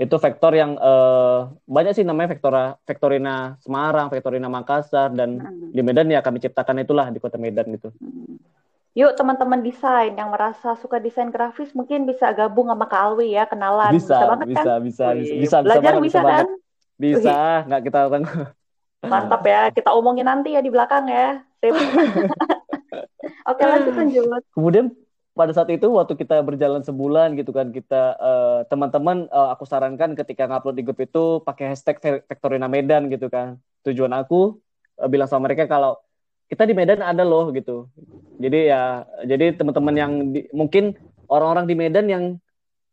Itu 0.00 0.16
vektor 0.16 0.56
yang 0.56 0.80
uh, 0.80 1.52
banyak 1.68 1.92
sih 1.92 2.08
namanya 2.08 2.32
Vectora 2.32 2.72
Vectorina 2.88 3.60
Semarang, 3.60 4.08
Vectorina 4.08 4.48
Makassar 4.48 5.12
dan 5.12 5.36
hmm. 5.36 5.76
di 5.76 5.80
Medan 5.84 6.08
ya 6.08 6.24
kami 6.24 6.40
ciptakan 6.40 6.80
itulah 6.80 7.12
di 7.12 7.20
Kota 7.20 7.36
Medan 7.36 7.68
gitu. 7.76 7.92
Hmm. 8.00 8.40
Yuk 8.96 9.12
teman-teman 9.14 9.60
desain 9.60 10.16
yang 10.16 10.32
merasa 10.32 10.72
suka 10.80 10.98
desain 10.98 11.28
grafis 11.28 11.76
mungkin 11.76 12.08
bisa 12.08 12.32
gabung 12.32 12.72
sama 12.72 12.88
Kak 12.88 13.12
Alwi 13.12 13.36
ya 13.36 13.44
kenalan 13.44 13.92
bisa 13.92 14.18
bisa 14.18 14.26
banget 14.26 14.46
bisa, 14.48 14.56
kan? 14.56 14.80
bisa, 14.82 15.06
bisa, 15.14 15.34
bisa, 15.36 15.56
belajar 15.60 15.92
bisa, 15.94 16.00
bisa, 16.00 16.00
bisa 16.00 16.20
kan? 16.24 16.46
Bisa, 17.00 17.38
nggak 17.68 17.82
kita 17.84 18.00
kan. 18.08 18.22
Mantap 19.00 19.42
ya, 19.44 19.62
kita 19.72 19.90
omongin 19.92 20.26
nanti 20.26 20.56
ya 20.56 20.64
di 20.64 20.72
belakang 20.72 21.12
ya. 21.12 21.44
Oke 23.52 23.62
lanjut 23.68 23.94
lanjut. 23.94 24.42
Kemudian 24.56 24.96
pada 25.40 25.56
saat 25.56 25.72
itu 25.72 25.88
waktu 25.88 26.20
kita 26.20 26.44
berjalan 26.44 26.84
sebulan 26.84 27.32
gitu 27.40 27.56
kan 27.56 27.72
kita 27.72 28.12
uh, 28.20 28.60
teman-teman 28.68 29.24
uh, 29.32 29.48
aku 29.56 29.64
sarankan 29.64 30.12
ketika 30.12 30.44
ngupload 30.44 30.76
di 30.76 30.84
grup 30.84 31.00
itu 31.00 31.40
pakai 31.40 31.72
hashtag 31.72 31.96
Vectorina 32.28 32.68
Medan 32.68 33.08
gitu 33.08 33.32
kan. 33.32 33.56
Tujuan 33.88 34.12
aku 34.12 34.60
uh, 35.00 35.08
bilang 35.08 35.24
sama 35.24 35.48
mereka 35.48 35.64
kalau 35.64 35.96
kita 36.52 36.68
di 36.68 36.76
Medan 36.76 37.00
ada 37.00 37.24
loh 37.24 37.48
gitu. 37.56 37.88
Jadi 38.36 38.68
ya 38.68 39.08
jadi 39.24 39.56
teman-teman 39.56 39.94
yang 39.96 40.12
di, 40.36 40.44
mungkin 40.52 40.92
orang-orang 41.24 41.64
di 41.64 41.74
Medan 41.80 42.06
yang 42.12 42.24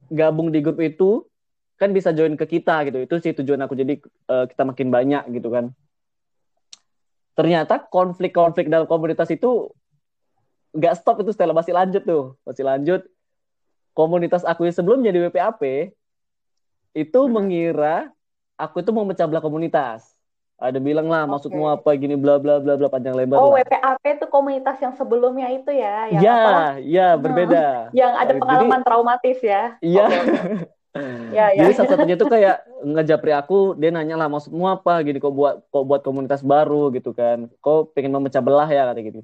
gabung 0.08 0.48
di 0.56 0.64
grup 0.64 0.80
itu 0.80 1.28
kan 1.76 1.92
bisa 1.92 2.16
join 2.16 2.40
ke 2.40 2.48
kita 2.48 2.88
gitu. 2.88 3.04
Itu 3.04 3.20
sih 3.20 3.36
tujuan 3.36 3.60
aku. 3.68 3.76
Jadi 3.76 4.00
uh, 4.32 4.48
kita 4.48 4.64
makin 4.64 4.88
banyak 4.88 5.24
gitu 5.36 5.52
kan. 5.52 5.76
Ternyata 7.36 7.84
konflik-konflik 7.92 8.72
dalam 8.72 8.88
komunitas 8.88 9.28
itu 9.36 9.68
nggak 10.76 10.94
stop 11.00 11.24
itu 11.24 11.32
setelah 11.32 11.56
masih 11.56 11.74
lanjut 11.76 12.04
tuh 12.04 12.36
masih 12.44 12.64
lanjut 12.68 13.02
komunitas 13.96 14.44
aku 14.44 14.68
yang 14.68 14.76
sebelum 14.76 15.00
jadi 15.02 15.28
WPAP 15.28 15.94
itu 16.98 17.20
hmm. 17.20 17.32
mengira 17.32 18.12
aku 18.60 18.82
itu 18.82 18.92
mau 18.92 19.08
mencah 19.08 19.26
belah 19.30 19.44
komunitas 19.44 20.14
ada 20.58 20.82
bilang 20.82 21.06
lah 21.06 21.26
okay. 21.26 21.32
maksudmu 21.38 21.70
apa 21.70 21.90
gini 21.94 22.18
bla 22.18 22.42
bla 22.42 22.58
bla 22.58 22.74
bla 22.74 22.90
panjang 22.90 23.14
lebar 23.14 23.38
oh 23.38 23.54
lah. 23.54 23.62
WPAP 23.62 24.04
itu 24.18 24.26
komunitas 24.30 24.78
yang 24.82 24.94
sebelumnya 24.98 25.54
itu 25.54 25.70
ya 25.70 26.10
yang 26.10 26.22
ya 26.22 26.34
apa? 26.34 26.62
ya 26.82 27.08
berbeda 27.14 27.66
yang 27.94 28.14
ada 28.18 28.34
pengalaman 28.38 28.82
jadi, 28.82 28.88
traumatis 28.90 29.40
ya 29.42 29.64
iya 29.86 30.06
okay. 30.10 30.66
ya, 31.38 31.54
ya. 31.54 31.62
Jadi 31.62 31.72
salah 31.78 31.90
satunya 31.94 32.18
tuh 32.18 32.26
kayak 32.26 32.58
ngejapri 32.82 33.30
aku, 33.30 33.78
dia 33.78 33.94
nanya 33.94 34.18
lah 34.18 34.26
maksudmu 34.34 34.66
apa 34.66 34.98
gini 35.06 35.22
kok 35.22 35.30
buat 35.30 35.62
kok 35.70 35.84
buat 35.86 36.02
komunitas 36.02 36.42
baru 36.42 36.90
gitu 36.90 37.14
kan. 37.14 37.54
Kok 37.62 37.94
pengen 37.94 38.18
memecah 38.18 38.42
belah 38.42 38.66
ya 38.66 38.90
kata 38.90 39.06
gitu 39.06 39.22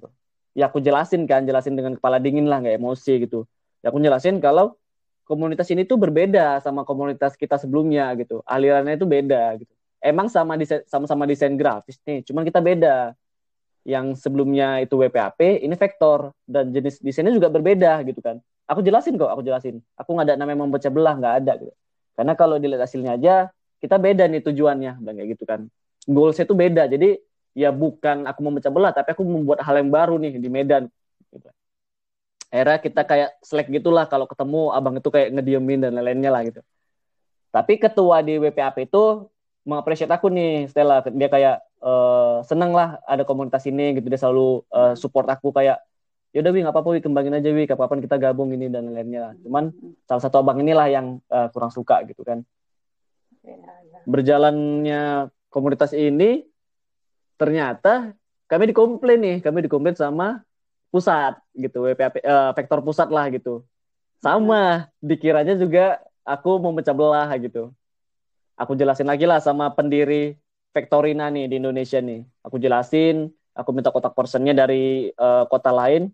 ya 0.54 0.70
aku 0.70 0.80
jelasin 0.80 1.26
kan 1.26 1.44
jelasin 1.44 1.74
dengan 1.74 1.98
kepala 1.98 2.22
dingin 2.22 2.46
lah 2.46 2.62
nggak 2.62 2.78
emosi 2.78 3.26
gitu. 3.26 3.46
Ya 3.82 3.90
aku 3.90 4.00
jelasin 4.00 4.40
kalau 4.40 4.78
komunitas 5.26 5.68
ini 5.74 5.84
tuh 5.84 5.98
berbeda 6.00 6.62
sama 6.62 6.86
komunitas 6.86 7.34
kita 7.36 7.58
sebelumnya 7.58 8.14
gitu. 8.16 8.46
Alirannya 8.46 8.96
itu 8.96 9.06
beda 9.10 9.60
gitu. 9.60 9.74
Emang 10.00 10.30
sama 10.30 10.56
desain 10.56 10.86
sama-sama 10.86 11.26
desain 11.26 11.54
grafis 11.58 12.00
nih 12.06 12.24
cuman 12.24 12.46
kita 12.48 12.62
beda. 12.62 13.18
Yang 13.84 14.24
sebelumnya 14.24 14.80
itu 14.80 14.96
WPAP 14.96 15.60
ini 15.60 15.76
vektor 15.76 16.32
dan 16.48 16.72
jenis 16.72 17.04
desainnya 17.04 17.36
juga 17.36 17.52
berbeda 17.52 18.00
gitu 18.08 18.24
kan. 18.24 18.40
Aku 18.64 18.80
jelasin 18.80 19.20
kok 19.20 19.28
aku 19.28 19.44
jelasin. 19.44 19.84
Aku 20.00 20.16
nggak 20.16 20.32
ada 20.32 20.36
namanya 20.40 20.64
membaca 20.64 20.88
belah 20.88 21.20
nggak 21.20 21.36
ada 21.44 21.54
gitu. 21.60 21.74
Karena 22.16 22.34
kalau 22.38 22.56
dilihat 22.62 22.88
hasilnya 22.88 23.20
aja 23.20 23.36
kita 23.84 24.00
beda 24.00 24.24
nih 24.32 24.40
tujuannya 24.40 25.04
dan 25.04 25.14
kayak 25.20 25.30
gitu 25.36 25.44
kan. 25.44 25.68
Goalsnya 26.08 26.48
itu 26.48 26.56
beda 26.56 26.84
jadi 26.88 27.20
ya 27.54 27.70
bukan 27.70 28.26
aku 28.26 28.40
memecah 28.42 28.74
belah 28.74 28.92
tapi 28.94 29.14
aku 29.14 29.22
membuat 29.22 29.62
hal 29.62 29.78
yang 29.78 29.90
baru 29.94 30.18
nih 30.18 30.38
di 30.42 30.50
Medan 30.50 30.90
gitu. 31.30 31.50
Era 32.54 32.78
kita 32.78 33.02
kayak 33.02 33.34
selek 33.42 33.70
gitulah 33.74 34.06
kalau 34.06 34.30
ketemu 34.30 34.70
abang 34.74 34.94
itu 34.98 35.10
kayak 35.10 35.34
ngediemin 35.34 35.82
dan 35.82 35.98
lain-lainnya 35.98 36.30
lah 36.30 36.42
gitu. 36.46 36.62
Tapi 37.50 37.82
ketua 37.82 38.22
di 38.22 38.38
WPAP 38.38 38.90
itu 38.90 39.30
mengapresiasi 39.64 40.12
aku 40.12 40.28
nih 40.30 40.68
Stella 40.70 41.02
dia 41.08 41.30
kayak 41.32 41.64
uh, 41.80 42.44
seneng 42.44 42.76
lah 42.76 43.00
ada 43.08 43.24
komunitas 43.24 43.64
ini 43.64 43.96
gitu 43.98 44.12
dia 44.12 44.20
selalu 44.20 44.62
uh, 44.70 44.94
support 44.94 45.26
aku 45.32 45.56
kayak 45.56 45.80
ya 46.36 46.42
udah 46.44 46.52
wi 46.52 46.60
nggak 46.66 46.74
apa-apa 46.76 46.90
wi 46.98 47.00
kembangin 47.00 47.38
aja 47.38 47.50
wi 47.54 47.64
kapan 47.64 48.04
kita 48.04 48.20
gabung 48.20 48.52
ini 48.52 48.68
dan 48.68 48.92
lain-lainnya 48.92 49.38
cuman 49.46 49.72
salah 50.04 50.20
satu 50.20 50.44
abang 50.44 50.60
inilah 50.60 50.90
yang 50.92 51.22
uh, 51.32 51.48
kurang 51.54 51.72
suka 51.72 52.04
gitu 52.10 52.26
kan 52.28 52.42
ya, 53.46 53.56
ya. 53.56 54.00
berjalannya 54.04 55.32
komunitas 55.48 55.94
ini 55.96 56.44
ternyata 57.44 58.16
kami 58.48 58.72
dikomplain 58.72 59.20
nih, 59.20 59.38
kami 59.44 59.68
dikomplain 59.68 60.00
sama 60.00 60.40
pusat 60.88 61.36
gitu, 61.52 61.84
WPAP 61.84 62.24
uh, 62.24 62.24
eh, 62.24 62.52
vektor 62.56 62.80
pusat 62.80 63.12
lah 63.12 63.28
gitu. 63.28 63.68
Sama, 64.24 64.88
dikiranya 65.04 65.60
juga 65.60 66.00
aku 66.24 66.64
mau 66.64 66.72
pecah 66.72 66.96
belah 66.96 67.28
gitu. 67.36 67.76
Aku 68.56 68.80
jelasin 68.80 69.12
lagi 69.12 69.28
lah 69.28 69.44
sama 69.44 69.68
pendiri 69.76 70.40
Vektorina 70.72 71.28
nih 71.28 71.52
di 71.52 71.60
Indonesia 71.60 72.00
nih. 72.00 72.24
Aku 72.46 72.56
jelasin, 72.58 73.28
aku 73.52 73.70
minta 73.76 73.92
kotak 73.92 74.16
personnya 74.16 74.56
dari 74.56 75.12
uh, 75.20 75.44
kota 75.52 75.76
lain. 75.76 76.10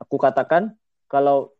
Aku 0.00 0.16
katakan 0.16 0.72
kalau 1.06 1.52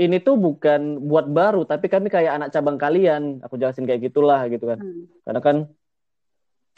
ini 0.00 0.16
tuh 0.22 0.38
bukan 0.40 1.02
buat 1.02 1.28
baru, 1.28 1.68
tapi 1.68 1.92
kami 1.92 2.08
kayak 2.08 2.40
anak 2.40 2.48
cabang 2.54 2.78
kalian. 2.78 3.42
Aku 3.44 3.58
jelasin 3.58 3.84
kayak 3.84 4.12
gitulah 4.12 4.46
gitu 4.48 4.64
kan. 4.64 4.78
Hmm. 4.80 5.04
Karena 5.26 5.40
kan 5.42 5.56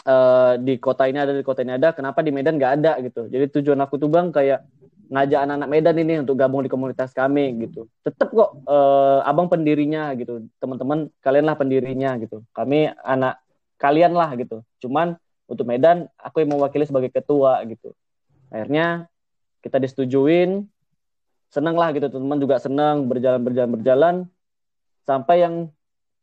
uh, 0.05 0.55
di 0.61 0.77
kota 0.79 1.09
ini 1.09 1.19
ada 1.21 1.33
di 1.33 1.45
kota 1.45 1.65
ini 1.65 1.77
ada 1.77 1.93
kenapa 1.97 2.21
di 2.21 2.31
Medan 2.31 2.57
nggak 2.61 2.73
ada 2.81 2.93
gitu. 3.01 3.27
Jadi 3.29 3.45
tujuan 3.61 3.81
aku 3.83 3.97
tuh 3.97 4.09
bang 4.09 4.31
kayak 4.31 4.65
ngajak 5.13 5.41
anak-anak 5.45 5.69
Medan 5.69 5.97
ini 6.01 6.15
untuk 6.25 6.37
gabung 6.41 6.65
di 6.65 6.71
komunitas 6.73 7.13
kami 7.13 7.69
gitu. 7.69 7.89
Tetap 8.05 8.33
kok 8.33 8.65
uh, 8.65 9.21
abang 9.25 9.49
pendirinya 9.53 10.13
gitu. 10.17 10.49
Teman-teman 10.61 11.13
kalian 11.21 11.45
lah 11.45 11.57
pendirinya 11.57 12.17
gitu. 12.21 12.45
Kami 12.57 12.93
anak 13.05 13.41
kalian 13.77 14.17
lah 14.17 14.33
gitu. 14.37 14.65
Cuman 14.81 15.17
untuk 15.45 15.69
Medan 15.69 16.09
aku 16.17 16.45
yang 16.45 16.57
mewakili 16.57 16.89
sebagai 16.89 17.13
ketua 17.13 17.61
gitu. 17.69 17.93
Akhirnya 18.49 19.09
kita 19.61 19.77
disetujuin 19.81 20.65
seneng 21.53 21.77
lah 21.77 21.93
gitu. 21.93 22.09
Teman-teman 22.09 22.41
juga 22.41 22.57
seneng 22.61 23.05
berjalan 23.09 23.41
berjalan 23.45 23.71
berjalan. 23.77 24.15
Sampai 25.05 25.45
yang 25.45 25.69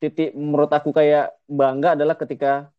titik 0.01 0.33
menurut 0.33 0.73
aku 0.73 0.89
kayak 0.89 1.37
bangga 1.45 1.93
adalah 1.93 2.17
ketika 2.17 2.73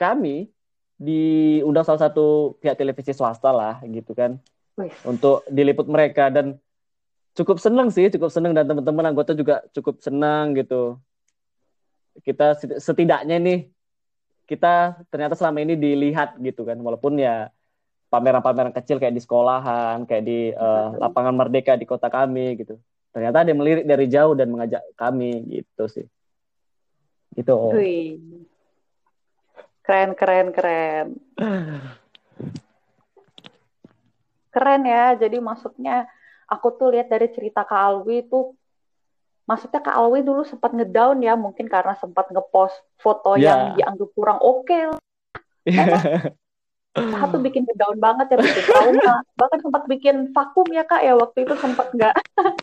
kami 0.00 0.48
diundang 0.96 1.84
salah 1.84 2.08
satu 2.08 2.56
pihak 2.60 2.80
televisi 2.80 3.12
swasta 3.12 3.52
lah 3.52 3.84
gitu 3.84 4.16
kan. 4.16 4.40
Wih. 4.80 4.92
untuk 5.04 5.44
diliput 5.52 5.84
mereka 5.92 6.32
dan 6.32 6.56
cukup 7.36 7.60
seneng 7.60 7.92
sih 7.92 8.08
cukup 8.08 8.32
seneng. 8.32 8.56
Dan 8.56 8.64
teman-teman 8.64 9.12
anggota 9.12 9.36
juga 9.36 9.60
cukup 9.76 10.00
senang 10.00 10.56
gitu. 10.56 10.96
Kita 12.24 12.56
setidaknya 12.80 13.36
nih 13.36 13.58
kita 14.48 15.04
ternyata 15.12 15.36
selama 15.36 15.60
ini 15.60 15.76
dilihat 15.76 16.40
gitu 16.40 16.64
kan. 16.64 16.80
Walaupun 16.80 17.20
ya 17.20 17.52
pameran-pameran 18.08 18.74
kecil 18.74 18.98
kayak 18.98 19.14
di 19.14 19.22
sekolahan 19.22 20.04
kayak 20.08 20.24
di 20.24 20.50
uh, 20.56 20.96
lapangan 20.96 21.36
merdeka 21.36 21.76
di 21.76 21.84
kota 21.84 22.08
kami 22.08 22.60
gitu. 22.60 22.80
Ternyata 23.10 23.42
dia 23.42 23.56
melirik 23.56 23.84
dari 23.84 24.06
jauh 24.06 24.32
dan 24.32 24.48
mengajak 24.48 24.82
kami 24.96 25.60
gitu 25.60 25.84
sih. 25.86 26.06
Gitu 27.36 27.54
Keren, 29.90 30.14
keren, 30.14 30.54
keren. 30.54 31.06
Keren 34.54 34.82
ya. 34.86 35.18
Jadi 35.18 35.42
maksudnya 35.42 36.06
aku 36.46 36.78
tuh 36.78 36.94
lihat 36.94 37.10
dari 37.10 37.26
cerita 37.34 37.66
Kak 37.66 37.74
Alwi 37.74 38.22
itu 38.22 38.54
maksudnya 39.50 39.82
Kak 39.82 39.98
Alwi 39.98 40.22
dulu 40.22 40.46
sempat 40.46 40.78
ngedown 40.78 41.26
ya 41.26 41.34
mungkin 41.34 41.66
karena 41.66 41.98
sempat 41.98 42.30
ngepost 42.30 42.78
foto 43.02 43.34
yeah. 43.34 43.74
yang 43.74 43.98
dianggap 43.98 44.10
kurang 44.14 44.38
oke 44.38 44.62
okay. 44.62 44.86
Satu 46.94 47.42
bikin 47.42 47.66
ngedown 47.66 47.98
banget 47.98 48.30
ya 48.30 48.36
bikin 48.46 48.64
trauma 48.70 49.14
bahkan 49.34 49.58
sempat 49.58 49.82
bikin 49.90 50.30
vakum 50.30 50.70
ya 50.70 50.86
kak 50.86 51.02
ya 51.02 51.18
waktu 51.18 51.50
itu 51.50 51.54
sempat 51.58 51.90
nggak 51.94 52.14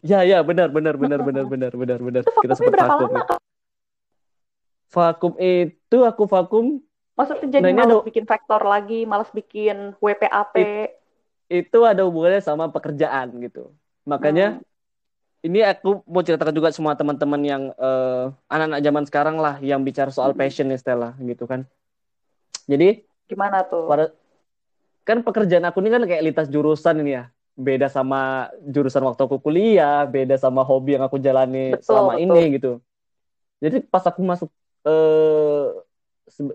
ya 0.03 0.23
ya 0.23 0.39
benar 0.47 0.71
benar 0.71 0.95
benar 0.95 1.19
benar 1.23 1.43
benar 1.51 1.71
benar 1.75 1.99
benar 1.99 2.23
kita 2.23 2.55
sempat 2.55 2.87
vakum 2.87 3.11
lama, 3.11 3.35
vakum 4.91 5.33
itu 5.39 5.97
aku 6.07 6.23
vakum 6.23 6.86
Maksudnya 7.17 7.49
jadi 7.49 7.73
nah, 7.73 7.81
malas 7.81 7.97
ada... 7.97 8.05
bikin 8.05 8.25
vektor 8.29 8.61
lagi, 8.61 8.99
malas 9.09 9.29
bikin 9.33 9.97
WPAP. 9.97 10.53
It, 10.61 10.89
itu 11.49 11.79
ada 11.81 12.05
hubungannya 12.05 12.45
sama 12.45 12.69
pekerjaan 12.69 13.33
gitu. 13.41 13.73
Makanya 14.05 14.61
hmm. 14.61 15.47
ini 15.49 15.65
aku 15.65 16.05
mau 16.05 16.21
ceritakan 16.21 16.53
juga 16.53 16.69
semua 16.69 16.93
teman-teman 16.93 17.41
yang 17.41 17.63
uh, 17.81 18.29
anak-anak 18.45 18.81
zaman 18.85 19.03
sekarang 19.09 19.35
lah 19.41 19.57
yang 19.65 19.81
bicara 19.81 20.13
soal 20.13 20.37
hmm. 20.37 20.39
passion 20.39 20.69
nih 20.69 20.77
Stella 20.77 21.17
gitu 21.17 21.49
kan. 21.49 21.65
Jadi 22.69 23.01
gimana 23.25 23.65
tuh? 23.65 23.89
Pada, 23.89 24.13
kan 25.01 25.25
pekerjaan 25.25 25.65
aku 25.65 25.81
ini 25.81 25.89
kan 25.89 26.03
kayak 26.05 26.21
lintas 26.21 26.47
jurusan 26.53 27.01
ini 27.01 27.17
ya. 27.17 27.33
Beda 27.57 27.89
sama 27.89 28.53
jurusan 28.61 29.01
waktu 29.01 29.25
aku 29.25 29.41
kuliah, 29.41 30.05
beda 30.05 30.37
sama 30.37 30.61
hobi 30.61 30.93
yang 30.93 31.09
aku 31.09 31.17
jalani 31.17 31.73
betul, 31.73 31.81
selama 31.81 32.13
betul. 32.13 32.21
ini 32.21 32.41
gitu. 32.53 32.71
Jadi 33.57 33.77
pas 33.89 34.05
aku 34.05 34.21
masuk 34.21 34.49
uh, 34.85 35.81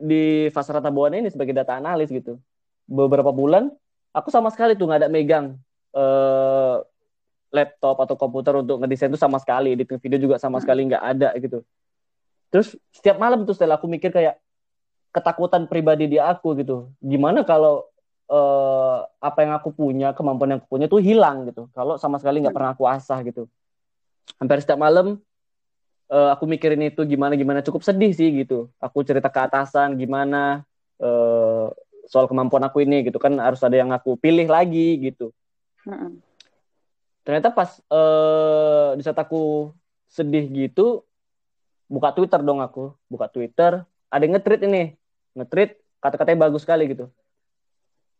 di 0.04 0.52
Fasrata 0.52 0.92
Buana 0.92 1.16
ini 1.16 1.32
sebagai 1.32 1.56
data 1.56 1.76
analis 1.80 2.12
gitu. 2.12 2.36
Beberapa 2.84 3.32
bulan 3.32 3.72
aku 4.12 4.28
sama 4.28 4.52
sekali 4.52 4.76
tuh 4.76 4.86
nggak 4.88 5.00
ada 5.06 5.10
megang 5.10 5.56
uh, 5.96 6.84
laptop 7.52 8.00
atau 8.04 8.16
komputer 8.16 8.56
untuk 8.60 8.80
ngedesain 8.80 9.12
itu 9.12 9.20
sama 9.20 9.36
sekali, 9.40 9.76
editing 9.76 10.00
video 10.00 10.18
juga 10.28 10.36
sama 10.40 10.60
sekali 10.60 10.88
nggak 10.88 11.04
ada 11.04 11.28
gitu. 11.36 11.64
Terus 12.52 12.76
setiap 12.92 13.16
malam 13.16 13.48
tuh 13.48 13.56
setelah 13.56 13.80
aku 13.80 13.88
mikir 13.88 14.12
kayak 14.12 14.36
ketakutan 15.12 15.68
pribadi 15.68 16.08
di 16.08 16.20
aku 16.20 16.56
gitu. 16.56 16.92
Gimana 17.00 17.44
kalau 17.44 17.88
uh, 18.28 19.04
apa 19.20 19.38
yang 19.44 19.52
aku 19.56 19.72
punya, 19.72 20.12
kemampuan 20.16 20.56
yang 20.56 20.60
aku 20.60 20.68
punya 20.68 20.88
tuh 20.88 21.00
hilang 21.00 21.48
gitu. 21.48 21.68
Kalau 21.72 21.96
sama 22.00 22.20
sekali 22.20 22.40
nggak 22.44 22.56
pernah 22.56 22.72
aku 22.76 22.84
asah 22.88 23.20
gitu. 23.24 23.48
Hampir 24.40 24.64
setiap 24.64 24.80
malam 24.80 25.20
uh, 26.12 26.28
aku 26.36 26.44
mikirin 26.44 26.84
itu 26.84 27.00
gimana 27.08 27.32
gimana. 27.34 27.64
Cukup 27.64 27.80
sedih 27.80 28.12
sih 28.12 28.28
gitu. 28.44 28.68
Aku 28.76 29.00
cerita 29.00 29.32
ke 29.32 29.40
atasan 29.40 29.96
gimana 29.96 30.62
uh, 31.00 31.72
soal 32.06 32.28
kemampuan 32.28 32.60
aku 32.68 32.84
ini 32.84 33.08
gitu 33.08 33.16
kan. 33.16 33.32
Harus 33.40 33.64
ada 33.64 33.80
yang 33.80 33.88
aku 33.90 34.20
pilih 34.20 34.44
lagi 34.46 35.00
gitu. 35.00 35.32
Hmm. 35.82 36.22
ternyata 37.26 37.50
pas 37.54 37.78
uh, 37.90 38.94
di 38.94 39.02
saat 39.02 39.18
aku 39.18 39.70
sedih 40.10 40.46
gitu 40.50 41.02
buka 41.88 42.12
Twitter 42.12 42.38
dong 42.44 42.60
aku. 42.60 42.92
Buka 43.08 43.26
Twitter 43.32 43.82
ada 44.12 44.22
yang 44.22 44.36
nge-tweet 44.36 44.62
ini. 44.68 44.82
Nge-tweet 45.34 45.80
kata-katanya 46.02 46.38
bagus 46.46 46.62
sekali 46.62 46.90
gitu. 46.92 47.08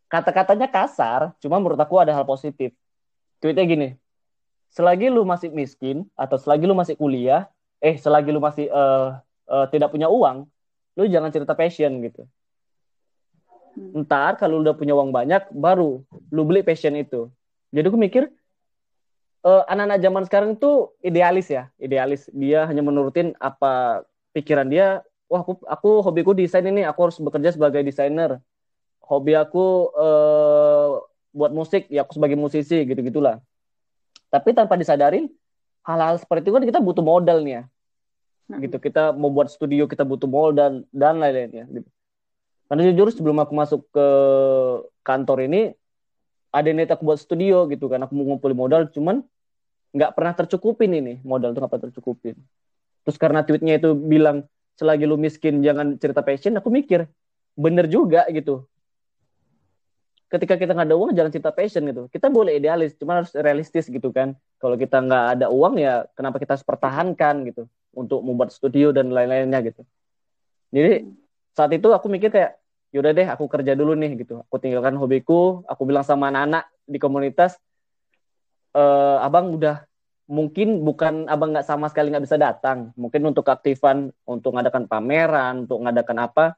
Kata-katanya 0.08 0.70
kasar 0.70 1.34
cuma 1.42 1.58
menurut 1.60 1.78
aku 1.78 1.98
ada 1.98 2.14
hal 2.14 2.26
positif. 2.26 2.72
Tweetnya 3.42 3.66
gini 3.66 3.88
selagi 4.72 5.12
lu 5.12 5.22
masih 5.28 5.52
miskin 5.52 6.08
atau 6.16 6.40
selagi 6.40 6.64
lu 6.64 6.72
masih 6.72 6.96
kuliah 6.96 7.51
eh 7.82 7.98
selagi 7.98 8.30
lu 8.30 8.38
masih 8.38 8.70
uh, 8.70 9.18
uh, 9.50 9.66
tidak 9.68 9.90
punya 9.90 10.06
uang 10.06 10.46
lu 10.94 11.04
jangan 11.10 11.34
cerita 11.34 11.58
passion 11.58 11.98
gitu 12.00 12.24
Hmm. 13.72 14.04
Ntar 14.04 14.36
kalau 14.36 14.60
udah 14.60 14.76
punya 14.76 14.92
uang 14.92 15.10
banyak, 15.12 15.48
baru 15.52 16.04
lu 16.28 16.42
beli 16.44 16.60
passion 16.60 16.92
itu. 16.96 17.32
Jadi 17.72 17.88
aku 17.88 17.96
mikir, 17.96 18.28
uh, 19.48 19.64
anak-anak 19.64 19.98
zaman 20.04 20.22
sekarang 20.28 20.50
itu 20.60 20.92
idealis 21.00 21.48
ya, 21.48 21.72
idealis. 21.80 22.28
Dia 22.36 22.68
hanya 22.68 22.84
menurutin 22.84 23.32
apa 23.40 24.04
pikiran 24.36 24.68
dia. 24.68 25.00
Wah, 25.32 25.40
aku, 25.40 25.56
aku 25.64 25.90
hobiku 26.04 26.36
desain 26.36 26.64
ini, 26.68 26.84
aku 26.84 27.08
harus 27.08 27.16
bekerja 27.16 27.56
sebagai 27.56 27.80
desainer. 27.80 28.36
Hobi 29.00 29.32
aku 29.32 29.88
uh, 29.96 31.00
buat 31.32 31.52
musik, 31.56 31.88
ya 31.88 32.04
aku 32.04 32.20
sebagai 32.20 32.36
musisi, 32.36 32.84
gitu-gitulah. 32.84 33.40
Tapi 34.28 34.52
tanpa 34.52 34.76
disadarin, 34.76 35.32
hal-hal 35.82 36.16
seperti 36.18 36.48
itu 36.50 36.54
kan 36.54 36.64
kita 36.64 36.80
butuh 36.80 37.04
modal 37.04 37.42
nih 37.42 37.54
ya. 37.58 37.62
Hmm. 38.50 38.60
Gitu, 38.62 38.76
kita 38.78 39.14
mau 39.14 39.30
buat 39.30 39.50
studio, 39.50 39.86
kita 39.86 40.02
butuh 40.02 40.26
modal 40.30 40.86
dan 40.90 41.14
lain-lainnya. 41.18 41.66
Gitu 41.70 41.88
karena 42.72 42.88
jujur 42.88 43.12
sebelum 43.12 43.36
aku 43.36 43.52
masuk 43.52 43.84
ke 43.92 44.06
kantor 45.04 45.44
ini 45.44 45.76
ada 46.56 46.72
niat 46.72 46.88
aku 46.88 47.04
buat 47.04 47.20
studio 47.20 47.68
gitu 47.68 47.84
kan 47.92 48.00
aku 48.00 48.16
mau 48.16 48.32
ngumpulin 48.32 48.56
modal 48.56 48.82
cuman 48.88 49.20
nggak 49.92 50.16
pernah 50.16 50.32
tercukupin 50.32 50.88
ini 50.88 51.20
modal 51.20 51.52
tuh 51.52 51.60
nggak 51.60 51.68
pernah 51.68 51.84
tercukupin 51.92 52.32
terus 53.04 53.20
karena 53.20 53.44
tweetnya 53.44 53.76
itu 53.76 53.92
bilang 53.92 54.48
selagi 54.80 55.04
lu 55.04 55.20
miskin 55.20 55.60
jangan 55.60 56.00
cerita 56.00 56.24
passion 56.24 56.56
aku 56.56 56.72
mikir 56.72 57.04
bener 57.60 57.92
juga 57.92 58.24
gitu 58.32 58.64
ketika 60.32 60.56
kita 60.56 60.72
nggak 60.72 60.88
ada 60.88 60.96
uang 60.96 61.12
jangan 61.12 61.28
cerita 61.28 61.52
passion 61.52 61.84
gitu 61.84 62.08
kita 62.08 62.32
boleh 62.32 62.56
idealis 62.56 62.96
cuma 62.96 63.20
harus 63.20 63.36
realistis 63.36 63.84
gitu 63.84 64.08
kan 64.16 64.32
kalau 64.62 64.78
kita 64.78 65.02
nggak 65.02 65.24
ada 65.34 65.46
uang 65.50 65.74
ya 65.82 66.06
kenapa 66.14 66.38
kita 66.38 66.54
harus 66.54 66.62
pertahankan 66.62 67.42
gitu 67.50 67.66
untuk 67.90 68.22
membuat 68.22 68.54
studio 68.54 68.94
dan 68.94 69.10
lain-lainnya 69.10 69.58
gitu. 69.66 69.82
Jadi 70.70 71.02
saat 71.50 71.74
itu 71.74 71.90
aku 71.90 72.06
mikir 72.06 72.30
kayak 72.30 72.62
yaudah 72.94 73.10
deh 73.10 73.26
aku 73.26 73.50
kerja 73.50 73.74
dulu 73.74 73.98
nih 73.98 74.22
gitu. 74.22 74.46
Aku 74.46 74.62
tinggalkan 74.62 74.94
hobiku 74.94 75.66
aku 75.66 75.82
bilang 75.82 76.06
sama 76.06 76.30
anak-anak 76.30 76.70
di 76.86 77.02
komunitas 77.02 77.58
e, 78.70 78.82
abang 79.18 79.50
udah 79.50 79.82
mungkin 80.30 80.86
bukan 80.86 81.26
abang 81.26 81.50
nggak 81.50 81.66
sama 81.66 81.90
sekali 81.90 82.14
nggak 82.14 82.24
bisa 82.24 82.38
datang. 82.38 82.94
Mungkin 82.94 83.34
untuk 83.34 83.50
aktifan 83.50 84.14
untuk 84.22 84.54
ngadakan 84.54 84.86
pameran 84.86 85.66
untuk 85.66 85.82
ngadakan 85.82 86.18
apa 86.22 86.54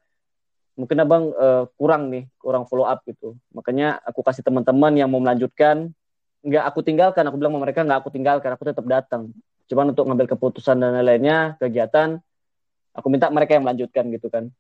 mungkin 0.75 0.99
abang 1.01 1.31
uh, 1.39 1.65
kurang 1.79 2.11
nih 2.11 2.27
kurang 2.39 2.69
follow 2.69 2.85
up 2.85 3.01
gitu. 3.09 3.39
Makanya 3.55 4.03
aku 4.05 4.21
kasih 4.21 4.43
teman-teman 4.45 4.93
yang 4.95 5.09
mau 5.09 5.23
melanjutkan 5.23 5.95
nggak 6.45 6.65
aku 6.69 6.81
tinggalkan 6.85 7.25
aku 7.25 7.41
bilang 7.41 7.57
sama 7.57 7.65
mereka 7.65 7.81
nggak 7.83 7.99
aku 8.05 8.11
tinggalkan 8.13 8.51
aku 8.53 8.65
tetap 8.69 8.85
datang. 8.85 9.33
Cuman 9.65 9.97
untuk 9.97 10.05
ngambil 10.05 10.29
keputusan 10.37 10.77
dan 10.77 10.93
lain-lainnya 11.01 11.57
kegiatan 11.57 12.21
aku 12.93 13.07
minta 13.09 13.33
mereka 13.33 13.57
yang 13.57 13.65
melanjutkan 13.65 14.05
gitu 14.13 14.29
kan. 14.29 14.53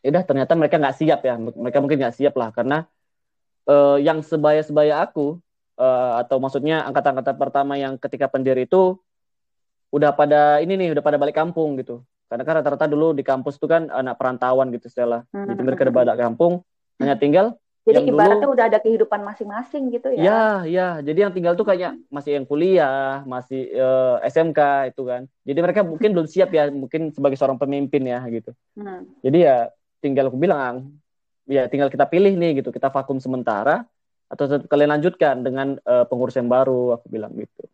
Udah 0.00 0.24
ternyata 0.24 0.56
mereka 0.56 0.80
nggak 0.80 0.96
siap 0.96 1.20
ya. 1.20 1.36
Mereka 1.36 1.78
mungkin 1.84 2.00
nggak 2.00 2.16
siap 2.16 2.34
lah 2.34 2.48
karena 2.50 2.88
uh, 3.68 4.00
yang 4.00 4.24
sebaya-sebaya 4.24 5.04
aku 5.04 5.36
uh, 5.76 6.24
atau 6.24 6.40
maksudnya 6.40 6.88
angkatan-angkatan 6.88 7.36
pertama 7.36 7.76
yang 7.76 8.00
ketika 8.00 8.32
pendiri 8.32 8.64
itu 8.64 8.96
udah 9.92 10.16
pada 10.16 10.64
ini 10.64 10.80
nih 10.80 10.96
udah 10.96 11.04
pada 11.04 11.20
balik 11.20 11.36
kampung 11.36 11.76
gitu. 11.76 12.00
Karena 12.30 12.46
kan 12.46 12.62
rata-rata 12.62 12.86
dulu 12.86 13.10
di 13.10 13.26
kampus 13.26 13.58
itu 13.58 13.66
kan 13.66 13.90
anak 13.90 14.14
perantauan 14.14 14.70
gitu 14.70 14.86
Stella 14.86 15.26
hmm. 15.34 15.50
jadi 15.50 15.60
mereka 15.66 15.82
udah 15.82 15.94
balik 15.98 16.14
kampung 16.14 16.62
hanya 17.02 17.18
tinggal 17.18 17.58
jadi 17.80 18.04
yang 18.04 18.12
ibaratnya 18.12 18.44
dulu, 18.44 18.54
udah 18.60 18.66
ada 18.68 18.78
kehidupan 18.78 19.20
masing-masing 19.24 19.88
gitu 19.88 20.12
ya? 20.12 20.20
Ya 20.20 20.44
ya. 20.68 20.88
Jadi 21.00 21.18
yang 21.24 21.32
tinggal 21.32 21.56
tuh 21.56 21.64
kayaknya 21.64 21.96
masih 22.12 22.36
yang 22.36 22.44
kuliah 22.44 23.24
masih 23.24 23.72
uh, 23.72 24.20
eh, 24.20 24.28
SMK 24.28 24.92
itu 24.92 25.02
kan. 25.08 25.24
Jadi 25.48 25.58
mereka 25.64 25.80
mungkin 25.80 26.12
belum 26.12 26.28
siap 26.28 26.52
ya 26.52 26.68
mungkin 26.68 27.08
sebagai 27.08 27.40
seorang 27.40 27.56
pemimpin 27.56 28.04
ya 28.04 28.20
gitu. 28.28 28.52
Hmm. 28.76 29.08
jadi 29.24 29.38
ya 29.40 29.56
tinggal 30.00 30.28
aku 30.32 30.38
bilang 30.40 30.92
ya 31.48 31.68
tinggal 31.72 31.88
kita 31.88 32.04
pilih 32.04 32.36
nih 32.36 32.60
gitu. 32.60 32.68
Kita 32.68 32.92
vakum 32.92 33.16
sementara 33.16 33.88
atau 34.28 34.44
kalian 34.68 35.00
lanjutkan 35.00 35.40
dengan 35.40 35.80
uh, 35.88 36.04
pengurus 36.04 36.36
yang 36.36 36.52
baru 36.52 37.00
aku 37.00 37.08
bilang 37.08 37.32
gitu. 37.32 37.64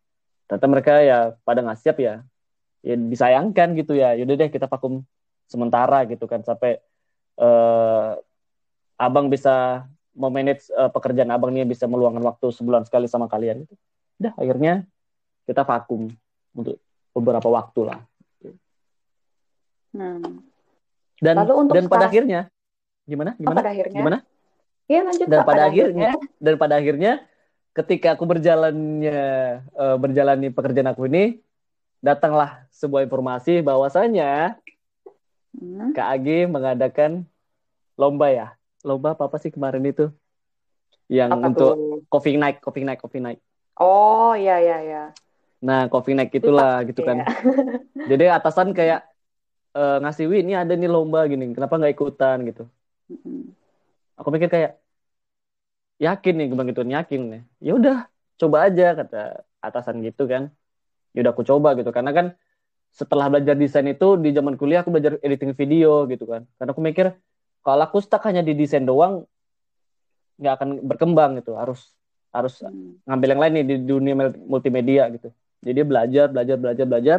Ternyata 0.47 0.66
mereka 0.71 0.92
ya 1.03 1.19
pada 1.42 1.66
nggak 1.66 1.83
siap 1.83 1.99
ya. 1.99 2.23
Ya 2.87 2.95
disayangkan 2.95 3.75
gitu 3.75 3.99
ya. 3.99 4.14
Yaudah 4.14 4.38
deh 4.38 4.51
kita 4.55 4.71
vakum 4.71 5.03
sementara 5.51 6.07
gitu 6.07 6.31
kan 6.31 6.47
sampai 6.47 6.79
uh, 7.42 8.14
abang 8.97 9.29
bisa 9.29 9.85
memanage 10.16 10.72
uh, 10.72 10.88
pekerjaan 10.88 11.29
abang 11.31 11.52
nih 11.52 11.68
bisa 11.68 11.85
meluangkan 11.85 12.24
waktu 12.24 12.48
sebulan 12.50 12.88
sekali 12.88 13.07
sama 13.07 13.29
kalian 13.29 13.68
gitu 13.68 13.74
udah 14.18 14.33
akhirnya 14.40 14.72
kita 15.44 15.62
vakum 15.62 16.09
untuk 16.57 16.81
beberapa 17.12 17.48
waktu 17.52 17.81
lah 17.85 18.00
hmm. 19.92 20.57
Dan 21.16 21.35
Lalu 21.40 21.52
untuk 21.57 21.74
dan 21.76 21.85
pada 21.88 22.07
akhirnya 22.12 22.40
gimana? 23.09 23.33
Gimana? 23.40 23.57
Oh, 23.57 23.61
pada 23.62 23.70
akhirnya. 23.72 23.98
Gimana? 24.02 24.18
Iya 24.87 25.00
lanjut. 25.02 25.26
Dan 25.26 25.40
pada, 25.42 25.48
pada 25.48 25.62
akhirnya, 25.66 26.09
akhirnya 26.12 26.42
dan 26.42 26.55
pada 26.61 26.74
akhirnya 26.76 27.12
ketika 27.72 28.09
aku 28.16 28.24
berjalannya 28.29 29.22
uh, 29.74 29.96
berjalani 29.96 30.48
pekerjaan 30.52 30.90
aku 30.92 31.09
ini 31.09 31.40
datanglah 32.05 32.68
sebuah 32.70 33.09
informasi 33.09 33.64
bahwasanya 33.64 34.61
hmm. 35.57 35.96
KAG 35.96 36.52
mengadakan 36.52 37.24
lomba 37.96 38.29
ya. 38.31 38.48
Lomba 38.87 39.18
apa 39.18 39.27
apa 39.27 39.37
sih 39.42 39.51
kemarin 39.51 39.83
itu? 39.83 40.07
Yang 41.11 41.31
apa 41.35 41.46
untuk 41.51 41.72
tuh? 41.75 42.07
coffee 42.07 42.38
night, 42.38 42.62
coffee 42.62 42.87
night, 42.87 43.03
coffee 43.03 43.22
night. 43.22 43.42
Oh, 43.83 44.33
iya 44.38 44.62
iya 44.62 44.79
iya. 44.87 45.03
Nah, 45.61 45.90
coffee 45.90 46.14
night 46.14 46.31
itulah 46.31 46.87
gitu 46.87 47.03
kan. 47.03 47.27
Ya. 47.27 47.27
Jadi 48.14 48.25
atasan 48.31 48.70
kayak 48.70 49.11
uh, 49.77 49.96
ngasih 50.03 50.27
win 50.27 50.49
ini 50.49 50.55
ada 50.57 50.72
nih 50.72 50.88
lomba 50.88 51.29
gini 51.29 51.53
kenapa 51.53 51.77
nggak 51.77 51.92
ikutan 51.92 52.37
gitu 52.49 52.64
aku 54.16 54.29
pikir 54.33 54.49
kayak 54.49 54.72
yakin 56.01 56.35
nih 56.37 56.46
bang 56.53 56.68
itu 56.72 56.83
yakin 56.83 57.20
nih 57.33 57.42
ya 57.61 57.72
udah 57.77 57.96
coba 58.40 58.57
aja 58.68 58.96
kata 58.96 59.44
atasan 59.61 60.01
gitu 60.05 60.25
kan 60.29 60.53
ya 61.12 61.25
udah 61.25 61.33
aku 61.33 61.44
coba 61.44 61.77
gitu 61.77 61.92
karena 61.92 62.12
kan 62.12 62.27
setelah 62.92 63.29
belajar 63.29 63.57
desain 63.57 63.85
itu 63.88 64.16
di 64.16 64.33
zaman 64.33 64.57
kuliah 64.57 64.81
aku 64.81 64.88
belajar 64.88 65.20
editing 65.20 65.53
video 65.53 66.09
gitu 66.09 66.25
kan 66.25 66.49
karena 66.57 66.70
aku 66.72 66.81
mikir 66.81 67.12
kalau 67.66 67.83
aku 67.83 67.98
stuck 67.98 68.22
hanya 68.31 68.46
di 68.46 68.55
desain 68.55 68.87
doang 68.87 69.26
nggak 70.38 70.55
akan 70.62 70.68
berkembang 70.87 71.42
gitu 71.42 71.59
harus 71.59 71.90
harus 72.31 72.62
hmm. 72.62 73.02
ngambil 73.11 73.29
yang 73.35 73.42
lain 73.42 73.52
nih 73.59 73.66
di 73.66 73.76
dunia 73.83 74.14
multimedia 74.46 75.11
gitu 75.11 75.35
jadi 75.59 75.83
belajar 75.83 76.31
belajar 76.31 76.57
belajar 76.57 76.87
belajar 76.87 77.18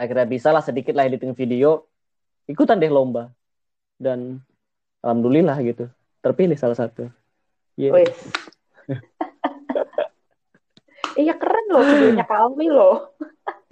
akhirnya 0.00 0.24
bisa 0.24 0.48
lah 0.48 0.64
sedikit 0.64 0.96
lah 0.96 1.04
editing 1.04 1.36
video 1.36 1.84
ikutan 2.48 2.80
deh 2.80 2.88
lomba 2.88 3.28
dan 4.00 4.40
alhamdulillah 5.04 5.60
gitu 5.60 5.92
terpilih 6.24 6.56
salah 6.56 6.78
satu 6.78 7.12
Yeah. 7.76 8.04
Iya 11.12 11.36
keren 11.36 11.66
loh 11.68 11.84
videonya 11.84 12.24
Alwi 12.24 12.72
loh. 12.72 13.12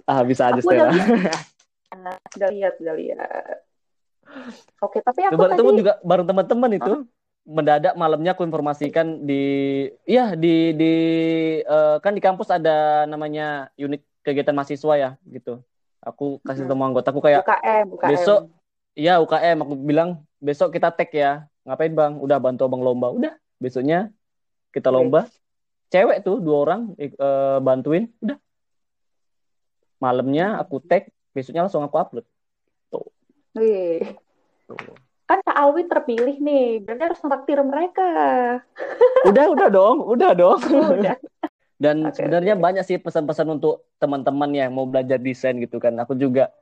Ah 0.05 0.21
bisa 0.21 0.53
aja 0.53 0.61
Stella. 0.61 0.93
Udah 2.37 2.49
lihat, 2.53 2.77
udah 2.77 2.95
lihat. 2.95 3.65
Oke, 4.81 4.99
tapi 5.03 5.27
aku 5.27 5.37
Baru 5.37 5.49
tadi 5.51 5.59
ketemu 5.61 5.71
juga 5.77 5.93
bareng 6.01 6.27
teman-teman 6.27 6.71
itu 6.73 6.93
mendadak 7.41 7.93
malamnya 7.97 8.37
aku 8.37 8.45
informasikan 8.45 9.25
di 9.25 9.43
iya 10.05 10.37
di 10.37 10.77
di 10.77 10.93
eh, 11.61 11.95
kan 11.99 12.13
di 12.13 12.21
kampus 12.21 12.53
ada 12.53 13.05
namanya 13.09 13.73
unit 13.77 14.05
kegiatan 14.21 14.53
mahasiswa 14.53 14.93
ya 14.97 15.09
gitu. 15.25 15.61
Aku 16.01 16.41
kasih 16.45 16.65
Hmm. 16.65 16.73
temu 16.73 16.83
anggotaku 16.85 17.19
kayak 17.21 17.45
UKM, 17.45 17.85
UKM. 17.93 18.09
besok 18.13 18.39
iya 18.97 19.17
UKM 19.21 19.57
aku 19.61 19.73
bilang 19.77 20.09
besok 20.41 20.73
kita 20.73 20.89
tag 20.93 21.09
ya. 21.13 21.45
Ngapain 21.61 21.93
Bang? 21.93 22.17
Udah 22.17 22.41
bantu 22.41 22.65
Abang 22.65 22.81
lomba. 22.81 23.13
Udah, 23.13 23.37
besoknya 23.61 24.09
kita 24.73 24.89
lomba. 24.89 25.29
Cewek 25.93 26.25
tuh 26.25 26.41
dua 26.41 26.57
orang 26.65 26.81
eh, 26.97 27.11
bantuin. 27.61 28.09
Udah. 28.17 28.37
Malamnya 30.01 30.57
aku 30.57 30.81
tag, 30.81 31.13
besoknya 31.29 31.69
langsung 31.69 31.85
aku 31.85 32.01
upload. 32.01 32.25
Wih. 33.55 34.15
Tuh. 34.67 34.95
Kan 35.31 35.39
Kak 35.47 35.55
Alwi 35.55 35.87
terpilih 35.87 36.43
nih, 36.43 36.83
berarti 36.83 37.03
harus 37.07 37.23
nraktir 37.23 37.59
mereka. 37.63 38.11
Udah, 39.23 39.45
udah 39.47 39.67
dong, 39.71 39.97
udah 40.03 40.31
dong. 40.35 40.59
Udah. 40.99 41.15
Dan 41.81 42.05
Oke, 42.05 42.21
sebenarnya 42.21 42.53
oke. 42.53 42.61
banyak 42.61 42.85
sih 42.85 43.01
pesan-pesan 43.01 43.57
untuk 43.57 43.89
teman-teman 43.97 44.53
yang 44.53 44.69
mau 44.69 44.85
belajar 44.85 45.17
desain 45.17 45.57
gitu 45.57 45.81
kan. 45.81 45.97
Aku 45.97 46.13
juga 46.13 46.53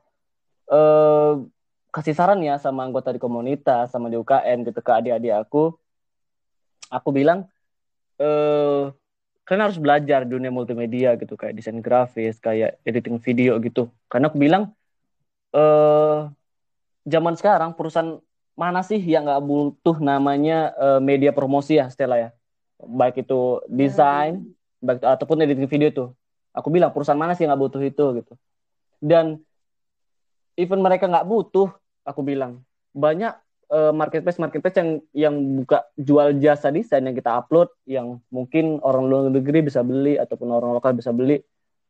eh 0.64 1.32
kasih 1.92 2.16
saran 2.16 2.40
ya 2.40 2.56
sama 2.56 2.88
anggota 2.88 3.12
di 3.12 3.20
komunitas, 3.20 3.92
sama 3.92 4.08
di 4.08 4.16
UKM 4.16 4.64
gitu 4.64 4.80
ke 4.80 4.88
adik-adik 4.88 5.44
aku. 5.44 5.76
Aku 6.88 7.12
bilang 7.12 7.44
eh 8.16 8.88
kalian 9.44 9.64
harus 9.68 9.76
belajar 9.76 10.24
dunia 10.24 10.48
multimedia 10.48 11.20
gitu 11.20 11.36
kayak 11.36 11.52
desain 11.52 11.84
grafis, 11.84 12.40
kayak 12.40 12.80
editing 12.88 13.20
video 13.20 13.60
gitu. 13.60 13.92
Karena 14.08 14.32
aku 14.32 14.40
bilang 14.40 14.72
eh 15.52 16.32
zaman 17.04 17.34
sekarang 17.36 17.72
perusahaan 17.76 18.20
mana 18.58 18.84
sih 18.84 19.00
yang 19.00 19.24
nggak 19.24 19.40
butuh 19.44 19.96
namanya 20.02 20.76
eh, 20.76 21.00
media 21.00 21.32
promosi 21.32 21.80
ya 21.80 21.88
Stella 21.88 22.20
ya. 22.20 22.30
Baik 22.80 23.24
itu 23.24 23.60
desain, 23.68 24.44
baik 24.80 25.04
ataupun 25.04 25.44
editing 25.44 25.68
video 25.68 25.88
tuh. 25.92 26.08
Aku 26.52 26.68
bilang 26.68 26.92
perusahaan 26.92 27.16
mana 27.16 27.32
sih 27.32 27.44
yang 27.44 27.56
nggak 27.56 27.62
butuh 27.64 27.80
itu 27.80 28.04
gitu. 28.20 28.32
Dan 29.00 29.40
even 30.60 30.84
mereka 30.84 31.08
nggak 31.08 31.24
butuh 31.24 31.72
aku 32.04 32.20
bilang 32.20 32.60
banyak 32.92 33.32
eh, 33.72 33.92
marketplace 33.96 34.36
marketplace 34.36 34.76
yang 34.76 34.90
yang 35.16 35.34
buka 35.62 35.88
jual 35.96 36.36
jasa 36.36 36.68
desain 36.68 37.04
yang 37.06 37.16
kita 37.16 37.40
upload 37.40 37.72
yang 37.88 38.20
mungkin 38.28 38.76
orang 38.84 39.08
luar 39.08 39.22
negeri 39.32 39.64
bisa 39.64 39.80
beli 39.80 40.20
ataupun 40.20 40.48
orang 40.52 40.76
lokal 40.76 40.92
bisa 40.92 41.14
beli. 41.16 41.40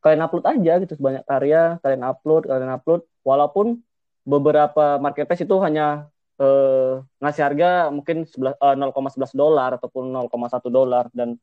Kalian 0.00 0.24
upload 0.24 0.46
aja 0.48 0.80
gitu 0.80 0.96
sebanyak 0.96 1.26
karya 1.26 1.82
kalian 1.82 2.06
upload 2.06 2.46
kalian 2.46 2.72
upload. 2.78 3.02
Walaupun 3.26 3.82
beberapa 4.24 5.00
marketplace 5.00 5.44
itu 5.44 5.56
hanya 5.64 6.08
eh, 6.40 7.04
ngasih 7.20 7.42
harga 7.44 7.70
mungkin 7.92 8.24
11, 8.24 8.56
eh, 8.56 8.74
0,11 8.76 9.32
dolar 9.36 9.76
ataupun 9.76 10.08
0,1 10.08 10.72
dolar 10.72 11.08
dan 11.12 11.36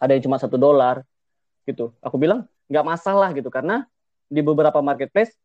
ada 0.00 0.12
yang 0.12 0.24
cuma 0.24 0.36
satu 0.40 0.56
dolar 0.56 1.04
gitu. 1.68 1.92
Aku 2.00 2.16
bilang 2.16 2.48
nggak 2.68 2.84
masalah 2.84 3.30
gitu 3.36 3.48
karena 3.52 3.84
di 4.26 4.40
beberapa 4.40 4.80
marketplace 4.80 5.36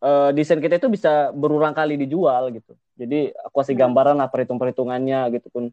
eh, 0.00 0.30
desain 0.32 0.60
kita 0.60 0.80
itu 0.80 0.88
bisa 0.88 1.28
berulang 1.36 1.76
kali 1.76 2.00
dijual 2.00 2.48
gitu. 2.56 2.72
Jadi 2.96 3.32
aku 3.32 3.64
kasih 3.64 3.76
Hmm. 3.76 3.82
gambaran 3.88 4.16
lah 4.20 4.28
perhitung-perhitungannya 4.32 5.20
gitu 5.36 5.48
pun 5.52 5.64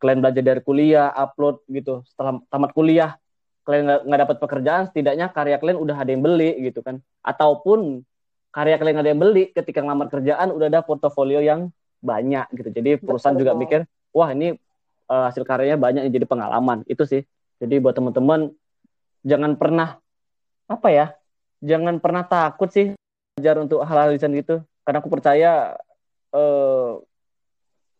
kalian 0.00 0.24
belajar 0.24 0.42
dari 0.42 0.62
kuliah, 0.64 1.12
upload 1.12 1.62
gitu. 1.70 2.02
Setelah 2.08 2.40
tamat 2.50 2.70
kuliah 2.74 3.14
kalian 3.62 3.86
nggak 3.86 4.00
nggak 4.08 4.20
dapat 4.26 4.36
pekerjaan, 4.42 4.82
setidaknya 4.90 5.26
karya 5.30 5.56
kalian 5.60 5.78
udah 5.78 5.96
ada 5.98 6.10
yang 6.10 6.22
beli 6.24 6.56
gitu 6.66 6.80
kan. 6.82 6.98
Ataupun 7.22 8.02
karya 8.50 8.76
kalian 8.78 8.98
ada 9.02 9.08
yang 9.10 9.20
beli, 9.22 9.54
ketika 9.54 9.82
ngelamar 9.82 10.10
kerjaan 10.10 10.50
udah 10.50 10.66
ada 10.66 10.80
portofolio 10.82 11.38
yang 11.38 11.70
banyak 12.02 12.50
gitu. 12.56 12.68
Jadi 12.74 12.90
perusahaan 12.98 13.36
Betul, 13.36 13.46
juga 13.46 13.52
mikir, 13.54 13.80
wah 14.10 14.30
ini 14.34 14.56
eh, 15.10 15.24
hasil 15.30 15.46
karyanya 15.46 15.78
banyak 15.78 16.02
jadi 16.10 16.26
pengalaman. 16.26 16.82
Itu 16.90 17.06
sih. 17.06 17.22
Jadi 17.60 17.76
buat 17.78 17.94
teman-teman 17.94 18.50
jangan 19.22 19.54
pernah 19.54 20.00
apa 20.66 20.88
ya? 20.90 21.06
Jangan 21.60 22.00
pernah 22.00 22.24
takut 22.24 22.72
sih 22.72 22.96
belajar 23.36 23.56
untuk 23.60 23.84
hal-hal 23.84 24.16
desain 24.16 24.32
gitu. 24.32 24.64
Karena 24.82 24.98
aku 24.98 25.10
percaya 25.12 25.76
eh, 26.34 26.92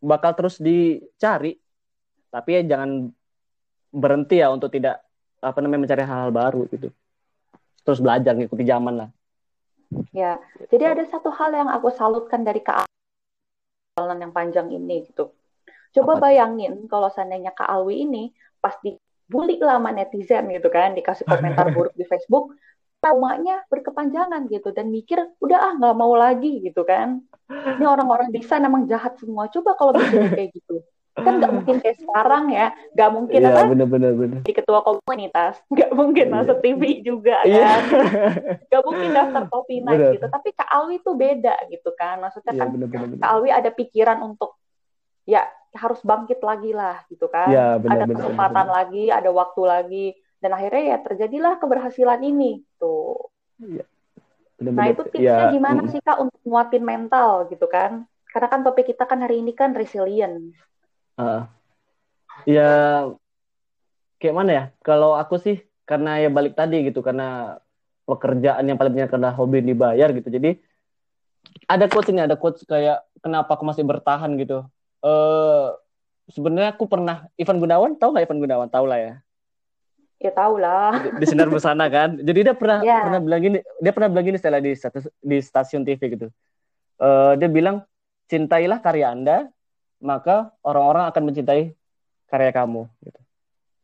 bakal 0.02 0.32
terus 0.34 0.58
dicari. 0.58 1.60
Tapi 2.30 2.50
ya 2.58 2.62
jangan 2.74 3.10
berhenti 3.90 4.38
ya 4.38 4.50
untuk 4.50 4.70
tidak 4.70 5.02
apa 5.42 5.58
namanya 5.62 5.86
mencari 5.86 6.02
hal-hal 6.04 6.30
baru 6.32 6.62
gitu. 6.72 6.88
Terus 7.84 7.98
belajar 8.00 8.34
ngikuti 8.36 8.64
zaman 8.64 8.94
lah. 9.06 9.08
Ya, 10.14 10.38
jadi 10.70 10.94
ada 10.94 11.04
satu 11.06 11.30
hal 11.34 11.50
yang 11.54 11.70
aku 11.70 11.90
salutkan 11.90 12.46
dari 12.46 12.62
Kak 12.62 12.86
Alwi 13.98 14.18
yang 14.22 14.34
panjang 14.34 14.70
ini 14.70 15.06
gitu. 15.10 15.34
Coba 15.90 16.22
bayangin 16.22 16.86
kalau 16.86 17.10
seandainya 17.10 17.50
Kak 17.50 17.66
Alwi 17.66 18.06
ini 18.06 18.30
pas 18.62 18.78
dibully 18.82 19.58
lah 19.58 19.82
sama 19.82 19.90
netizen 19.90 20.46
gitu 20.50 20.70
kan, 20.70 20.94
dikasih 20.94 21.26
komentar 21.26 21.70
buruk 21.74 21.94
di 21.98 22.06
Facebook, 22.06 22.54
traumanya 23.02 23.66
berkepanjangan 23.66 24.46
gitu 24.46 24.70
dan 24.70 24.92
mikir 24.92 25.18
udah 25.42 25.58
ah 25.58 25.72
nggak 25.74 25.96
mau 25.98 26.14
lagi 26.14 26.62
gitu 26.62 26.86
kan. 26.86 27.24
Ini 27.50 27.82
orang-orang 27.82 28.30
desain 28.30 28.62
emang 28.62 28.86
jahat 28.86 29.18
semua. 29.18 29.50
Coba 29.50 29.74
kalau 29.74 29.96
bisa 29.98 30.30
kayak 30.30 30.54
gitu. 30.54 30.86
Kan 31.10 31.42
nggak 31.42 31.52
mungkin 31.52 31.76
kayak 31.82 31.98
sekarang 31.98 32.44
ya, 32.54 32.70
nggak 32.94 33.10
mungkin 33.10 33.40
Iya 33.42 33.50
apa 33.50 33.62
bener-bener 33.66 34.12
bener. 34.14 34.40
di 34.46 34.52
ketua 34.54 34.78
komunitas, 34.80 35.58
nggak 35.66 35.90
mungkin 35.92 36.26
Iya. 36.30 36.34
masuk 36.38 36.56
TV 36.62 36.82
juga 37.02 37.36
Iya. 37.42 37.66
kan 37.66 37.82
gak 38.70 38.82
mungkin 38.86 39.08
daftar 39.10 39.42
Topi 39.50 39.76
Night 39.82 39.98
Bener. 39.98 40.12
gitu. 40.14 40.26
Tapi 40.30 40.48
Kak 40.54 40.70
Alwi 40.70 40.96
tuh 41.02 41.14
beda 41.18 41.54
gitu 41.66 41.90
kan. 41.98 42.22
Maksudnya 42.22 42.52
Iya 42.54 42.60
kan 42.62 42.68
bener-bener. 42.70 43.06
bener. 43.10 43.20
Kak 43.20 43.30
Alwi 43.34 43.50
ada 43.50 43.70
pikiran 43.74 44.18
untuk 44.22 44.54
ya 45.26 45.42
harus 45.74 46.00
bangkit 46.02 46.40
lagi 46.40 46.70
lah 46.70 47.02
gitu 47.10 47.26
kan. 47.26 47.50
Iya 47.50 47.66
bener 47.82 47.90
ada 47.90 48.04
bener. 48.06 48.16
kesempatan 48.22 48.66
bener. 48.66 48.76
lagi, 48.78 49.04
ada 49.10 49.30
waktu 49.34 49.62
lagi. 49.66 50.06
Dan 50.40 50.50
akhirnya 50.56 50.82
ya 50.94 50.98
terjadilah 51.04 51.52
keberhasilan 51.58 52.20
ini 52.22 52.62
tuh. 52.78 53.28
Bener-bener. 53.58 54.78
Nah 54.78 54.86
itu 54.88 55.02
tipsnya 55.10 55.46
Ya, 55.48 55.52
gimana 55.52 55.80
sih 55.90 55.98
Kak 55.98 56.22
untuk 56.22 56.40
nguatin 56.46 56.84
mental 56.86 57.50
gitu 57.50 57.66
kan? 57.66 58.06
Karena 58.30 58.46
kan 58.46 58.60
topik 58.62 58.86
kita 58.86 59.04
kan 59.04 59.20
hari 59.20 59.42
ini 59.42 59.52
kan 59.52 59.74
resilient. 59.74 60.54
Heeh. 61.20 61.42
ya 62.48 62.70
kayak 64.16 64.34
mana 64.36 64.50
ya? 64.50 64.64
Kalau 64.80 65.12
aku 65.12 65.36
sih 65.36 65.60
karena 65.84 66.20
ya 66.20 66.28
balik 66.30 66.54
tadi 66.56 66.86
gitu 66.86 67.00
karena 67.00 67.58
pekerjaan 68.06 68.64
yang 68.64 68.78
paling 68.78 68.94
banyak 68.96 69.10
karena 69.10 69.30
hobi 69.30 69.60
dibayar 69.60 70.08
gitu. 70.10 70.28
Jadi 70.28 70.56
ada 71.66 71.86
quotes 71.86 72.10
ini, 72.10 72.20
ada 72.22 72.36
quotes 72.36 72.62
kayak 72.64 73.04
kenapa 73.20 73.54
aku 73.54 73.64
masih 73.64 73.84
bertahan 73.84 74.32
gitu. 74.36 74.64
Eh 75.00 75.66
sebenarnya 76.30 76.74
aku 76.74 76.86
pernah 76.86 77.26
Ivan 77.36 77.58
Gunawan 77.58 77.92
tahu 77.98 78.14
nggak 78.14 78.24
Ivan 78.28 78.40
Gunawan? 78.40 78.68
Tahu 78.70 78.84
lah 78.86 78.98
ya. 78.98 79.14
Ya 80.20 80.30
tau 80.36 80.60
lah. 80.60 81.00
Di, 81.00 81.08
di 81.16 81.26
sinar 81.26 81.48
bersana 81.48 81.88
kan. 81.88 82.20
Jadi 82.20 82.44
dia 82.44 82.52
pernah 82.52 82.84
Ya. 82.84 83.00
pernah 83.08 83.20
bilang 83.24 83.40
gini, 83.40 83.58
dia 83.80 83.92
pernah 83.92 84.08
bilang 84.12 84.26
gini 84.28 84.36
setelah 84.36 84.60
di 84.60 84.72
status, 84.76 85.08
di 85.16 85.40
stasiun 85.40 85.80
TV 85.80 86.00
gitu. 86.12 86.26
Eh 87.00 87.32
dia 87.40 87.48
bilang 87.48 87.80
cintailah 88.28 88.84
karya 88.84 89.10
Anda, 89.16 89.48
maka 90.00 90.50
orang-orang 90.64 91.08
akan 91.12 91.22
mencintai 91.28 91.76
karya 92.26 92.50
kamu 92.50 92.88
gitu. 93.04 93.20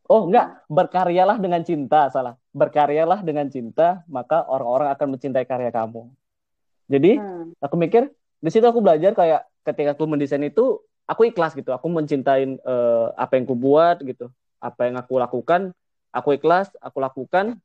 Oh, 0.07 0.31
enggak, 0.31 0.63
berkaryalah 0.71 1.37
dengan 1.43 1.67
cinta, 1.67 2.07
salah. 2.15 2.39
Berkaryalah 2.55 3.27
dengan 3.27 3.51
cinta, 3.51 4.07
maka 4.07 4.47
orang-orang 4.47 4.95
akan 4.95 5.19
mencintai 5.19 5.43
karya 5.43 5.75
kamu. 5.75 6.07
Jadi, 6.87 7.19
Hmm. 7.19 7.51
aku 7.59 7.75
mikir 7.75 8.15
di 8.39 8.51
situ 8.55 8.63
aku 8.63 8.79
belajar 8.79 9.11
kayak 9.19 9.43
ketika 9.67 9.99
aku 9.99 10.07
mendesain 10.07 10.47
itu 10.47 10.79
aku 11.11 11.27
ikhlas 11.27 11.59
gitu. 11.59 11.75
Aku 11.75 11.91
mencintai 11.91 12.47
eh, 12.47 13.07
apa 13.19 13.35
yang 13.35 13.51
aku 13.51 13.59
buat 13.59 13.99
gitu. 14.07 14.31
Apa 14.63 14.87
yang 14.87 14.95
aku 14.95 15.19
lakukan, 15.19 15.75
aku 16.15 16.39
ikhlas, 16.39 16.71
aku 16.79 17.03
lakukan 17.03 17.59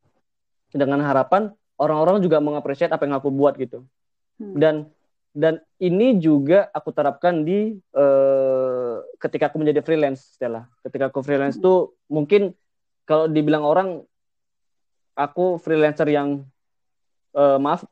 dengan 0.73 0.97
harapan 1.05 1.53
orang-orang 1.77 2.25
juga 2.25 2.41
mengapresiasi 2.41 2.89
apa 2.89 3.05
yang 3.05 3.21
aku 3.21 3.29
buat 3.29 3.53
gitu. 3.61 3.85
Hmm. 4.41 4.57
Dan 4.57 4.75
dan 5.31 5.63
ini 5.79 6.19
juga 6.19 6.67
aku 6.75 6.91
terapkan 6.91 7.47
di 7.47 7.79
eh, 7.79 8.95
ketika 9.17 9.47
aku 9.47 9.63
menjadi 9.63 9.79
freelance 9.79 10.35
Stella. 10.35 10.67
Ketika 10.83 11.07
aku 11.07 11.23
freelance 11.23 11.55
Hmm. 11.55 11.63
tuh 11.63 11.79
mungkin 12.11 12.51
kalau 13.07 13.31
dibilang 13.31 13.63
orang 13.63 14.03
aku 15.15 15.55
freelancer 15.57 16.07
yang 16.07 16.43
eh, 17.31 17.57
maaf 17.57 17.87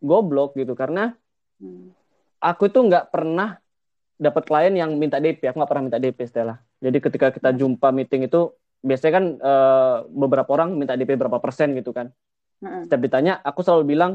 goblok 0.00 0.56
gitu 0.56 0.72
karena 0.72 1.12
Hmm. 1.58 1.90
aku 2.38 2.70
itu 2.70 2.78
nggak 2.78 3.10
pernah 3.10 3.58
dapat 4.14 4.46
klien 4.46 4.72
yang 4.72 4.94
minta 4.94 5.18
DP. 5.18 5.50
Aku 5.50 5.58
nggak 5.58 5.70
pernah 5.70 5.84
minta 5.90 5.98
DP 5.98 6.22
Stella. 6.24 6.56
Jadi 6.78 6.98
ketika 7.02 7.34
kita 7.34 7.50
jumpa 7.50 7.90
meeting 7.90 8.30
itu 8.30 8.54
biasanya 8.78 9.12
kan 9.18 9.24
eh, 9.36 9.96
beberapa 10.08 10.48
orang 10.54 10.72
minta 10.72 10.94
DP 10.94 11.18
berapa 11.18 11.36
persen 11.42 11.74
gitu 11.76 11.92
kan. 11.92 12.14
Hmm. 12.64 12.86
Setiap 12.86 13.02
ditanya 13.02 13.42
aku 13.44 13.60
selalu 13.60 13.84
bilang 13.92 14.12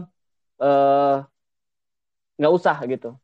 eh 0.57 1.17
nggak 2.37 2.53
usah 2.53 2.77
gitu. 2.89 3.15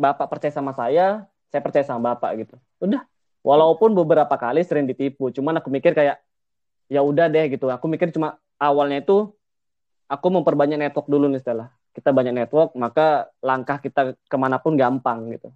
Bapak 0.00 0.26
percaya 0.32 0.52
sama 0.52 0.72
saya, 0.72 1.28
saya 1.52 1.60
percaya 1.60 1.84
sama 1.84 2.14
bapak 2.14 2.46
gitu. 2.46 2.56
Udah. 2.80 3.04
Walaupun 3.40 3.96
beberapa 3.96 4.32
kali 4.36 4.60
sering 4.60 4.84
ditipu, 4.84 5.32
cuman 5.32 5.60
aku 5.60 5.72
mikir 5.72 5.96
kayak 5.96 6.20
ya 6.92 7.00
udah 7.00 7.28
deh 7.32 7.48
gitu. 7.48 7.72
Aku 7.72 7.88
mikir 7.88 8.12
cuma 8.12 8.36
awalnya 8.60 9.00
itu 9.00 9.32
aku 10.10 10.26
memperbanyak 10.28 10.76
network 10.76 11.08
dulu 11.08 11.30
nih 11.32 11.40
setelah 11.40 11.72
kita 11.96 12.12
banyak 12.12 12.36
network, 12.36 12.76
maka 12.76 13.32
langkah 13.40 13.80
kita 13.80 14.12
ke 14.14 14.36
mana 14.36 14.60
pun 14.60 14.76
gampang 14.76 15.32
gitu. 15.32 15.48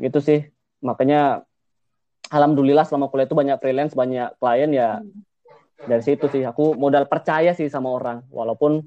Gitu 0.00 0.18
sih. 0.24 0.40
Makanya 0.80 1.44
alhamdulillah 2.32 2.88
selama 2.88 3.12
kuliah 3.12 3.28
itu 3.28 3.36
banyak 3.36 3.56
freelance, 3.60 3.92
banyak 3.92 4.32
klien 4.40 4.70
ya 4.72 5.04
dari 5.84 6.02
situ 6.02 6.26
sih 6.26 6.42
aku 6.42 6.74
modal 6.74 7.06
percaya 7.06 7.54
sih 7.54 7.70
sama 7.70 7.94
orang 7.94 8.26
walaupun 8.34 8.82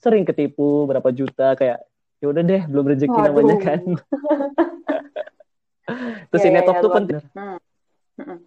sering 0.00 0.24
ketipu 0.24 0.88
berapa 0.88 1.12
juta 1.12 1.52
kayak 1.52 1.84
ya 2.20 2.26
udah 2.28 2.42
deh 2.44 2.62
belum 2.68 2.84
rezeki 2.84 3.16
Waduh. 3.16 3.26
namanya 3.32 3.56
kan 3.58 3.80
terus 6.30 6.42
ya, 6.44 6.52
network 6.52 6.76
ya, 6.76 6.84
tuh 6.84 6.92
penting 6.92 7.16
hmm. 7.32 7.58
Hmm. 8.20 8.38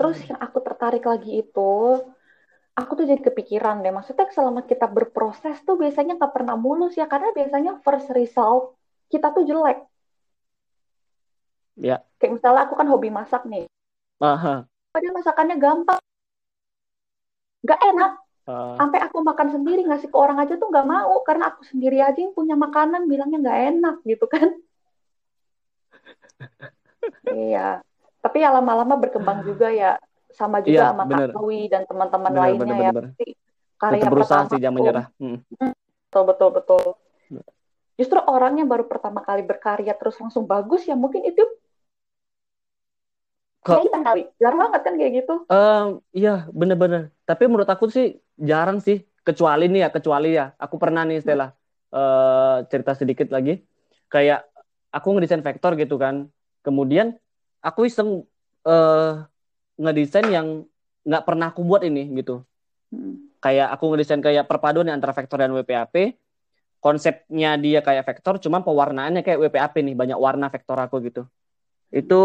terus 0.00 0.18
yang 0.24 0.40
aku 0.40 0.58
tertarik 0.64 1.04
lagi 1.04 1.44
itu 1.44 1.72
aku 2.72 2.90
tuh 2.96 3.04
jadi 3.04 3.20
kepikiran 3.20 3.84
deh 3.84 3.92
maksudnya 3.92 4.32
selama 4.32 4.64
kita 4.64 4.88
berproses 4.88 5.60
tuh 5.62 5.76
biasanya 5.76 6.16
nggak 6.16 6.32
pernah 6.32 6.56
mulus 6.56 6.96
ya 6.96 7.04
karena 7.04 7.30
biasanya 7.36 7.78
first 7.84 8.08
result 8.16 8.80
kita 9.12 9.28
tuh 9.36 9.44
jelek 9.44 9.84
ya 11.76 12.00
kayak 12.16 12.40
misalnya 12.40 12.64
aku 12.64 12.74
kan 12.80 12.88
hobi 12.88 13.12
masak 13.12 13.44
nih 13.44 13.68
Aha. 14.24 14.64
padahal 14.92 15.14
masakannya 15.20 15.56
gampang 15.60 16.00
nggak 17.62 17.80
enak 17.92 18.12
uh. 18.48 18.76
sampai 18.78 18.98
aku 19.04 19.22
makan 19.22 19.48
sendiri 19.54 19.86
ngasih 19.86 20.08
ke 20.10 20.16
orang 20.16 20.38
aja 20.42 20.58
tuh 20.58 20.68
nggak 20.70 20.86
mau 20.88 21.20
karena 21.26 21.52
aku 21.54 21.62
sendiri 21.66 22.02
aja 22.02 22.18
yang 22.18 22.34
punya 22.34 22.58
makanan 22.58 23.06
bilangnya 23.06 23.38
nggak 23.42 23.60
enak 23.74 23.96
gitu 24.06 24.26
kan 24.26 24.48
iya 27.50 27.82
tapi 28.22 28.42
ya 28.42 28.54
lama-lama 28.54 28.94
berkembang 28.98 29.42
juga 29.42 29.70
ya 29.74 29.98
sama 30.32 30.64
juga 30.64 30.88
iya, 30.88 30.90
sama 30.94 31.04
bener. 31.04 31.30
Kak 31.34 31.44
dan 31.68 31.82
teman-teman 31.84 32.32
lainnya 32.32 32.64
bener, 32.64 32.78
ya 32.80 32.90
bener. 32.94 33.12
karya 33.76 34.04
berusaha 34.08 34.42
sih 34.48 34.58
jangan 34.62 34.76
menyerah 34.78 35.06
hmm. 35.20 35.38
hmm. 35.60 35.72
betul 36.08 36.22
betul 36.24 36.48
betul 36.54 36.82
justru 38.00 38.18
orang 38.24 38.58
yang 38.62 38.68
baru 38.70 38.88
pertama 38.88 39.20
kali 39.20 39.44
berkarya 39.44 39.92
terus 39.94 40.16
langsung 40.16 40.48
bagus 40.48 40.88
ya 40.88 40.96
mungkin 40.96 41.22
itu 41.28 41.44
Kok, 43.62 43.86
kali. 44.02 44.26
Jarang 44.42 44.58
banget 44.58 44.82
kan 44.82 44.94
kayak 44.98 45.12
gitu. 45.22 45.34
Um, 45.46 46.02
iya, 46.10 46.50
bener-bener. 46.50 47.14
Tapi 47.22 47.46
menurut 47.46 47.70
aku 47.70 47.86
sih 47.86 48.18
jarang 48.34 48.82
sih. 48.82 49.06
Kecuali 49.22 49.70
nih 49.70 49.86
ya, 49.86 49.88
kecuali 49.94 50.34
ya. 50.34 50.50
Aku 50.58 50.82
pernah 50.82 51.06
nih 51.06 51.22
Stella 51.22 51.54
uh, 51.94 52.66
cerita 52.66 52.98
sedikit 52.98 53.30
lagi. 53.30 53.62
Kayak 54.10 54.50
aku 54.90 55.14
ngedesain 55.14 55.46
vektor 55.46 55.78
gitu 55.78 55.94
kan. 55.94 56.26
Kemudian 56.66 57.14
aku 57.62 57.86
iseng 57.86 58.26
uh, 58.66 59.12
ngedesain 59.78 60.26
yang 60.26 60.66
nggak 61.06 61.22
pernah 61.22 61.54
aku 61.54 61.62
buat 61.62 61.86
ini 61.86 62.10
gitu. 62.18 62.42
Hmm. 62.90 63.30
Kayak 63.38 63.78
aku 63.78 63.94
ngedesain 63.94 64.18
kayak 64.18 64.50
perpaduan 64.50 64.90
antara 64.90 65.14
vektor 65.14 65.38
dan 65.38 65.54
WPAP. 65.54 66.18
Konsepnya 66.82 67.54
dia 67.62 67.78
kayak 67.78 68.02
vektor, 68.10 68.42
cuman 68.42 68.66
pewarnaannya 68.66 69.22
kayak 69.22 69.38
WPAP 69.38 69.86
nih, 69.86 69.94
banyak 69.94 70.18
warna 70.18 70.50
vektor 70.50 70.74
aku 70.74 70.98
gitu 71.06 71.22
itu 71.92 72.20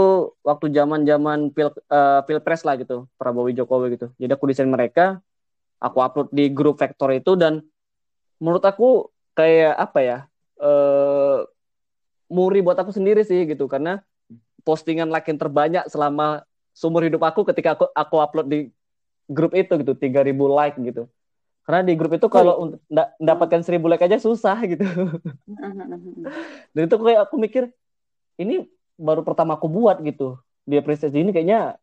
waktu 0.47 0.71
zaman 0.71 1.03
zaman 1.03 1.51
pil 1.51 1.75
uh, 1.91 2.23
pilpres 2.23 2.63
lah 2.63 2.79
gitu 2.79 3.11
Prabowo 3.19 3.51
Jokowi 3.51 3.99
gitu. 3.99 4.07
Jadi 4.15 4.31
aku 4.31 4.47
desain 4.47 4.71
mereka 4.71 5.19
aku 5.83 5.99
upload 5.99 6.31
di 6.31 6.47
grup 6.47 6.79
vektor 6.79 7.11
itu 7.11 7.35
dan 7.35 7.59
menurut 8.39 8.63
aku 8.63 9.11
kayak 9.35 9.75
apa 9.75 9.99
ya 9.99 10.17
uh, 10.63 11.43
muri 12.31 12.63
buat 12.63 12.79
aku 12.79 12.95
sendiri 12.95 13.27
sih 13.27 13.43
gitu. 13.43 13.67
Karena 13.67 13.99
postingan 14.63 15.11
like 15.11 15.27
yang 15.27 15.35
terbanyak 15.35 15.83
selama 15.91 16.47
seumur 16.71 17.03
hidup 17.03 17.27
aku 17.27 17.43
ketika 17.51 17.75
aku 17.75 17.91
aku 17.91 18.15
upload 18.23 18.47
di 18.47 18.59
grup 19.27 19.51
itu 19.51 19.75
gitu 19.83 19.93
3000 19.99 20.31
like 20.31 20.79
gitu. 20.79 21.11
Karena 21.67 21.83
di 21.83 21.99
grup 21.99 22.15
itu 22.15 22.31
kalau 22.31 22.71
untuk 22.71 22.79
mendapatkan 23.19 23.59
1000 23.59 23.83
like 23.83 24.03
aja 24.07 24.15
susah 24.15 24.55
gitu. 24.63 24.87
Dan 26.71 26.81
itu 26.87 26.95
kayak 26.95 27.27
aku 27.27 27.35
mikir 27.35 27.67
ini 28.39 28.63
baru 28.97 29.21
pertama 29.21 29.55
aku 29.55 29.69
buat 29.69 30.01
gitu. 30.01 30.41
Di 30.67 30.81
apresiasi 30.81 31.21
ini 31.21 31.31
kayaknya 31.31 31.79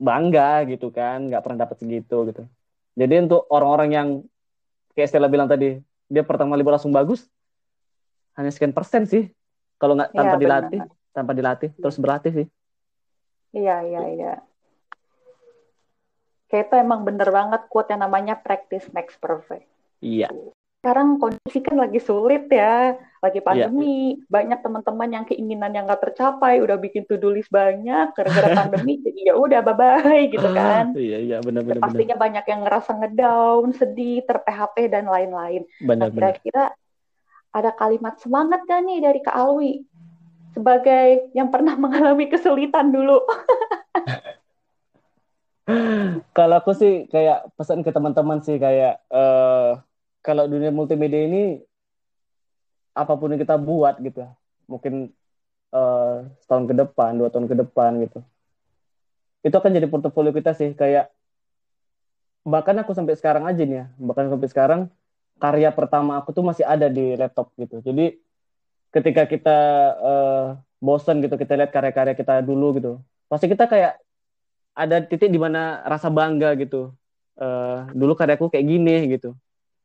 bangga 0.00 0.64
gitu 0.70 0.88
kan 0.88 1.28
nggak 1.28 1.42
pernah 1.42 1.58
dapat 1.66 1.76
segitu 1.80 2.28
gitu. 2.30 2.42
Jadi 2.94 3.14
untuk 3.26 3.44
orang-orang 3.50 3.90
yang 3.90 4.08
kayak 4.94 5.08
Stella 5.08 5.26
bilang 5.26 5.48
tadi 5.48 5.80
dia 6.06 6.22
pertama 6.22 6.54
kali 6.54 6.64
langsung 6.64 6.92
bagus 6.92 7.26
hanya 8.38 8.52
sekian 8.52 8.76
persen 8.76 9.08
sih. 9.08 9.32
Kalau 9.80 9.96
nggak 9.96 10.12
tanpa 10.12 10.36
ya, 10.36 10.40
dilatih 10.40 10.80
tanpa 11.10 11.32
dilatih 11.34 11.70
terus 11.80 11.96
berlatih 11.98 12.32
sih. 12.32 12.46
Iya 13.50 13.82
iya 13.82 14.02
iya. 14.14 14.34
Kayak 16.50 16.66
itu 16.70 16.74
emang 16.82 17.06
bener 17.06 17.30
banget 17.30 17.62
quote 17.70 17.94
yang 17.94 18.02
namanya 18.02 18.34
practice 18.38 18.90
makes 18.90 19.14
perfect. 19.18 19.70
Iya. 20.02 20.30
Sekarang 20.80 21.20
kondisi 21.20 21.60
kan 21.62 21.78
lagi 21.78 22.00
sulit 22.02 22.50
ya, 22.50 22.98
lagi 23.20 23.40
iya. 23.40 23.44
pandemi, 23.44 24.16
yeah. 24.16 24.32
banyak 24.32 24.58
teman-teman 24.64 25.08
yang 25.12 25.24
keinginan 25.28 25.76
yang 25.76 25.84
nggak 25.84 26.08
tercapai, 26.08 26.64
udah 26.64 26.80
bikin 26.80 27.04
to-do 27.04 27.28
list 27.28 27.52
banyak 27.52 28.16
gara-gara 28.16 28.48
pandemi, 28.64 28.96
jadi 29.04 29.32
ya 29.32 29.34
udah 29.36 29.60
bye-bye 29.60 30.24
gitu 30.32 30.48
kan. 30.56 30.96
Iya 30.96 31.18
iya 31.20 31.36
benar-benar. 31.44 31.84
Pastinya 31.84 32.16
benar. 32.16 32.24
banyak 32.24 32.44
yang 32.48 32.60
ngerasa 32.64 32.90
ngedown, 32.96 33.66
sedih, 33.76 34.24
ter-PHP 34.24 34.76
dan 34.88 35.04
lain-lain. 35.04 35.68
Nah 35.84 36.08
kira-kira 36.08 36.72
ada 37.52 37.70
kalimat 37.76 38.16
semangat 38.24 38.64
kan 38.64 38.88
nih 38.88 39.04
dari 39.04 39.20
Kak 39.20 39.36
Alwi 39.36 39.84
sebagai 40.56 41.30
yang 41.36 41.52
pernah 41.52 41.76
mengalami 41.82 42.24
kesulitan 42.26 42.88
dulu. 42.88 43.20
Kalau 46.34 46.56
aku 46.58 46.74
sih 46.74 47.06
kayak 47.06 47.46
pesan 47.54 47.86
ke 47.86 47.94
teman-teman 47.94 48.42
sih 48.42 48.58
kayak 48.58 49.06
uh, 49.06 49.78
kalau 50.18 50.50
dunia 50.50 50.74
multimedia 50.74 51.30
ini 51.30 51.62
apa 52.94 53.12
pun 53.14 53.32
yang 53.32 53.40
kita 53.40 53.56
buat 53.56 53.98
gitu. 54.02 54.26
Mungkin 54.66 55.14
uh, 55.74 56.26
setahun 56.42 56.64
ke 56.70 56.74
depan 56.74 57.10
dua 57.18 57.28
tahun 57.30 57.46
ke 57.46 57.56
depan 57.66 57.90
gitu. 58.06 58.20
Itu 59.40 59.54
akan 59.56 59.72
jadi 59.72 59.88
portofolio 59.88 60.34
kita 60.34 60.52
sih 60.52 60.76
kayak 60.76 61.08
bahkan 62.44 62.76
aku 62.80 62.96
sampai 62.96 63.14
sekarang 63.20 63.44
aja 63.44 63.62
nih 63.68 63.84
ya 63.84 63.86
bahkan 64.00 64.32
sampai 64.32 64.48
sekarang 64.48 64.80
karya 65.36 65.68
pertama 65.72 66.16
aku 66.16 66.32
tuh 66.32 66.44
masih 66.44 66.64
ada 66.64 66.88
di 66.88 67.16
laptop 67.16 67.52
gitu. 67.56 67.80
Jadi 67.80 68.20
ketika 68.90 69.24
kita 69.28 69.58
uh, 70.00 70.46
bosen 70.80 71.22
gitu 71.22 71.36
kita 71.36 71.56
lihat 71.56 71.70
karya-karya 71.70 72.16
kita 72.16 72.42
dulu 72.42 72.74
gitu 72.80 72.92
pasti 73.30 73.46
kita 73.46 73.70
kayak 73.70 74.00
ada 74.74 75.04
titik 75.04 75.30
di 75.30 75.38
mana 75.38 75.84
rasa 75.86 76.08
bangga 76.08 76.56
gitu. 76.58 76.92
Uh, 77.40 77.88
dulu 77.96 78.12
karyaku 78.12 78.52
kayak 78.52 78.66
gini 78.68 79.16
gitu. 79.16 79.32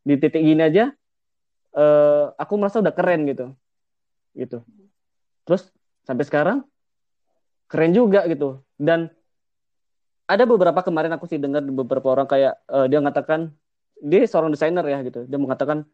Di 0.04 0.20
titik 0.20 0.44
gini 0.44 0.60
aja 0.60 0.92
uh, 1.76 2.32
aku 2.40 2.54
merasa 2.56 2.80
udah 2.80 2.96
keren 2.96 3.28
gitu. 3.28 3.52
Gitu. 4.34 4.64
Terus 5.46 5.70
sampai 6.08 6.26
sekarang 6.26 6.58
keren 7.70 7.92
juga 7.92 8.26
gitu. 8.26 8.64
Dan 8.80 9.12
ada 10.26 10.44
beberapa 10.50 10.82
kemarin 10.82 11.14
aku 11.14 11.30
sih 11.30 11.38
dengar 11.38 11.62
beberapa 11.62 12.08
orang 12.10 12.26
kayak 12.26 12.58
uh, 12.72 12.90
dia 12.90 12.98
mengatakan 12.98 13.54
dia 14.02 14.26
seorang 14.26 14.50
desainer 14.50 14.84
ya 14.88 15.00
gitu. 15.06 15.28
Dia 15.30 15.38
mengatakan 15.38 15.86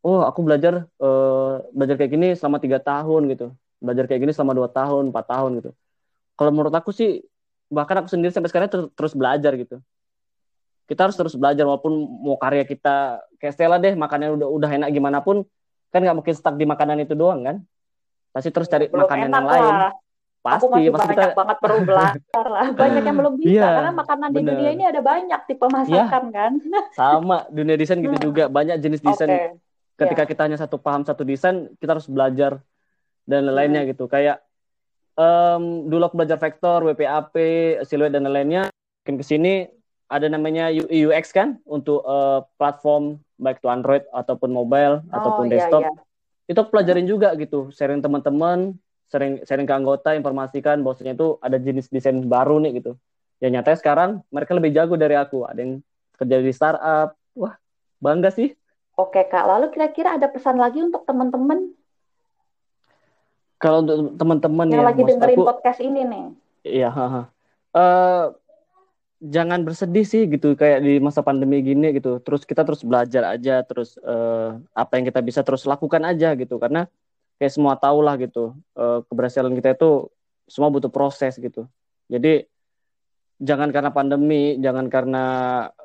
oh 0.00 0.24
aku 0.24 0.40
belajar 0.46 0.88
uh, 1.02 1.60
belajar 1.74 2.00
kayak 2.00 2.12
gini 2.14 2.28
selama 2.38 2.62
tiga 2.62 2.80
tahun 2.80 3.28
gitu. 3.34 3.52
Belajar 3.78 4.08
kayak 4.08 4.20
gini 4.24 4.32
selama 4.32 4.56
dua 4.56 4.68
tahun 4.72 5.12
empat 5.12 5.26
tahun 5.28 5.50
gitu. 5.60 5.70
Kalau 6.38 6.50
menurut 6.54 6.72
aku 6.72 6.94
sih 6.94 7.20
bahkan 7.68 8.00
aku 8.00 8.08
sendiri 8.08 8.32
sampai 8.32 8.48
sekarang 8.48 8.72
ter 8.72 8.80
terus 8.96 9.12
belajar 9.12 9.52
gitu 9.52 9.84
kita 10.88 11.04
harus 11.04 11.16
terus 11.20 11.36
belajar 11.36 11.68
walaupun 11.68 11.92
mau 12.24 12.40
karya 12.40 12.64
kita 12.64 13.20
kayak 13.36 13.52
Stella 13.52 13.76
deh 13.76 13.92
makannya 13.92 14.32
udah 14.40 14.48
udah 14.48 14.70
enak 14.72 14.88
gimana 14.88 15.20
pun 15.20 15.44
kan 15.92 16.00
nggak 16.00 16.16
mungkin 16.16 16.34
stuck 16.34 16.56
di 16.56 16.64
makanan 16.64 17.04
itu 17.04 17.12
doang 17.12 17.44
kan? 17.44 17.56
Pasti 18.32 18.48
terus 18.48 18.68
cari 18.68 18.88
belum 18.88 19.04
makanan 19.04 19.28
yang 19.28 19.48
lain. 19.48 19.74
pasti 20.38 20.64
aku 20.64 20.66
masih 20.70 20.90
pasti 20.94 21.08
banyak 21.12 21.28
kita... 21.28 21.36
banget 21.36 21.56
perlu 21.58 21.78
belajar 21.82 22.46
lah. 22.46 22.66
Banyak 22.78 23.02
yang 23.04 23.16
belum 23.18 23.34
bisa 23.42 23.58
yeah, 23.58 23.74
karena 23.74 23.92
makanan 23.92 24.28
bener. 24.30 24.38
di 24.38 24.48
dunia 24.54 24.70
ini 24.70 24.84
ada 24.86 25.00
banyak 25.02 25.40
tipe 25.50 25.66
masakan 25.66 26.22
yeah, 26.30 26.36
kan? 26.38 26.52
Sama 27.00 27.38
dunia 27.50 27.74
desain 27.74 27.98
gitu 27.98 28.16
juga. 28.30 28.46
Banyak 28.46 28.76
jenis 28.78 29.02
desain. 29.02 29.28
Okay. 29.28 29.50
ketika 29.98 30.22
yeah. 30.22 30.30
kita 30.30 30.40
hanya 30.46 30.58
satu 30.62 30.78
paham 30.78 31.02
satu 31.02 31.26
desain 31.26 31.74
kita 31.82 31.98
harus 31.98 32.06
belajar 32.06 32.62
dan 33.26 33.50
lain-lainnya 33.50 33.82
hmm. 33.82 33.90
gitu. 33.92 34.06
Kayak 34.06 34.46
um, 35.18 35.90
dulu 35.90 36.06
aku 36.06 36.16
belajar 36.22 36.38
vektor 36.38 36.86
WPAP 36.86 37.34
siluet 37.82 38.14
dan 38.14 38.22
lain-lainnya 38.24 38.70
mungkin 39.02 39.14
ke 39.18 39.24
sini 39.26 39.66
ada 40.08 40.26
namanya 40.26 40.72
UX 40.88 41.30
kan 41.36 41.60
untuk 41.68 42.00
uh, 42.08 42.40
platform 42.56 43.20
baik 43.36 43.60
itu 43.60 43.68
Android 43.68 44.04
ataupun 44.10 44.50
mobile 44.50 45.04
oh, 45.08 45.16
ataupun 45.16 45.44
iya, 45.48 45.52
desktop. 45.60 45.82
Iya. 45.84 45.92
Itu 46.48 46.60
pelajarin 46.72 47.06
juga 47.06 47.36
gitu, 47.36 47.68
sharing 47.70 48.00
teman-teman, 48.00 48.72
sering 49.12 49.44
sharing 49.44 49.68
ke 49.68 49.74
anggota, 49.76 50.16
informasikan 50.16 50.80
bahwasanya 50.80 51.12
itu 51.12 51.36
ada 51.44 51.60
jenis 51.60 51.92
desain 51.92 52.16
baru 52.24 52.56
nih 52.64 52.80
gitu. 52.80 52.96
Ya 53.38 53.52
nyatanya 53.52 53.78
sekarang 53.78 54.10
mereka 54.32 54.56
lebih 54.56 54.72
jago 54.72 54.96
dari 54.96 55.14
aku. 55.14 55.44
Ada 55.44 55.60
yang 55.60 55.72
kerja 56.16 56.36
di 56.40 56.52
startup. 56.56 57.14
Wah, 57.36 57.54
bangga 58.00 58.32
sih. 58.32 58.56
Oke, 58.98 59.22
Kak. 59.30 59.46
Lalu 59.46 59.70
kira-kira 59.70 60.18
ada 60.18 60.26
pesan 60.26 60.58
lagi 60.58 60.82
untuk 60.82 61.06
teman-teman? 61.06 61.70
Kalau 63.62 63.82
untuk 63.86 64.18
teman-teman 64.18 64.66
yang 64.70 64.82
ya, 64.82 64.88
lagi 64.90 65.02
dengerin 65.06 65.38
aku, 65.38 65.46
podcast 65.46 65.80
ini 65.82 66.02
nih. 66.02 66.24
Iya, 66.66 66.90
uh, 66.90 68.34
jangan 69.18 69.66
bersedih 69.66 70.06
sih 70.06 70.30
gitu 70.30 70.54
kayak 70.54 70.78
di 70.82 71.02
masa 71.02 71.26
pandemi 71.26 71.58
gini 71.62 71.90
gitu. 71.98 72.22
Terus 72.22 72.46
kita 72.46 72.62
terus 72.62 72.86
belajar 72.86 73.34
aja, 73.34 73.66
terus 73.66 73.98
uh, 74.02 74.58
apa 74.72 74.92
yang 74.98 75.04
kita 75.10 75.20
bisa 75.22 75.40
terus 75.42 75.66
lakukan 75.66 76.02
aja 76.06 76.34
gitu. 76.38 76.56
Karena 76.62 76.86
kayak 77.38 77.52
semua 77.54 77.74
tahu 77.78 78.02
lah 78.02 78.18
gitu, 78.18 78.54
uh, 78.74 79.02
keberhasilan 79.06 79.54
kita 79.58 79.78
itu 79.78 80.10
semua 80.50 80.70
butuh 80.70 80.90
proses 80.90 81.38
gitu. 81.38 81.66
Jadi 82.10 82.46
jangan 83.38 83.70
karena 83.70 83.94
pandemi, 83.94 84.58
jangan 84.58 84.90
karena 84.90 85.24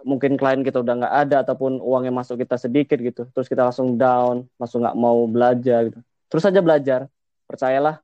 mungkin 0.01 0.33
klien 0.37 0.65
kita 0.65 0.81
udah 0.81 0.93
nggak 1.05 1.15
ada 1.27 1.37
ataupun 1.45 1.77
uangnya 1.77 2.09
masuk 2.09 2.41
kita 2.41 2.57
sedikit 2.57 2.97
gitu, 2.97 3.29
terus 3.29 3.45
kita 3.45 3.69
langsung 3.69 3.93
down, 3.97 4.49
langsung 4.57 4.81
nggak 4.81 4.97
mau 4.97 5.29
belajar 5.29 5.93
gitu. 5.93 5.99
Terus 6.33 6.43
aja 6.49 6.61
belajar, 6.65 6.99
percayalah 7.45 8.01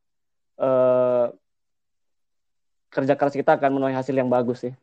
eh, 0.62 1.26
kerja 2.94 3.14
keras 3.18 3.34
kita 3.34 3.58
akan 3.58 3.82
menuai 3.82 3.98
hasil 3.98 4.14
yang 4.14 4.30
bagus 4.30 4.70
sih. 4.70 4.74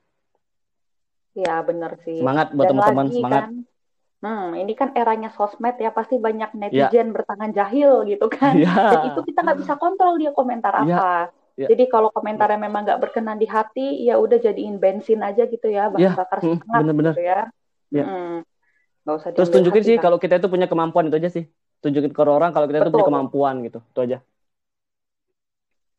Ya 1.36 1.60
benar 1.60 2.00
sih. 2.00 2.16
Semangat 2.16 2.56
buat 2.56 2.72
teman-teman, 2.72 3.06
semangat. 3.12 3.42
Kan, 3.44 3.52
hmm, 4.24 4.48
ini 4.56 4.72
kan 4.72 4.88
eranya 4.96 5.28
sosmed 5.36 5.76
ya 5.76 5.92
pasti 5.92 6.16
banyak 6.16 6.50
ya. 6.56 6.58
netizen 6.58 7.12
ya. 7.12 7.14
bertangan 7.14 7.50
jahil 7.52 8.08
gitu 8.08 8.26
kan. 8.32 8.56
Ya. 8.56 8.72
Dan 8.72 9.00
itu 9.12 9.20
kita 9.28 9.44
nggak 9.44 9.58
bisa 9.60 9.74
kontrol 9.76 10.16
dia 10.16 10.32
komentar 10.32 10.72
ya. 10.80 10.96
apa. 10.96 11.12
Ya. 11.56 11.68
Jadi 11.72 11.88
kalau 11.92 12.08
komentarnya 12.12 12.56
memang 12.56 12.88
nggak 12.88 13.00
berkenan 13.00 13.36
di 13.36 13.48
hati, 13.48 14.04
ya 14.04 14.16
udah 14.16 14.40
jadiin 14.40 14.76
bensin 14.80 15.20
aja 15.20 15.44
gitu 15.44 15.68
ya, 15.68 15.88
bahan 15.92 16.04
ya. 16.04 16.12
bakar 16.16 16.40
hmm, 16.40 16.60
semangat 16.60 16.80
bener-bener. 16.84 17.12
gitu 17.12 17.22
ya. 17.24 17.40
ya. 17.92 18.04
Hmm. 18.04 18.36
Gak 19.06 19.14
usah 19.22 19.30
Terus 19.36 19.50
tunjukin 19.54 19.82
sih 19.86 19.96
kalau 20.02 20.18
kita 20.18 20.42
itu 20.42 20.48
punya 20.50 20.66
kemampuan 20.66 21.06
itu 21.12 21.16
aja 21.20 21.30
sih. 21.30 21.44
Tunjukin 21.84 22.10
ke 22.16 22.20
orang 22.24 22.50
kalau 22.56 22.66
kita 22.66 22.82
itu 22.82 22.92
punya 22.92 23.08
kemampuan 23.08 23.54
gitu. 23.62 23.78
Itu 23.92 24.00
aja. 24.02 24.18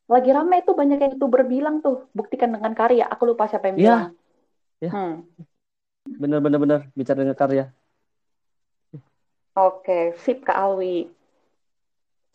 Lagi 0.08 0.30
rame 0.32 0.64
itu 0.64 0.72
banyak 0.72 0.98
yang 1.00 1.12
youtuber 1.16 1.44
bilang 1.48 1.80
tuh, 1.80 2.08
buktikan 2.12 2.52
dengan 2.52 2.76
karya. 2.76 3.08
Aku 3.12 3.28
lupa 3.28 3.48
siapa 3.48 3.72
yang 3.72 3.78
ya. 3.78 3.84
bilang. 3.84 4.04
Ya. 4.78 4.92
Hmm. 4.94 5.26
Bener 6.08 6.40
bener 6.40 6.60
bener 6.62 6.80
bicara 6.94 7.20
dengan 7.22 7.38
karya. 7.38 7.66
Oke, 9.58 10.14
sip 10.22 10.46
Kak 10.46 10.54
Alwi. 10.54 11.10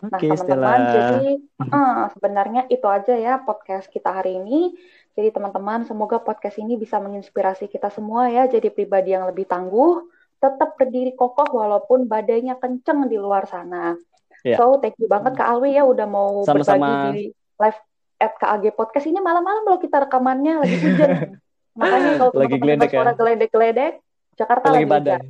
Nah, 0.02 0.18
teman-teman, 0.18 0.80
jadi 0.90 1.30
uh, 1.62 2.10
sebenarnya 2.10 2.66
itu 2.66 2.82
aja 2.90 3.14
ya 3.14 3.38
podcast 3.38 3.86
kita 3.86 4.10
hari 4.10 4.34
ini. 4.42 4.74
Jadi 5.14 5.30
teman-teman, 5.30 5.86
semoga 5.86 6.18
podcast 6.18 6.58
ini 6.58 6.74
bisa 6.74 6.98
menginspirasi 6.98 7.70
kita 7.70 7.86
semua 7.94 8.26
ya, 8.26 8.50
jadi 8.50 8.66
pribadi 8.74 9.14
yang 9.14 9.30
lebih 9.30 9.46
tangguh, 9.46 10.10
tetap 10.42 10.74
berdiri 10.74 11.14
kokoh 11.14 11.46
walaupun 11.54 12.10
badainya 12.10 12.58
kenceng 12.58 13.06
di 13.06 13.14
luar 13.14 13.46
sana. 13.46 13.94
Yeah. 14.42 14.58
So, 14.58 14.82
thank 14.82 14.98
you 14.98 15.06
banget 15.06 15.38
Kak 15.38 15.46
Alwi 15.46 15.78
ya 15.78 15.86
udah 15.86 16.10
mau 16.10 16.42
Sama-sama. 16.42 16.82
berbagi 16.82 17.06
di 17.14 17.24
live 17.62 17.78
at 18.18 18.34
KAG 18.38 18.74
Podcast 18.74 19.06
ini 19.06 19.22
malam-malam 19.22 19.66
loh 19.70 19.78
kita 19.78 20.02
rekamannya 20.02 20.66
lagi 20.66 20.76
hujan. 20.82 21.10
Makanya 21.76 22.10
kalau 22.20 22.30
teman-teman 22.34 22.88
ya? 22.88 22.90
suara 22.92 23.12
geledek-geledek, 23.16 23.92
Jakarta 24.36 24.64
lagi, 24.68 24.84
lagi 24.84 24.86
badai. 24.88 25.22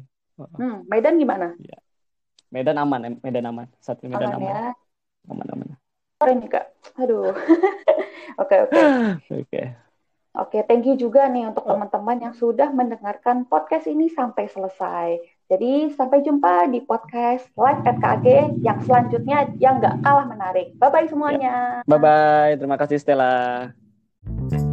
Hmm, 0.59 0.77
Medan 0.91 1.15
gimana? 1.21 1.55
Yeah. 1.61 1.83
Medan 2.53 2.77
aman, 2.77 3.19
Medan 3.25 3.47
aman. 3.49 3.67
Saat 3.81 4.05
ini 4.05 4.13
Medan 4.13 4.37
aman. 4.37 4.41
aman. 4.43 4.51
Ya. 4.51 4.67
Aman 5.31 5.47
aman. 5.49 5.69
Keren 6.21 6.39
nih 6.39 6.51
kak. 6.51 6.67
Aduh. 6.99 7.35
Oke 8.43 8.57
oke. 8.65 8.81
Oke. 9.45 9.63
Oke, 10.33 10.65
thank 10.65 10.89
you 10.89 10.97
juga 10.97 11.29
nih 11.29 11.45
untuk 11.45 11.69
teman-teman 11.69 12.17
yang 12.17 12.33
sudah 12.33 12.73
mendengarkan 12.73 13.45
podcast 13.45 13.85
ini 13.85 14.09
sampai 14.09 14.49
selesai. 14.49 15.21
Jadi 15.53 15.93
sampai 15.93 16.25
jumpa 16.25 16.73
di 16.73 16.81
podcast 16.81 17.53
live 17.53 17.85
at 17.85 18.01
KAG 18.01 18.57
yang 18.65 18.81
selanjutnya 18.81 19.53
yang 19.61 19.77
nggak 19.77 20.01
kalah 20.01 20.25
menarik. 20.25 20.73
Bye 20.81 20.89
bye 20.89 21.05
semuanya. 21.05 21.85
Bye 21.85 22.01
bye. 22.01 22.57
Terima 22.57 22.81
kasih 22.81 22.97
Stella. 22.97 24.72